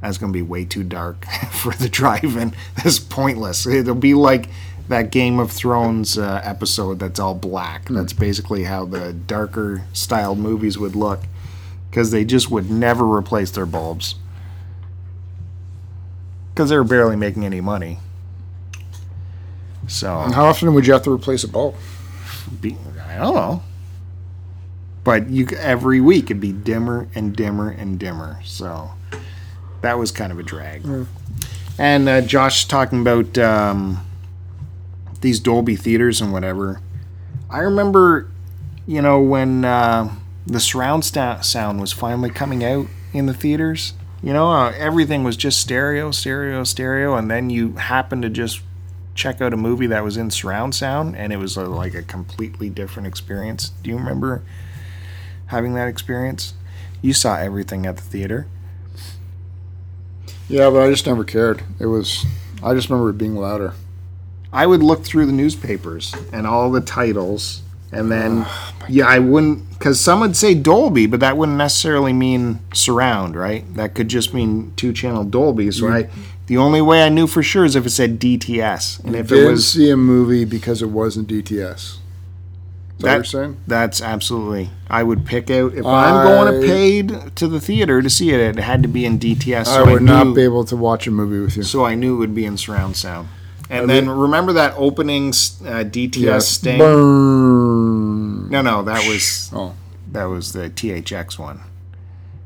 that's 0.00 0.18
gonna 0.18 0.32
be 0.32 0.42
way 0.42 0.64
too 0.64 0.84
dark 0.84 1.24
for 1.52 1.72
the 1.74 1.88
drive-in. 1.88 2.54
That's 2.76 2.98
pointless. 2.98 3.66
It'll 3.66 3.94
be 3.94 4.14
like 4.14 4.48
that 4.88 5.10
Game 5.10 5.38
of 5.38 5.52
Thrones 5.52 6.18
uh, 6.18 6.40
episode 6.44 6.98
that's 6.98 7.20
all 7.20 7.34
black. 7.34 7.88
That's 7.88 8.12
basically 8.12 8.64
how 8.64 8.84
the 8.84 9.12
darker 9.12 9.82
styled 9.92 10.38
movies 10.38 10.78
would 10.78 10.96
look, 10.96 11.20
because 11.90 12.10
they 12.10 12.24
just 12.24 12.50
would 12.50 12.70
never 12.70 13.04
replace 13.04 13.50
their 13.50 13.66
bulbs, 13.66 14.16
because 16.52 16.70
they 16.70 16.76
were 16.76 16.84
barely 16.84 17.16
making 17.16 17.44
any 17.44 17.60
money. 17.60 17.98
So 19.86 20.20
And 20.20 20.34
how 20.34 20.44
often 20.44 20.72
would 20.74 20.86
you 20.86 20.92
have 20.92 21.02
to 21.04 21.12
replace 21.12 21.42
a 21.44 21.48
bulb? 21.48 21.74
be, 22.60 22.76
I 23.08 23.18
don't 23.18 23.34
know. 23.34 23.62
But 25.02 25.30
you 25.30 25.46
every 25.56 26.00
week 26.00 26.24
it'd 26.24 26.40
be 26.40 26.52
dimmer 26.52 27.08
and 27.14 27.34
dimmer 27.34 27.70
and 27.70 27.98
dimmer. 27.98 28.40
So 28.44 28.90
that 29.80 29.98
was 29.98 30.12
kind 30.12 30.30
of 30.32 30.38
a 30.38 30.42
drag. 30.42 30.84
And 31.78 32.08
uh, 32.08 32.20
Josh 32.20 32.66
talking 32.66 33.00
about 33.00 33.38
um, 33.38 34.06
these 35.20 35.40
Dolby 35.40 35.76
theaters 35.76 36.20
and 36.20 36.32
whatever. 36.32 36.80
I 37.48 37.60
remember, 37.60 38.28
you 38.86 39.00
know, 39.00 39.20
when 39.20 39.64
uh, 39.64 40.14
the 40.46 40.60
surround 40.60 41.04
sound 41.04 41.80
was 41.80 41.92
finally 41.92 42.30
coming 42.30 42.64
out 42.64 42.86
in 43.12 43.26
the 43.26 43.34
theaters. 43.34 43.94
You 44.22 44.34
know, 44.34 44.50
uh, 44.52 44.72
everything 44.76 45.24
was 45.24 45.36
just 45.36 45.60
stereo, 45.60 46.10
stereo, 46.10 46.62
stereo, 46.64 47.14
and 47.16 47.30
then 47.30 47.48
you 47.48 47.72
happened 47.72 48.22
to 48.22 48.28
just 48.28 48.60
check 49.14 49.40
out 49.40 49.52
a 49.52 49.56
movie 49.56 49.86
that 49.86 50.04
was 50.04 50.16
in 50.16 50.30
surround 50.30 50.74
sound 50.74 51.16
and 51.16 51.32
it 51.32 51.36
was 51.36 51.58
uh, 51.58 51.68
like 51.68 51.94
a 51.94 52.02
completely 52.02 52.70
different 52.70 53.06
experience. 53.06 53.70
Do 53.82 53.90
you 53.90 53.96
remember 53.96 54.42
having 55.50 55.74
that 55.74 55.86
experience? 55.86 56.54
You 57.02 57.12
saw 57.12 57.36
everything 57.36 57.86
at 57.86 57.96
the 57.96 58.02
theater. 58.02 58.46
Yeah, 60.48 60.68
but 60.70 60.80
I 60.80 60.90
just 60.90 61.06
never 61.06 61.22
cared. 61.22 61.62
It 61.78 61.86
was. 61.86 62.26
I 62.62 62.74
just 62.74 62.90
remember 62.90 63.10
it 63.10 63.18
being 63.18 63.36
louder. 63.36 63.74
I 64.52 64.66
would 64.66 64.82
look 64.82 65.04
through 65.04 65.26
the 65.26 65.32
newspapers 65.32 66.12
and 66.32 66.46
all 66.46 66.70
the 66.72 66.80
titles 66.80 67.62
and 67.92 68.10
then 68.10 68.46
yeah, 68.88 69.06
I 69.06 69.18
wouldn't 69.18 69.78
cuz 69.80 70.00
some 70.00 70.20
would 70.20 70.36
say 70.36 70.54
Dolby, 70.54 71.06
but 71.06 71.20
that 71.20 71.36
wouldn't 71.36 71.58
necessarily 71.58 72.12
mean 72.12 72.60
surround, 72.72 73.34
right? 73.36 73.64
That 73.74 73.94
could 73.94 74.08
just 74.08 74.32
mean 74.32 74.72
two 74.76 74.92
channel 74.92 75.24
Dolby. 75.24 75.70
So 75.72 75.84
mm-hmm. 75.84 75.94
I 75.94 76.08
the 76.46 76.56
only 76.56 76.80
way 76.80 77.04
I 77.04 77.08
knew 77.08 77.26
for 77.26 77.42
sure 77.42 77.64
is 77.64 77.76
if 77.76 77.86
it 77.86 77.90
said 77.90 78.20
DTS. 78.20 79.04
And 79.04 79.14
if 79.14 79.28
Did 79.28 79.44
it 79.44 79.50
was 79.50 79.68
see 79.68 79.90
a 79.90 79.96
movie 79.96 80.44
because 80.44 80.82
it 80.82 80.90
wasn't 80.90 81.28
DTS. 81.28 81.98
Is 83.00 83.02
that, 83.04 83.08
what 83.08 83.10
That- 83.12 83.16
you're 83.16 83.24
saying? 83.44 83.56
That's 83.66 84.02
absolutely. 84.02 84.70
I 84.90 85.02
would 85.02 85.24
pick 85.24 85.50
out 85.50 85.72
if 85.72 85.86
I'm 85.86 86.26
going 86.26 86.60
to 86.60 86.66
paid 86.66 87.34
to 87.36 87.48
the 87.48 87.58
theater 87.60 88.02
to 88.02 88.10
see 88.10 88.30
it. 88.30 88.40
It 88.40 88.58
had 88.58 88.82
to 88.82 88.88
be 88.88 89.06
in 89.06 89.18
DTS. 89.18 89.68
I 89.68 89.84
So 89.84 89.90
would 89.92 90.02
knew, 90.02 90.12
not 90.12 90.34
be 90.34 90.42
able 90.42 90.64
to 90.66 90.76
watch 90.76 91.06
a 91.06 91.10
movie 91.10 91.40
with 91.40 91.56
you. 91.56 91.62
So 91.62 91.84
I 91.84 91.94
knew 91.94 92.16
it 92.16 92.18
would 92.18 92.34
be 92.34 92.44
in 92.44 92.58
surround 92.58 92.96
sound. 92.96 93.28
And 93.70 93.84
I 93.90 93.94
then 93.94 94.06
mean- 94.08 94.16
remember 94.16 94.52
that 94.52 94.74
opening 94.76 95.28
uh, 95.28 95.84
DTS 95.84 96.18
Yes. 96.20 96.48
sting? 96.48 96.78
Burn. 96.78 98.50
No, 98.50 98.60
no, 98.62 98.82
that 98.82 99.06
was 99.08 99.50
Oh. 99.54 99.72
that 100.12 100.24
was 100.24 100.52
the 100.52 100.68
THX 100.68 101.38
one. 101.38 101.60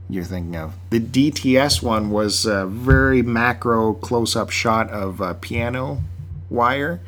You're 0.09 0.23
thinking 0.25 0.55
of 0.55 0.75
the 0.91 1.01
DTS 1.01 1.83
one 1.83 2.11
was 2.11 2.45
a 2.47 2.67
very 2.67 3.23
macro 3.23 3.95
close-up 3.95 4.51
shot 4.51 4.91
of 4.91 5.21
a 5.21 5.35
piano 5.35 6.03
wire 6.51 7.01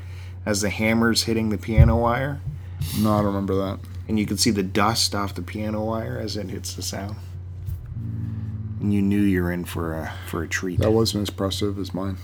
as 0.46 0.62
the 0.62 0.70
hammers 0.70 1.24
hitting 1.24 1.50
the 1.50 1.58
piano 1.58 1.96
wire. 1.98 2.40
No, 3.00 3.12
I 3.12 3.16
don't 3.18 3.26
remember 3.26 3.54
that. 3.56 3.78
and 4.08 4.18
you 4.18 4.26
could 4.26 4.40
see 4.40 4.50
the 4.50 4.62
dust 4.62 5.14
off 5.14 5.34
the 5.34 5.42
piano 5.42 5.84
wire 5.84 6.18
as 6.18 6.36
it 6.36 6.48
hits 6.50 6.74
the 6.74 6.82
sound. 6.82 7.16
And 8.80 8.92
you 8.92 9.02
knew 9.02 9.20
you're 9.20 9.50
in 9.50 9.64
for 9.64 9.94
a 9.94 10.12
for 10.26 10.42
a 10.42 10.48
treat. 10.48 10.80
That 10.80 10.92
wasn't 10.92 11.22
as 11.22 11.28
impressive 11.30 11.78
as 11.78 11.94
mine. 11.94 12.18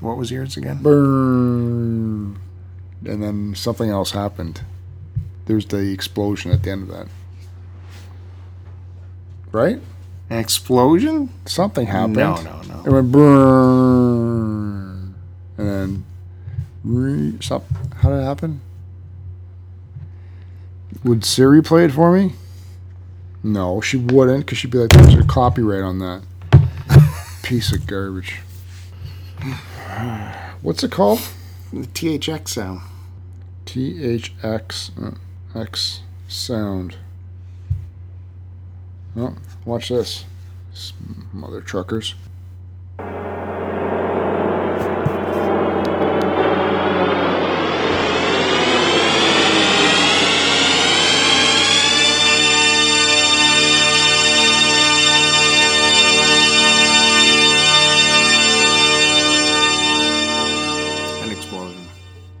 What 0.00 0.16
was 0.16 0.30
yours 0.30 0.56
again? 0.56 0.80
Burn. 0.82 2.38
And 3.04 3.22
then 3.22 3.54
something 3.56 3.90
else 3.90 4.12
happened. 4.12 4.62
There's 5.46 5.66
the 5.66 5.90
explosion 5.92 6.52
at 6.52 6.62
the 6.62 6.70
end 6.70 6.82
of 6.82 6.88
that. 6.96 7.08
Right? 9.50 9.80
An 10.30 10.38
explosion? 10.38 11.30
Something 11.46 11.86
happened. 11.86 12.16
No, 12.16 12.36
no, 12.42 12.60
no. 12.62 12.82
It 12.84 12.92
went 12.92 13.10
burn. 13.10 15.14
And 15.56 15.68
then. 15.68 16.04
Stop. 17.40 17.64
How 17.96 18.10
did 18.10 18.20
it 18.20 18.24
happen? 18.24 18.60
Would 21.04 21.24
Siri 21.24 21.62
play 21.62 21.84
it 21.84 21.92
for 21.92 22.12
me? 22.12 22.34
No, 23.42 23.80
she 23.80 23.96
wouldn't 23.96 24.46
because 24.46 24.58
she'd 24.58 24.70
be 24.70 24.78
like, 24.78 24.90
there's 24.90 25.14
a 25.14 25.24
copyright 25.24 25.82
on 25.82 25.98
that. 25.98 26.22
Piece 27.42 27.72
of 27.72 27.86
garbage. 27.86 28.40
What's 30.62 30.82
it 30.82 30.90
called? 30.90 31.20
The 31.72 31.86
THX 31.86 32.48
sound. 32.48 32.80
THX 33.66 34.90
uh, 35.54 35.58
X 35.58 36.00
sound. 36.26 36.96
Oh, 39.16 39.36
watch 39.64 39.88
this. 39.90 40.24
Mother 41.32 41.60
truckers. 41.60 42.14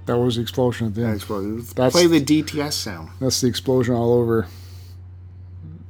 That 0.08 0.16
was 0.18 0.36
the 0.36 0.42
explosion 0.42 0.86
at 0.88 0.94
the 0.94 1.02
end. 1.04 1.20
That's- 1.76 1.92
Play 1.92 2.06
the 2.06 2.20
DTS 2.20 2.72
sound. 2.72 3.10
That's 3.20 3.40
the 3.42 3.46
explosion 3.46 3.94
all 3.94 4.14
over, 4.14 4.46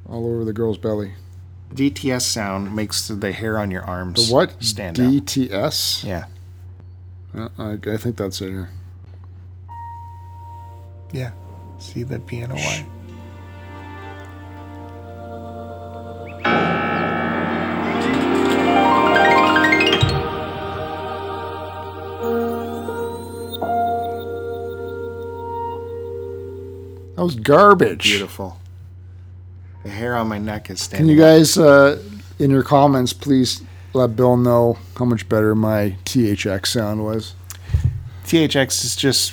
all 0.09 0.27
over 0.27 0.45
the 0.45 0.53
girl's 0.53 0.77
belly. 0.77 1.13
DTS 1.73 2.23
sound 2.23 2.75
makes 2.75 3.07
the 3.07 3.31
hair 3.31 3.59
on 3.59 3.71
your 3.71 3.83
arms 3.85 4.29
The 4.29 4.35
what? 4.35 4.61
stand 4.63 4.99
out. 4.99 5.07
DTS. 5.13 6.03
Yeah. 6.05 6.25
Uh, 7.33 7.49
I, 7.59 7.79
I 7.93 7.97
think 7.97 8.17
that's 8.17 8.41
it 8.41 8.49
here. 8.51 8.71
Yeah. 11.13 11.31
See 11.79 12.03
the 12.03 12.19
piano 12.19 12.55
line? 12.57 12.87
That 27.19 27.25
was 27.25 27.35
garbage. 27.35 28.05
Beautiful. 28.05 28.61
The 29.83 29.89
hair 29.91 30.15
on 30.15 30.29
my 30.29 30.39
neck 30.39 30.71
is 30.71 30.81
standing. 30.81 31.09
Can 31.09 31.17
you 31.17 31.21
guys, 31.21 31.59
uh, 31.59 32.01
in 32.39 32.49
your 32.49 32.63
comments, 32.63 33.13
please 33.13 33.61
let 33.93 34.15
Bill 34.15 34.37
know 34.37 34.79
how 34.97 35.05
much 35.05 35.29
better 35.29 35.57
my 35.57 35.97
THX 36.05 36.67
sound 36.69 37.03
was? 37.05 37.35
THX 38.25 38.85
is 38.85 38.95
just 38.95 39.33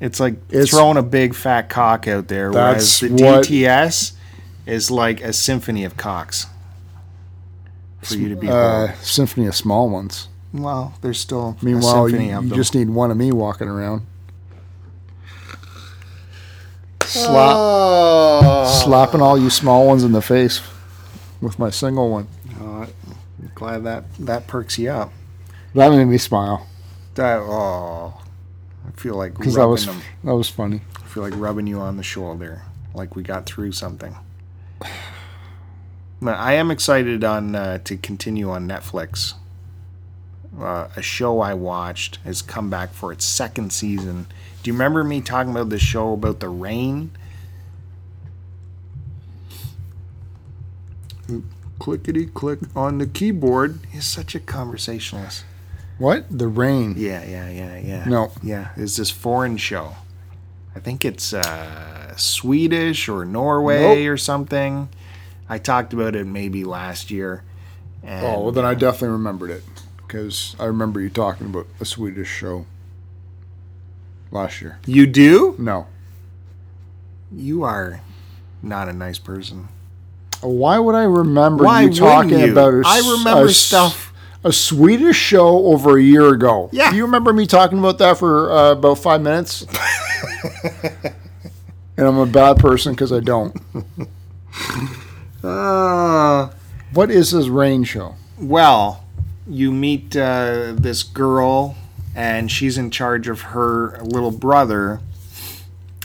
it's 0.00 0.18
like 0.18 0.34
It's- 0.50 0.70
throwing 0.70 0.96
a 0.96 1.02
big 1.04 1.36
fat 1.36 1.68
cock 1.68 2.08
out 2.08 2.26
there, 2.26 2.50
whereas 2.50 2.98
the 2.98 3.10
DTS 3.10 4.12
is 4.66 4.90
like 4.90 5.20
a 5.20 5.32
symphony 5.32 5.84
of 5.84 5.96
cocks. 5.96 6.46
For 8.02 8.14
you 8.14 8.28
to 8.30 8.34
be 8.36 8.48
Uh, 8.48 8.88
symphony 9.02 9.46
of 9.46 9.54
small 9.54 9.88
ones. 9.88 10.26
well, 10.52 10.94
there's 11.00 11.20
still 11.20 11.56
a 11.60 11.64
Meanwhile, 11.64 12.08
you, 12.08 12.18
you 12.40 12.50
just 12.56 12.74
need 12.74 12.90
one 12.90 13.12
of 13.12 13.16
me 13.16 13.30
walking 13.30 13.68
around. 13.68 14.02
Slap, 17.08 17.54
oh. 17.56 18.82
slapping 18.84 19.22
all 19.22 19.38
you 19.38 19.48
small 19.48 19.86
ones 19.86 20.04
in 20.04 20.12
the 20.12 20.20
face 20.20 20.60
with 21.40 21.58
my 21.58 21.70
single 21.70 22.10
one. 22.10 22.28
Oh, 22.60 22.82
I'm 22.82 23.50
glad 23.54 23.84
that 23.84 24.04
that 24.18 24.46
perks 24.46 24.78
you 24.78 24.90
up. 24.90 25.10
That 25.74 25.90
made 25.90 26.04
me 26.04 26.18
smile 26.18 26.66
That 27.14 27.38
oh, 27.38 28.20
I 28.86 28.90
feel 29.00 29.14
like 29.14 29.38
because 29.38 29.54
that 29.54 29.66
was 29.66 29.86
them. 29.86 30.02
that 30.24 30.34
was 30.34 30.50
funny. 30.50 30.82
I 30.96 31.06
feel 31.06 31.22
like 31.22 31.34
rubbing 31.34 31.66
you 31.66 31.80
on 31.80 31.96
the 31.96 32.02
shoulder, 32.02 32.62
like 32.92 33.16
we 33.16 33.22
got 33.22 33.46
through 33.46 33.72
something. 33.72 34.14
But 36.20 36.34
I 36.34 36.54
am 36.54 36.72
excited 36.72 37.22
on 37.22 37.54
uh, 37.54 37.78
to 37.84 37.96
continue 37.96 38.50
on 38.50 38.66
Netflix. 38.66 39.34
Uh, 40.60 40.88
a 40.96 41.00
show 41.00 41.38
I 41.38 41.54
watched 41.54 42.16
has 42.24 42.42
come 42.42 42.68
back 42.68 42.92
for 42.92 43.12
its 43.12 43.24
second 43.24 43.72
season. 43.72 44.26
Do 44.62 44.70
you 44.70 44.74
remember 44.74 45.04
me 45.04 45.20
talking 45.20 45.50
about 45.52 45.68
the 45.70 45.78
show 45.78 46.12
about 46.12 46.40
the 46.40 46.48
rain? 46.48 47.10
Clickety 51.78 52.26
click 52.26 52.58
on 52.74 52.98
the 52.98 53.06
keyboard. 53.06 53.78
He's 53.90 54.04
such 54.06 54.34
a 54.34 54.40
conversationalist. 54.40 55.44
What? 55.98 56.24
The 56.30 56.48
rain? 56.48 56.94
Yeah, 56.96 57.24
yeah, 57.24 57.48
yeah, 57.50 57.78
yeah. 57.78 58.04
No. 58.08 58.32
Yeah, 58.42 58.70
it's 58.76 58.96
this 58.96 59.10
foreign 59.10 59.56
show. 59.56 59.94
I 60.74 60.80
think 60.80 61.04
it's 61.04 61.32
uh, 61.32 62.16
Swedish 62.16 63.08
or 63.08 63.24
Norway 63.24 64.04
Nope. 64.04 64.12
or 64.12 64.16
something. 64.16 64.88
I 65.48 65.58
talked 65.58 65.92
about 65.92 66.14
it 66.16 66.26
maybe 66.26 66.64
last 66.64 67.10
year. 67.10 67.42
And 68.02 68.24
Oh, 68.26 68.40
well, 68.42 68.52
then 68.52 68.64
I 68.64 68.74
definitely 68.74 69.08
remembered 69.08 69.50
it 69.50 69.62
because 69.98 70.56
I 70.58 70.64
remember 70.66 71.00
you 71.00 71.10
talking 71.10 71.46
about 71.48 71.66
a 71.80 71.84
Swedish 71.84 72.28
show 72.28 72.66
last 74.30 74.60
year. 74.60 74.78
you 74.86 75.06
do? 75.06 75.54
No. 75.58 75.86
You 77.34 77.62
are 77.62 78.00
not 78.62 78.88
a 78.88 78.92
nice 78.92 79.18
person. 79.18 79.68
Why 80.40 80.78
would 80.78 80.94
I 80.94 81.02
remember 81.04 81.64
Why 81.64 81.82
you 81.82 81.92
talking 81.92 82.38
you? 82.38 82.52
about 82.52 82.72
a, 82.74 82.82
I 82.86 82.98
remember 83.18 83.46
a 83.46 83.50
stuff. 83.52 84.12
a 84.44 84.52
Swedish 84.52 85.16
show 85.16 85.66
over 85.66 85.98
a 85.98 86.02
year 86.02 86.32
ago? 86.32 86.68
Yeah. 86.72 86.90
Do 86.90 86.96
you 86.96 87.04
remember 87.04 87.32
me 87.32 87.46
talking 87.46 87.78
about 87.78 87.98
that 87.98 88.18
for 88.18 88.50
uh, 88.52 88.72
about 88.72 88.98
five 88.98 89.20
minutes? 89.20 89.66
and 91.96 92.06
I'm 92.06 92.18
a 92.18 92.26
bad 92.26 92.58
person 92.58 92.92
because 92.94 93.12
I 93.12 93.20
don't. 93.20 93.54
Uh, 95.42 96.48
What 96.92 97.10
is 97.10 97.30
this 97.32 97.48
rain 97.48 97.84
show? 97.84 98.14
well, 98.40 99.04
you 99.48 99.72
meet 99.72 100.16
uh, 100.16 100.72
this 100.76 101.02
girl, 101.02 101.76
and 102.18 102.50
she's 102.50 102.76
in 102.76 102.90
charge 102.90 103.28
of 103.28 103.40
her 103.42 103.96
little 104.02 104.32
brother. 104.32 104.98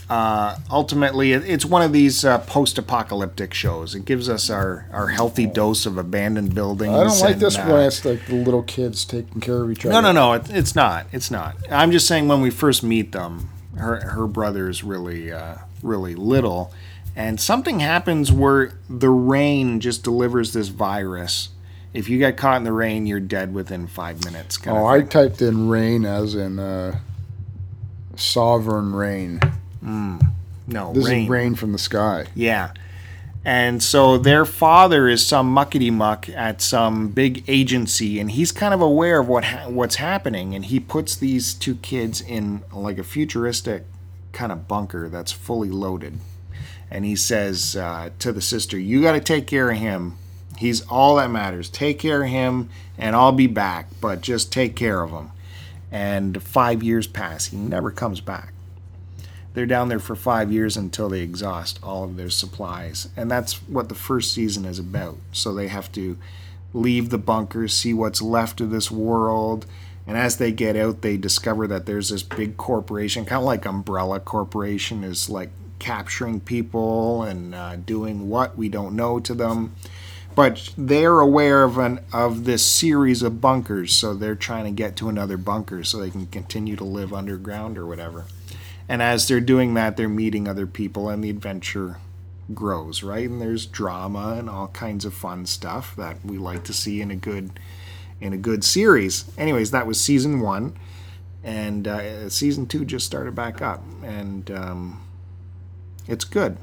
Uh, 0.08 0.56
ultimately, 0.70 1.32
it's 1.32 1.64
one 1.64 1.82
of 1.82 1.92
these 1.92 2.24
uh, 2.24 2.38
post-apocalyptic 2.38 3.52
shows. 3.52 3.96
It 3.96 4.04
gives 4.04 4.28
us 4.28 4.48
our, 4.48 4.86
our 4.92 5.08
healthy 5.08 5.46
dose 5.46 5.86
of 5.86 5.98
abandoned 5.98 6.54
buildings. 6.54 6.94
I 6.94 7.02
don't 7.02 7.18
like 7.18 7.32
and, 7.32 7.40
this 7.40 7.58
uh, 7.58 7.64
when 7.66 7.80
it's 7.80 8.04
like 8.04 8.24
the 8.26 8.36
little 8.36 8.62
kids 8.62 9.04
taking 9.04 9.40
care 9.40 9.64
of 9.64 9.72
each 9.72 9.84
other. 9.84 9.92
No, 9.92 10.00
no, 10.00 10.12
no. 10.12 10.34
It, 10.34 10.50
it's 10.50 10.76
not. 10.76 11.06
It's 11.10 11.32
not. 11.32 11.56
I'm 11.68 11.90
just 11.90 12.06
saying 12.06 12.28
when 12.28 12.40
we 12.40 12.50
first 12.50 12.84
meet 12.84 13.10
them, 13.10 13.48
her 13.76 14.08
her 14.10 14.28
brother 14.28 14.68
is 14.68 14.84
really 14.84 15.32
uh, 15.32 15.56
really 15.82 16.14
little, 16.14 16.72
and 17.16 17.40
something 17.40 17.80
happens 17.80 18.30
where 18.30 18.78
the 18.88 19.10
rain 19.10 19.80
just 19.80 20.04
delivers 20.04 20.52
this 20.52 20.68
virus. 20.68 21.48
If 21.94 22.08
you 22.08 22.18
get 22.18 22.36
caught 22.36 22.56
in 22.56 22.64
the 22.64 22.72
rain, 22.72 23.06
you're 23.06 23.20
dead 23.20 23.54
within 23.54 23.86
five 23.86 24.24
minutes. 24.24 24.58
Oh, 24.66 24.84
I 24.84 25.02
typed 25.02 25.40
in 25.40 25.68
rain 25.68 26.04
as 26.04 26.34
in 26.34 26.58
uh, 26.58 26.98
sovereign 28.16 28.92
rain. 28.94 29.40
no 29.82 30.92
This 30.92 31.06
rain. 31.06 31.22
is 31.24 31.28
rain 31.28 31.54
from 31.54 31.72
the 31.72 31.78
sky. 31.78 32.26
Yeah. 32.34 32.72
And 33.44 33.82
so 33.82 34.16
their 34.16 34.44
father 34.46 35.06
is 35.06 35.24
some 35.24 35.54
muckety 35.54 35.92
muck 35.92 36.28
at 36.30 36.62
some 36.62 37.08
big 37.08 37.44
agency, 37.46 38.18
and 38.18 38.30
he's 38.30 38.50
kind 38.52 38.72
of 38.72 38.80
aware 38.80 39.20
of 39.20 39.28
what 39.28 39.44
ha- 39.44 39.68
what's 39.68 39.96
happening, 39.96 40.54
and 40.54 40.64
he 40.64 40.80
puts 40.80 41.14
these 41.14 41.52
two 41.52 41.74
kids 41.76 42.22
in 42.22 42.62
like 42.72 42.96
a 42.96 43.04
futuristic 43.04 43.84
kind 44.32 44.50
of 44.50 44.66
bunker 44.66 45.10
that's 45.10 45.30
fully 45.30 45.68
loaded. 45.68 46.18
And 46.90 47.04
he 47.04 47.14
says 47.16 47.76
uh, 47.76 48.10
to 48.20 48.32
the 48.32 48.40
sister, 48.40 48.78
"You 48.78 49.02
got 49.02 49.12
to 49.12 49.20
take 49.20 49.46
care 49.46 49.70
of 49.70 49.76
him. 49.76 50.16
He's 50.58 50.82
all 50.82 51.16
that 51.16 51.30
matters. 51.30 51.68
Take 51.68 51.98
care 51.98 52.22
of 52.22 52.30
him, 52.30 52.70
and 52.98 53.14
I'll 53.16 53.32
be 53.32 53.46
back. 53.46 53.88
But 54.00 54.20
just 54.20 54.52
take 54.52 54.76
care 54.76 55.02
of 55.02 55.10
him." 55.10 55.30
And 55.90 56.42
five 56.42 56.82
years 56.82 57.06
pass. 57.06 57.46
He 57.46 57.56
never 57.56 57.90
comes 57.90 58.20
back 58.20 58.54
they're 59.54 59.66
down 59.66 59.88
there 59.88 60.00
for 60.00 60.16
five 60.16 60.52
years 60.52 60.76
until 60.76 61.08
they 61.08 61.20
exhaust 61.20 61.78
all 61.82 62.04
of 62.04 62.16
their 62.16 62.28
supplies. 62.28 63.08
And 63.16 63.30
that's 63.30 63.54
what 63.68 63.88
the 63.88 63.94
first 63.94 64.34
season 64.34 64.64
is 64.64 64.80
about. 64.80 65.16
So 65.32 65.54
they 65.54 65.68
have 65.68 65.90
to 65.92 66.18
leave 66.72 67.10
the 67.10 67.18
bunkers, 67.18 67.74
see 67.76 67.94
what's 67.94 68.20
left 68.20 68.60
of 68.60 68.70
this 68.70 68.90
world. 68.90 69.64
And 70.06 70.18
as 70.18 70.36
they 70.36 70.50
get 70.50 70.76
out, 70.76 71.02
they 71.02 71.16
discover 71.16 71.68
that 71.68 71.86
there's 71.86 72.10
this 72.10 72.24
big 72.24 72.56
corporation, 72.56 73.24
kind 73.24 73.38
of 73.38 73.46
like 73.46 73.64
Umbrella 73.64 74.18
Corporation, 74.18 75.04
is 75.04 75.30
like 75.30 75.50
capturing 75.78 76.40
people 76.40 77.22
and 77.22 77.54
uh, 77.54 77.76
doing 77.76 78.28
what 78.28 78.58
we 78.58 78.68
don't 78.68 78.96
know 78.96 79.20
to 79.20 79.34
them. 79.34 79.74
But 80.34 80.72
they're 80.76 81.20
aware 81.20 81.62
of 81.62 81.78
an 81.78 82.00
of 82.12 82.44
this 82.44 82.64
series 82.64 83.22
of 83.22 83.40
bunkers, 83.40 83.94
so 83.94 84.14
they're 84.14 84.34
trying 84.34 84.64
to 84.64 84.70
get 84.70 84.96
to 84.96 85.08
another 85.08 85.36
bunker 85.36 85.84
so 85.84 85.98
they 85.98 86.10
can 86.10 86.26
continue 86.26 86.74
to 86.76 86.84
live 86.84 87.12
underground 87.14 87.78
or 87.78 87.86
whatever. 87.86 88.24
And 88.88 89.00
as 89.00 89.28
they're 89.28 89.40
doing 89.40 89.74
that, 89.74 89.96
they're 89.96 90.08
meeting 90.08 90.48
other 90.48 90.66
people, 90.66 91.08
and 91.08 91.22
the 91.22 91.30
adventure 91.30 91.98
grows, 92.52 93.02
right? 93.02 93.28
And 93.28 93.40
there's 93.40 93.64
drama 93.64 94.34
and 94.38 94.50
all 94.50 94.68
kinds 94.68 95.04
of 95.04 95.14
fun 95.14 95.46
stuff 95.46 95.94
that 95.96 96.24
we 96.24 96.36
like 96.36 96.64
to 96.64 96.72
see 96.72 97.00
in 97.00 97.10
a 97.10 97.16
good 97.16 97.58
in 98.20 98.32
a 98.32 98.38
good 98.38 98.64
series. 98.64 99.24
Anyways, 99.38 99.70
that 99.70 99.86
was 99.86 100.00
season 100.00 100.40
one, 100.40 100.76
and 101.42 101.86
uh, 101.86 102.28
season 102.28 102.66
two 102.66 102.84
just 102.84 103.06
started 103.06 103.34
back 103.34 103.62
up, 103.62 103.82
and 104.02 104.50
um, 104.50 105.00
it's 106.08 106.24
good. 106.24 106.58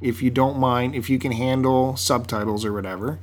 If 0.00 0.22
you 0.22 0.30
don't 0.30 0.58
mind, 0.58 0.94
if 0.94 1.10
you 1.10 1.18
can 1.18 1.32
handle 1.32 1.96
subtitles 1.96 2.64
or 2.64 2.72
whatever, 2.72 3.18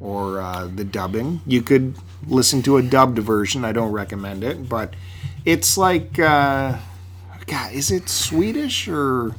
or 0.00 0.40
uh, 0.40 0.66
the 0.66 0.84
dubbing, 0.84 1.40
you 1.46 1.62
could 1.62 1.94
listen 2.26 2.62
to 2.62 2.76
a 2.76 2.82
dubbed 2.82 3.18
version. 3.18 3.64
I 3.64 3.72
don't 3.72 3.92
recommend 3.92 4.44
it, 4.44 4.68
but 4.68 4.94
it's 5.44 5.76
like. 5.76 6.18
Uh, 6.18 6.78
God, 7.46 7.72
is 7.72 7.90
it 7.90 8.08
Swedish 8.08 8.88
or? 8.88 9.34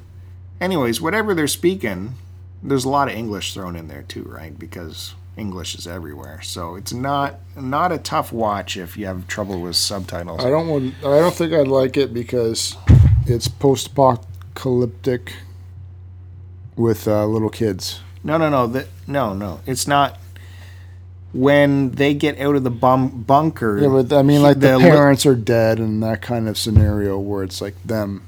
Anyways, 0.60 1.02
whatever 1.02 1.34
they're 1.34 1.48
speaking, 1.48 2.16
there's 2.64 2.86
a 2.86 2.90
lot 2.90 3.10
of 3.10 3.14
English 3.14 3.54
thrown 3.54 3.76
in 3.76 3.88
there 3.90 4.04
too, 4.04 4.24
right? 4.24 4.58
Because 4.58 5.14
English 5.36 5.76
is 5.76 5.86
everywhere, 5.86 6.42
so 6.42 6.76
it's 6.76 6.94
not 6.94 7.40
not 7.56 7.92
a 7.92 7.98
tough 7.98 8.32
watch 8.32 8.78
if 8.78 8.98
you 8.98 9.06
have 9.06 9.28
trouble 9.28 9.62
with 9.62 9.76
subtitles. 9.76 10.44
I 10.44 10.50
don't 10.50 10.68
want. 10.68 10.96
I 11.00 11.20
don't 11.20 11.34
think 11.34 11.54
I'd 11.54 11.68
like 11.68 11.98
it 11.98 12.14
because 12.14 12.76
it's 13.26 13.48
post-apocalyptic 13.48 15.34
with 16.78 17.08
uh, 17.08 17.26
little 17.26 17.50
kids. 17.50 18.00
No, 18.24 18.38
no, 18.38 18.50
no, 18.50 18.68
that 18.68 18.88
no, 19.08 19.34
no. 19.34 19.60
It's 19.66 19.88
not. 19.88 20.18
when 21.34 21.92
they 21.92 22.14
get 22.14 22.40
out 22.40 22.56
of 22.56 22.64
the 22.64 22.70
bum- 22.72 23.24
bunker. 23.24 23.78
Yeah, 23.80 23.90
but 23.90 24.14
I 24.14 24.22
mean, 24.22 24.42
like 24.42 24.60
the, 24.60 24.70
the 24.70 24.78
li- 24.80 24.84
parents 24.86 25.26
are 25.26 25.36
dead 25.36 25.80
and 25.80 26.02
that 26.04 26.22
kind 26.22 26.48
of 26.48 26.58
scenario 26.58 27.20
where 27.20 27.44
it's 27.44 27.62
like 27.62 27.76
them 27.84 28.24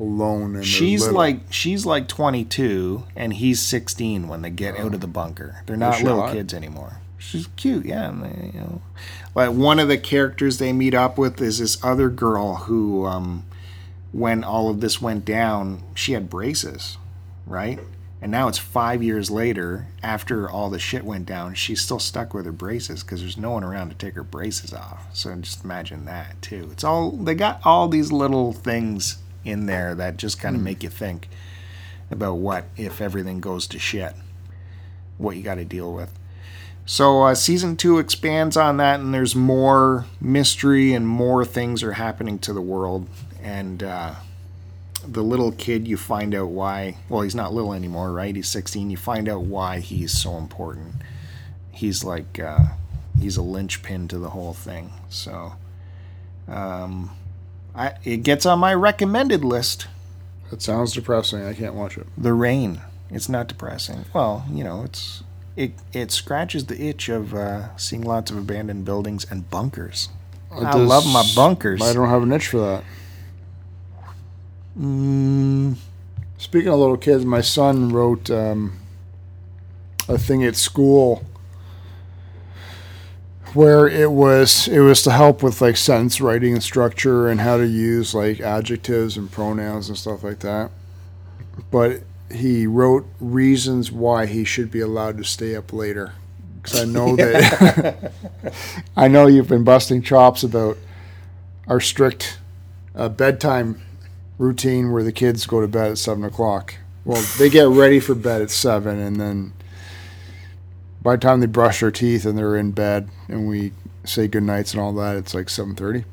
alone. 0.00 0.56
And 0.56 0.66
She's 0.66 1.08
like 1.08 1.40
she's 1.50 1.86
like 1.86 2.08
22 2.08 3.04
and 3.16 3.32
he's 3.34 3.60
16 3.62 4.28
when 4.28 4.42
they 4.42 4.50
get 4.50 4.78
out 4.78 4.94
of 4.94 5.00
the 5.00 5.06
bunker. 5.06 5.62
They're 5.66 5.76
not 5.76 6.02
little 6.02 6.28
kids 6.28 6.52
anymore. 6.52 6.98
She's 7.18 7.46
cute, 7.56 7.86
yeah. 7.86 8.08
And 8.08 8.22
they, 8.24 8.50
you 8.52 8.60
know, 8.60 8.82
like 9.34 9.50
one 9.52 9.78
of 9.78 9.86
the 9.88 9.96
characters 9.96 10.58
they 10.58 10.72
meet 10.72 10.92
up 10.92 11.16
with 11.16 11.40
is 11.40 11.58
this 11.60 11.82
other 11.84 12.08
girl 12.08 12.56
who, 12.56 13.06
um, 13.06 13.44
when 14.10 14.42
all 14.44 14.68
of 14.68 14.80
this 14.80 15.00
went 15.00 15.24
down, 15.24 15.82
she 15.94 16.12
had 16.12 16.28
braces, 16.28 16.98
right? 17.46 17.78
And 18.20 18.30
now 18.30 18.46
it's 18.46 18.58
five 18.58 19.02
years 19.02 19.32
later, 19.32 19.88
after 20.00 20.48
all 20.48 20.70
the 20.70 20.78
shit 20.78 21.04
went 21.04 21.26
down, 21.26 21.54
she's 21.54 21.80
still 21.82 21.98
stuck 21.98 22.32
with 22.32 22.46
her 22.46 22.52
braces 22.52 23.02
because 23.02 23.20
there's 23.20 23.36
no 23.36 23.50
one 23.50 23.64
around 23.64 23.88
to 23.88 23.96
take 23.96 24.14
her 24.14 24.22
braces 24.22 24.72
off. 24.72 25.06
So 25.12 25.34
just 25.36 25.64
imagine 25.64 26.04
that 26.04 26.40
too. 26.40 26.68
It's 26.70 26.84
all 26.84 27.10
they 27.10 27.34
got 27.34 27.60
all 27.64 27.88
these 27.88 28.12
little 28.12 28.52
things 28.52 29.18
in 29.44 29.66
there 29.66 29.96
that 29.96 30.18
just 30.18 30.40
kind 30.40 30.54
of 30.54 30.62
make 30.62 30.84
you 30.84 30.88
think 30.88 31.28
about 32.12 32.34
what 32.34 32.66
if 32.76 33.00
everything 33.00 33.40
goes 33.40 33.66
to 33.68 33.78
shit, 33.80 34.14
what 35.18 35.36
you 35.36 35.42
got 35.42 35.56
to 35.56 35.64
deal 35.64 35.92
with. 35.92 36.16
So 36.84 37.22
uh, 37.22 37.34
season 37.34 37.76
two 37.76 37.98
expands 37.98 38.56
on 38.56 38.76
that, 38.76 39.00
and 39.00 39.12
there's 39.12 39.34
more 39.34 40.06
mystery 40.20 40.92
and 40.92 41.08
more 41.08 41.44
things 41.44 41.82
are 41.82 41.92
happening 41.92 42.38
to 42.40 42.52
the 42.52 42.60
world. 42.60 43.08
And 43.42 43.82
uh, 43.82 44.14
the 45.06 45.22
little 45.22 45.52
kid, 45.52 45.86
you 45.86 45.96
find 45.96 46.34
out 46.34 46.48
why. 46.48 46.96
Well, 47.08 47.22
he's 47.22 47.34
not 47.34 47.52
little 47.52 47.72
anymore, 47.72 48.12
right? 48.12 48.34
He's 48.34 48.48
16. 48.48 48.90
You 48.90 48.96
find 48.96 49.28
out 49.28 49.42
why 49.42 49.80
he's 49.80 50.12
so 50.12 50.36
important. 50.36 50.94
He's 51.70 52.04
like 52.04 52.38
uh, 52.38 52.64
he's 53.18 53.36
a 53.36 53.42
linchpin 53.42 54.08
to 54.08 54.18
the 54.18 54.30
whole 54.30 54.52
thing. 54.52 54.92
So 55.08 55.54
um, 56.48 57.10
I, 57.74 57.94
it 58.04 58.18
gets 58.18 58.46
on 58.46 58.58
my 58.58 58.74
recommended 58.74 59.44
list. 59.44 59.86
That 60.50 60.62
sounds 60.62 60.92
depressing. 60.92 61.44
I 61.44 61.54
can't 61.54 61.74
watch 61.74 61.96
it. 61.96 62.06
The 62.16 62.34
Rain. 62.34 62.80
It's 63.10 63.28
not 63.28 63.48
depressing. 63.48 64.04
Well, 64.14 64.44
you 64.50 64.64
know, 64.64 64.84
it's 64.84 65.22
it 65.56 65.72
it 65.92 66.10
scratches 66.10 66.66
the 66.66 66.80
itch 66.80 67.08
of 67.08 67.34
uh, 67.34 67.76
seeing 67.76 68.02
lots 68.02 68.30
of 68.30 68.38
abandoned 68.38 68.84
buildings 68.84 69.26
and 69.30 69.48
bunkers. 69.50 70.08
It 70.50 70.64
I 70.64 70.74
love 70.74 71.06
my 71.06 71.24
bunkers. 71.34 71.80
I 71.82 71.92
don't 71.92 72.08
have 72.08 72.22
an 72.22 72.32
itch 72.32 72.48
for 72.48 72.58
that. 72.58 72.84
Mm, 74.78 75.76
Speaking 76.38 76.68
of 76.70 76.78
little 76.80 76.96
kids, 76.96 77.24
my 77.24 77.40
son 77.40 77.90
wrote 77.92 78.30
um, 78.30 78.78
a 80.08 80.18
thing 80.18 80.44
at 80.44 80.56
school 80.56 81.24
where 83.54 83.86
it 83.86 84.10
was 84.10 84.66
it 84.68 84.80
was 84.80 85.02
to 85.02 85.10
help 85.10 85.42
with 85.42 85.60
like 85.60 85.76
sentence 85.76 86.20
writing 86.20 86.54
and 86.54 86.62
structure 86.62 87.28
and 87.28 87.40
how 87.40 87.56
to 87.58 87.66
use 87.66 88.14
like 88.14 88.40
adjectives 88.40 89.16
and 89.16 89.30
pronouns 89.30 89.88
and 89.88 89.98
stuff 89.98 90.22
like 90.22 90.38
that. 90.40 90.70
But 91.70 92.02
he 92.30 92.66
wrote 92.66 93.06
reasons 93.20 93.92
why 93.92 94.26
he 94.26 94.44
should 94.44 94.70
be 94.70 94.80
allowed 94.80 95.18
to 95.18 95.24
stay 95.24 95.54
up 95.54 95.72
later. 95.72 96.14
Because 96.62 96.80
I 96.80 96.84
know 96.84 97.16
that 97.16 98.12
I 98.96 99.08
know 99.08 99.26
you've 99.26 99.48
been 99.48 99.64
busting 99.64 100.02
chops 100.02 100.42
about 100.42 100.78
our 101.68 101.80
strict 101.80 102.38
uh, 102.94 103.08
bedtime 103.08 103.82
routine 104.38 104.92
where 104.92 105.04
the 105.04 105.12
kids 105.12 105.46
go 105.46 105.60
to 105.60 105.68
bed 105.68 105.92
at 105.92 105.98
seven 105.98 106.24
o'clock. 106.24 106.74
Well, 107.04 107.22
they 107.38 107.50
get 107.50 107.68
ready 107.68 108.00
for 108.00 108.14
bed 108.14 108.42
at 108.42 108.50
seven, 108.50 108.98
and 108.98 109.16
then 109.20 109.52
by 111.02 111.16
the 111.16 111.20
time 111.20 111.40
they 111.40 111.46
brush 111.46 111.80
their 111.80 111.90
teeth 111.90 112.24
and 112.24 112.38
they're 112.38 112.56
in 112.56 112.72
bed, 112.72 113.08
and 113.28 113.48
we 113.48 113.72
say 114.04 114.28
good 114.28 114.44
nights 114.44 114.72
and 114.72 114.80
all 114.80 114.92
that, 114.94 115.16
it's 115.16 115.34
like 115.34 115.48
seven 115.48 115.74
thirty. 115.74 116.04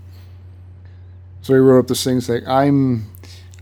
So 1.42 1.54
he 1.54 1.60
wrote 1.60 1.80
up 1.80 1.88
this 1.88 2.04
thing 2.04 2.22
saying, 2.22 2.48
"I'm, 2.48 3.08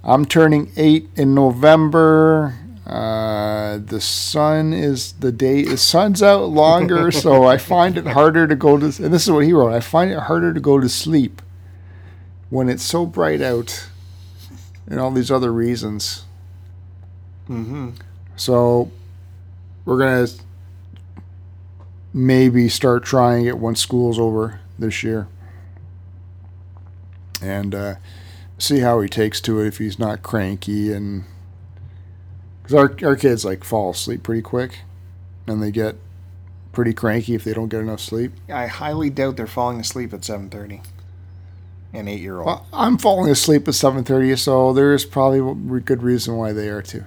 I'm 0.04 0.26
turning 0.26 0.72
eight 0.78 1.10
in 1.16 1.36
November. 1.36 2.56
Uh, 2.86 3.80
the 3.80 4.00
sun 4.00 4.72
is 4.72 5.12
the 5.14 5.32
day. 5.34 5.64
The 5.64 5.78
sun's 5.78 6.24
out 6.24 6.46
longer, 6.46 7.12
so 7.24 7.44
I 7.44 7.58
find 7.58 7.98
it 7.98 8.08
harder 8.08 8.48
to 8.48 8.56
go 8.56 8.78
to. 8.78 8.86
And 8.86 9.14
this 9.14 9.24
is 9.24 9.32
what 9.32 9.44
he 9.44 9.52
wrote. 9.52 9.74
I 9.74 9.82
find 9.82 10.12
it 10.12 10.20
harder 10.20 10.54
to 10.54 10.60
go 10.62 10.80
to 10.80 10.88
sleep 10.88 11.42
when 12.50 12.70
it's 12.70 12.84
so 12.84 13.06
bright 13.06 13.42
out." 13.42 13.90
And 14.88 15.00
all 15.00 15.12
these 15.12 15.32
other 15.32 15.52
reasons. 15.52 16.26
mm-hmm. 17.50 17.92
So 18.36 18.92
we're 19.86 19.98
gonna 19.98 20.28
maybe 22.14 22.70
start 22.70 23.04
trying 23.04 23.46
it 23.46 23.58
once 23.58 23.80
school's 23.80 24.20
over 24.20 24.60
this 24.80 25.04
year, 25.04 25.28
and 27.42 27.74
uh, 27.74 27.96
see 28.58 28.80
how 28.80 29.02
he 29.02 29.10
takes 29.10 29.42
to 29.42 29.60
it. 29.62 29.68
If 29.68 29.78
he's 29.78 30.00
not 30.00 30.24
cranky 30.24 30.92
and 30.92 31.24
because 32.62 32.76
our 32.76 32.96
our 33.10 33.16
kids 33.16 33.46
like 33.46 33.64
fall 33.64 33.92
asleep 33.92 34.24
pretty 34.24 34.42
quick, 34.42 34.80
and 35.48 35.62
they 35.62 35.72
get 35.72 35.96
pretty 36.72 36.94
cranky 36.94 37.34
if 37.34 37.44
they 37.44 37.54
don't 37.54 37.70
get 37.70 37.80
enough 37.80 38.00
sleep. 38.00 38.34
I 38.50 38.68
highly 38.68 39.10
doubt 39.10 39.38
they're 39.38 39.48
falling 39.48 39.80
asleep 39.80 40.14
at 40.14 40.24
seven 40.24 40.50
thirty. 40.50 40.82
An 41.98 42.08
eight 42.08 42.20
year 42.22 42.38
old. 42.38 42.46
Well, 42.46 42.66
I'm 42.72 43.00
falling 43.00 43.32
asleep 43.32 43.68
at 43.68 43.74
seven 43.74 44.04
thirty, 44.04 44.36
so 44.36 44.72
there's 44.72 45.04
probably 45.04 45.40
a 45.40 45.80
good 45.80 46.04
reason 46.04 46.36
why 46.38 46.54
they 46.54 46.70
are 46.70 46.84
too. 46.84 47.06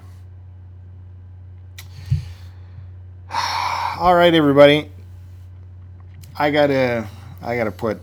All 4.01 4.17
right, 4.17 4.35
everybody. 4.35 4.91
I 6.37 6.51
gotta 6.51 7.07
I 7.41 7.57
gotta 7.57 7.71
put 7.71 8.01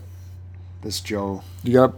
this 0.82 1.00
Joe. 1.00 1.42
You 1.62 1.74
got. 1.74 1.94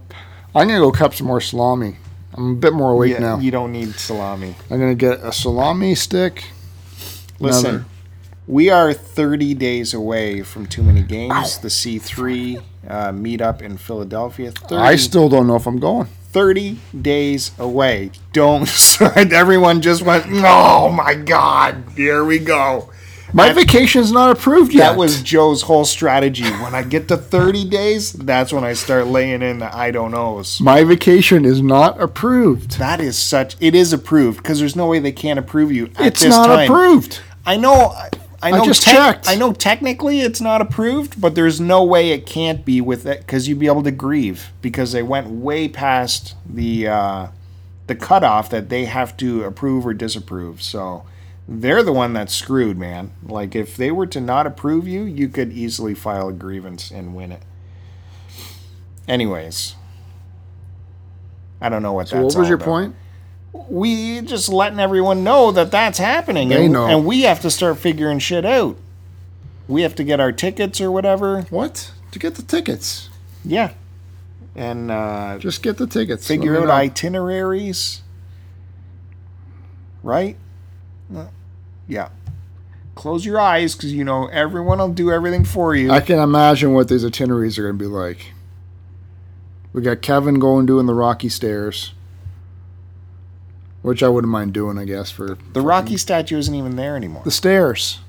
I'm 0.56 0.66
gonna 0.66 0.80
go 0.80 0.90
cup 0.90 1.14
some 1.14 1.28
more 1.28 1.40
salami. 1.40 1.96
I'm 2.34 2.52
a 2.52 2.56
bit 2.56 2.72
more 2.72 2.90
awake 2.90 3.12
Yeah, 3.12 3.20
now. 3.20 3.38
You 3.38 3.52
don't 3.52 3.70
need 3.70 3.94
salami. 3.94 4.56
I'm 4.70 4.80
gonna 4.80 4.96
get 4.96 5.20
a 5.20 5.32
salami 5.32 5.94
stick. 5.94 6.46
Listen, 7.38 7.66
another- 7.66 7.84
we 8.48 8.70
are 8.70 8.92
30 8.92 9.54
days 9.54 9.94
away 9.94 10.42
from 10.42 10.66
too 10.66 10.82
many 10.82 11.02
games. 11.02 11.58
The 11.58 11.68
C3 11.68 12.60
uh, 12.90 13.12
meetup 13.12 13.62
in 13.62 13.76
Philadelphia. 13.78 14.50
30, 14.52 14.74
I 14.76 14.96
still 14.96 15.28
don't 15.28 15.46
know 15.46 15.56
if 15.56 15.66
I'm 15.66 15.78
going. 15.78 16.06
30 16.32 16.78
days 17.02 17.50
away. 17.58 18.10
Don't. 18.32 18.68
Everyone 19.16 19.80
just 19.80 20.02
went, 20.02 20.26
oh 20.28 20.90
my 20.90 21.14
God, 21.14 21.84
here 21.96 22.24
we 22.24 22.38
go. 22.38 22.90
My 23.32 23.48
That- 23.48 23.54
vacation's 23.56 24.10
not 24.10 24.30
approved 24.36 24.72
yet. 24.72 24.90
That 24.90 24.98
was 24.98 25.22
Joe's 25.22 25.62
whole 25.62 25.84
strategy. 25.84 26.44
When 26.50 26.74
I 26.74 26.82
get 26.82 27.06
to 27.08 27.16
30 27.16 27.68
days, 27.68 28.12
that's 28.12 28.52
when 28.52 28.64
I 28.64 28.72
start 28.72 29.06
laying 29.06 29.40
in 29.42 29.60
the 29.60 29.72
I 29.76 29.92
don't 29.92 30.10
knows. 30.10 30.60
my 30.60 30.82
vacation 30.84 31.44
is 31.44 31.62
not 31.62 32.00
approved. 32.00 32.78
That 32.78 33.00
is 33.00 33.16
such. 33.16 33.56
It 33.60 33.76
is 33.76 33.92
approved 33.92 34.38
because 34.42 34.58
there's 34.58 34.74
no 34.74 34.86
way 34.88 34.98
they 34.98 35.12
can't 35.12 35.38
approve 35.38 35.70
you 35.70 35.86
at 35.96 36.06
It's 36.06 36.20
this 36.22 36.30
not 36.30 36.46
time. 36.46 36.68
approved. 36.70 37.20
I 37.46 37.56
know. 37.56 37.94
I- 38.42 38.48
I 38.48 38.50
know. 38.58 38.64
just 38.64 38.82
tec- 38.82 38.94
checked. 38.94 39.28
I 39.28 39.34
know. 39.34 39.52
Technically, 39.52 40.20
it's 40.20 40.40
not 40.40 40.60
approved, 40.62 41.20
but 41.20 41.34
there's 41.34 41.60
no 41.60 41.84
way 41.84 42.10
it 42.10 42.24
can't 42.26 42.64
be 42.64 42.80
with 42.80 43.04
it 43.06 43.20
because 43.20 43.46
you'd 43.48 43.58
be 43.58 43.66
able 43.66 43.82
to 43.82 43.90
grieve 43.90 44.50
because 44.62 44.92
they 44.92 45.02
went 45.02 45.28
way 45.28 45.68
past 45.68 46.34
the 46.48 46.88
uh, 46.88 47.26
the 47.86 47.94
cutoff 47.94 48.48
that 48.50 48.68
they 48.68 48.86
have 48.86 49.16
to 49.18 49.44
approve 49.44 49.86
or 49.86 49.92
disapprove. 49.92 50.62
So 50.62 51.04
they're 51.46 51.82
the 51.82 51.92
one 51.92 52.12
that's 52.12 52.34
screwed, 52.34 52.78
man. 52.78 53.10
Like 53.22 53.54
if 53.54 53.76
they 53.76 53.90
were 53.90 54.06
to 54.06 54.20
not 54.20 54.46
approve 54.46 54.86
you, 54.88 55.02
you 55.02 55.28
could 55.28 55.52
easily 55.52 55.94
file 55.94 56.28
a 56.28 56.32
grievance 56.32 56.90
and 56.90 57.14
win 57.14 57.32
it. 57.32 57.42
Anyways, 59.08 59.74
I 61.60 61.68
don't 61.68 61.82
know 61.82 61.92
what 61.92 62.08
So 62.08 62.22
that's 62.22 62.34
what 62.34 62.40
was 62.40 62.48
your 62.48 62.56
about 62.56 62.64
point? 62.64 62.94
We 63.52 64.20
just 64.20 64.48
letting 64.48 64.78
everyone 64.78 65.24
know 65.24 65.50
that 65.52 65.70
that's 65.70 65.98
happening 65.98 66.48
They 66.50 66.64
and, 66.64 66.72
know. 66.72 66.86
and 66.86 67.04
we 67.04 67.22
have 67.22 67.40
to 67.40 67.50
start 67.50 67.78
figuring 67.78 68.18
shit 68.20 68.44
out 68.44 68.76
we 69.68 69.82
have 69.82 69.94
to 69.96 70.04
get 70.04 70.20
our 70.20 70.32
tickets 70.32 70.80
or 70.80 70.90
whatever 70.90 71.42
What? 71.50 71.92
To 72.12 72.18
get 72.18 72.34
the 72.36 72.42
tickets. 72.42 73.08
yeah 73.44 73.72
and 74.56 74.90
uh, 74.90 75.38
Just 75.38 75.62
get 75.62 75.76
the 75.78 75.86
tickets. 75.86 76.26
figure 76.26 76.56
out 76.58 76.66
know. 76.66 76.72
itineraries 76.72 78.02
right 80.02 80.36
Uh, 81.14 81.26
yeah 81.88 82.08
close 82.94 83.24
your 83.24 83.40
eyes 83.40 83.74
because 83.74 83.92
you 83.92 84.04
know 84.04 84.26
everyone 84.28 84.78
will 84.78 84.88
do 84.88 85.10
everything 85.10 85.44
for 85.44 85.74
you 85.74 85.90
I 85.90 86.00
can 86.00 86.18
imagine 86.18 86.72
what 86.72 86.88
these 86.88 87.04
itineraries 87.04 87.58
are 87.58 87.62
going 87.62 87.78
to 87.78 87.84
be 87.84 87.88
like. 87.88 88.32
We 89.72 89.82
got 89.82 90.02
Kevin 90.02 90.40
going 90.40 90.66
doing 90.66 90.86
the 90.86 90.94
Rocky 90.94 91.28
Stairs, 91.28 91.92
which 93.82 94.02
I 94.02 94.08
wouldn't 94.08 94.30
mind 94.30 94.52
doing, 94.52 94.78
I 94.78 94.84
guess. 94.84 95.10
For 95.10 95.38
the 95.52 95.60
rocky 95.60 95.96
statue 95.96 96.38
isn't 96.38 96.54
even 96.54 96.76
there 96.76 96.96
anymore 96.96 97.22
the 97.24 97.30
stairs, 97.30 98.00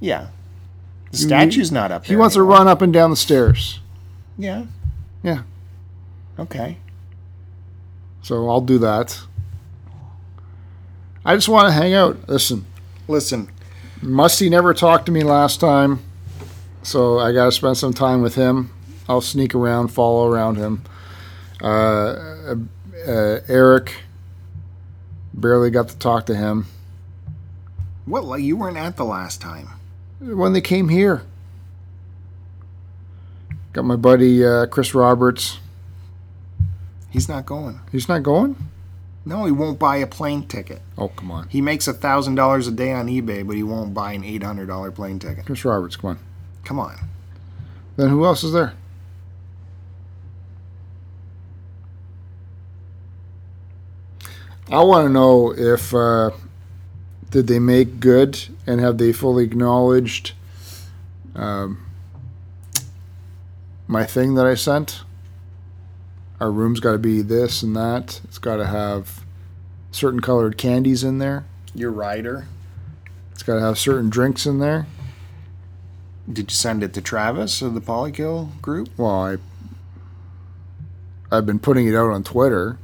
yeah 0.00 0.28
the 1.10 1.16
statue's 1.18 1.70
not 1.72 1.90
up 1.92 2.04
there 2.04 2.16
he 2.16 2.20
wants 2.20 2.34
to 2.34 2.42
run 2.42 2.68
up 2.68 2.82
and 2.82 2.92
down 2.92 3.10
the 3.10 3.16
stairs. 3.16 3.80
yeah 4.38 4.66
Yeah. 5.22 5.42
okay 6.38 6.78
So 8.22 8.48
I'll 8.48 8.60
do 8.60 8.78
that. 8.78 9.20
I 11.24 11.34
just 11.34 11.48
want 11.48 11.66
to 11.68 11.72
hang 11.72 11.94
out. 11.94 12.28
Listen, 12.28 12.64
listen 13.08 13.48
Musty 14.02 14.48
never 14.50 14.74
talked 14.74 15.06
to 15.06 15.12
me 15.12 15.22
last 15.24 15.58
time, 15.60 16.00
So 16.82 17.18
I 17.18 17.32
got 17.32 17.46
to 17.46 17.52
spend 17.52 17.76
some 17.78 17.92
time 17.92 18.22
with 18.22 18.34
him. 18.34 18.70
I'll 19.08 19.20
sneak 19.20 19.54
around, 19.54 19.88
follow 19.88 20.26
around 20.30 20.56
him. 20.56 20.82
Uh, 21.62 21.66
uh, 21.66 22.54
uh, 23.08 23.40
Eric, 23.48 23.92
barely 25.36 25.70
got 25.70 25.88
to 25.88 25.98
talk 25.98 26.26
to 26.26 26.34
him 26.34 26.66
What? 28.06 28.24
Like 28.24 28.42
you 28.42 28.56
weren't 28.56 28.76
at 28.76 28.96
the 28.96 29.04
last 29.04 29.40
time. 29.40 29.68
when 30.20 30.52
they 30.52 30.60
came 30.60 30.88
here. 30.88 31.22
Got 33.72 33.84
my 33.84 33.96
buddy 33.96 34.44
uh, 34.44 34.66
Chris 34.66 34.94
Roberts. 34.94 35.58
He's 37.10 37.28
not 37.28 37.44
going. 37.46 37.80
He's 37.92 38.08
not 38.08 38.22
going. 38.22 38.56
No, 39.24 39.44
he 39.44 39.52
won't 39.52 39.78
buy 39.78 39.96
a 39.96 40.06
plane 40.06 40.46
ticket. 40.46 40.80
Oh 40.96 41.08
come 41.08 41.30
on, 41.30 41.48
He 41.48 41.60
makes 41.60 41.86
a 41.88 41.92
thousand 41.92 42.36
dollars 42.36 42.68
a 42.68 42.72
day 42.72 42.92
on 42.92 43.08
eBay, 43.08 43.46
but 43.46 43.56
he 43.56 43.62
won't 43.62 43.92
buy 43.92 44.12
an 44.12 44.24
eight 44.24 44.42
hundred 44.42 44.66
dollar 44.66 44.90
plane 44.92 45.18
ticket. 45.18 45.44
Chris 45.46 45.64
Roberts, 45.64 45.96
come 45.96 46.10
on. 46.10 46.18
Come 46.64 46.78
on. 46.80 46.96
Then 47.96 48.08
who 48.10 48.24
else 48.24 48.44
is 48.44 48.52
there? 48.52 48.74
I 54.70 54.82
want 54.82 55.06
to 55.06 55.12
know 55.12 55.52
if 55.56 55.94
uh, 55.94 56.30
did 57.30 57.46
they 57.46 57.58
make 57.58 58.00
good 58.00 58.48
and 58.66 58.80
have 58.80 58.98
they 58.98 59.12
fully 59.12 59.44
acknowledged 59.44 60.32
um, 61.36 61.86
my 63.86 64.04
thing 64.04 64.34
that 64.34 64.46
I 64.46 64.54
sent. 64.54 65.02
Our 66.40 66.50
room's 66.50 66.80
got 66.80 66.92
to 66.92 66.98
be 66.98 67.22
this 67.22 67.62
and 67.62 67.76
that. 67.76 68.20
It's 68.24 68.38
got 68.38 68.56
to 68.56 68.66
have 68.66 69.24
certain 69.90 70.20
colored 70.20 70.58
candies 70.58 71.04
in 71.04 71.18
there. 71.18 71.44
Your 71.74 71.92
rider. 71.92 72.48
It's 73.32 73.42
got 73.42 73.54
to 73.54 73.60
have 73.60 73.78
certain 73.78 74.10
drinks 74.10 74.46
in 74.46 74.58
there. 74.58 74.86
Did 76.30 76.50
you 76.50 76.54
send 76.54 76.82
it 76.82 76.92
to 76.94 77.00
Travis 77.00 77.62
of 77.62 77.74
the 77.74 77.80
Polykill 77.80 78.60
group? 78.60 78.88
Well, 78.96 79.10
I 79.10 79.36
I've 81.30 81.46
been 81.46 81.60
putting 81.60 81.86
it 81.86 81.94
out 81.94 82.10
on 82.10 82.24
Twitter. 82.24 82.78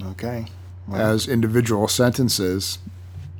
Okay. 0.00 0.46
As 0.92 1.26
individual 1.26 1.88
sentences, 1.88 2.78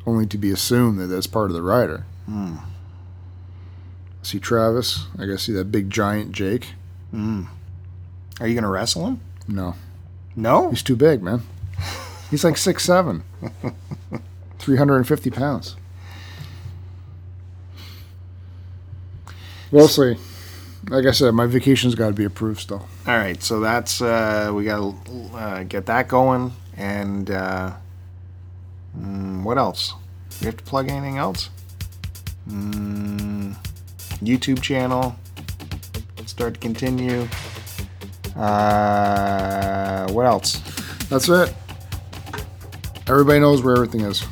only 0.06 0.26
to 0.26 0.38
be 0.38 0.50
assumed 0.50 0.98
that 0.98 1.06
that's 1.08 1.26
part 1.26 1.50
of 1.50 1.54
the 1.54 1.62
writer. 1.62 2.04
Hmm. 2.26 2.56
See 4.22 4.38
Travis? 4.40 5.04
I 5.18 5.20
gotta 5.26 5.38
see 5.38 5.52
that 5.52 5.66
big 5.66 5.90
giant 5.90 6.32
Jake. 6.32 6.68
mm. 7.12 7.46
Are 8.40 8.46
you 8.48 8.54
gonna 8.54 8.70
wrestle 8.70 9.06
him? 9.06 9.20
No, 9.46 9.74
No. 10.34 10.70
he's 10.70 10.82
too 10.82 10.96
big, 10.96 11.22
man. 11.22 11.42
He's 12.30 12.42
like 12.44 12.56
six 12.56 12.82
seven, 12.84 13.22
three 14.58 14.76
hundred 14.78 14.96
and 14.96 15.06
fifty 15.06 15.30
pounds. 15.30 15.76
We'll 19.70 19.88
see. 19.88 20.16
Like 20.88 21.06
I 21.06 21.10
said, 21.12 21.32
my 21.34 21.46
vacation's 21.46 21.94
got 21.94 22.08
to 22.08 22.12
be 22.14 22.24
approved 22.24 22.60
still. 22.60 22.86
All 23.06 23.16
right. 23.16 23.42
So 23.42 23.60
that's 23.60 24.00
uh, 24.02 24.52
we 24.54 24.64
gotta 24.64 24.94
uh, 25.34 25.62
get 25.64 25.86
that 25.86 26.08
going, 26.08 26.52
and 26.76 27.30
uh, 27.30 27.72
mm, 28.98 29.42
what 29.42 29.58
else? 29.58 29.94
We 30.40 30.46
have 30.46 30.56
to 30.56 30.64
plug 30.64 30.90
anything 30.90 31.18
else? 31.18 31.50
Mm, 32.48 33.56
YouTube 34.22 34.62
channel. 34.62 35.16
Start 36.26 36.54
to 36.54 36.60
continue. 36.60 37.28
Uh, 38.36 40.10
what 40.10 40.26
else? 40.26 40.60
That's 41.08 41.28
it. 41.28 41.54
Everybody 43.06 43.40
knows 43.40 43.62
where 43.62 43.76
everything 43.76 44.00
is. 44.00 44.24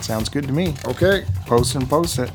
Sounds 0.00 0.28
good 0.28 0.46
to 0.46 0.52
me. 0.52 0.74
Okay. 0.84 1.24
Post 1.46 1.74
and 1.76 1.88
post 1.88 2.18
it. 2.18 2.30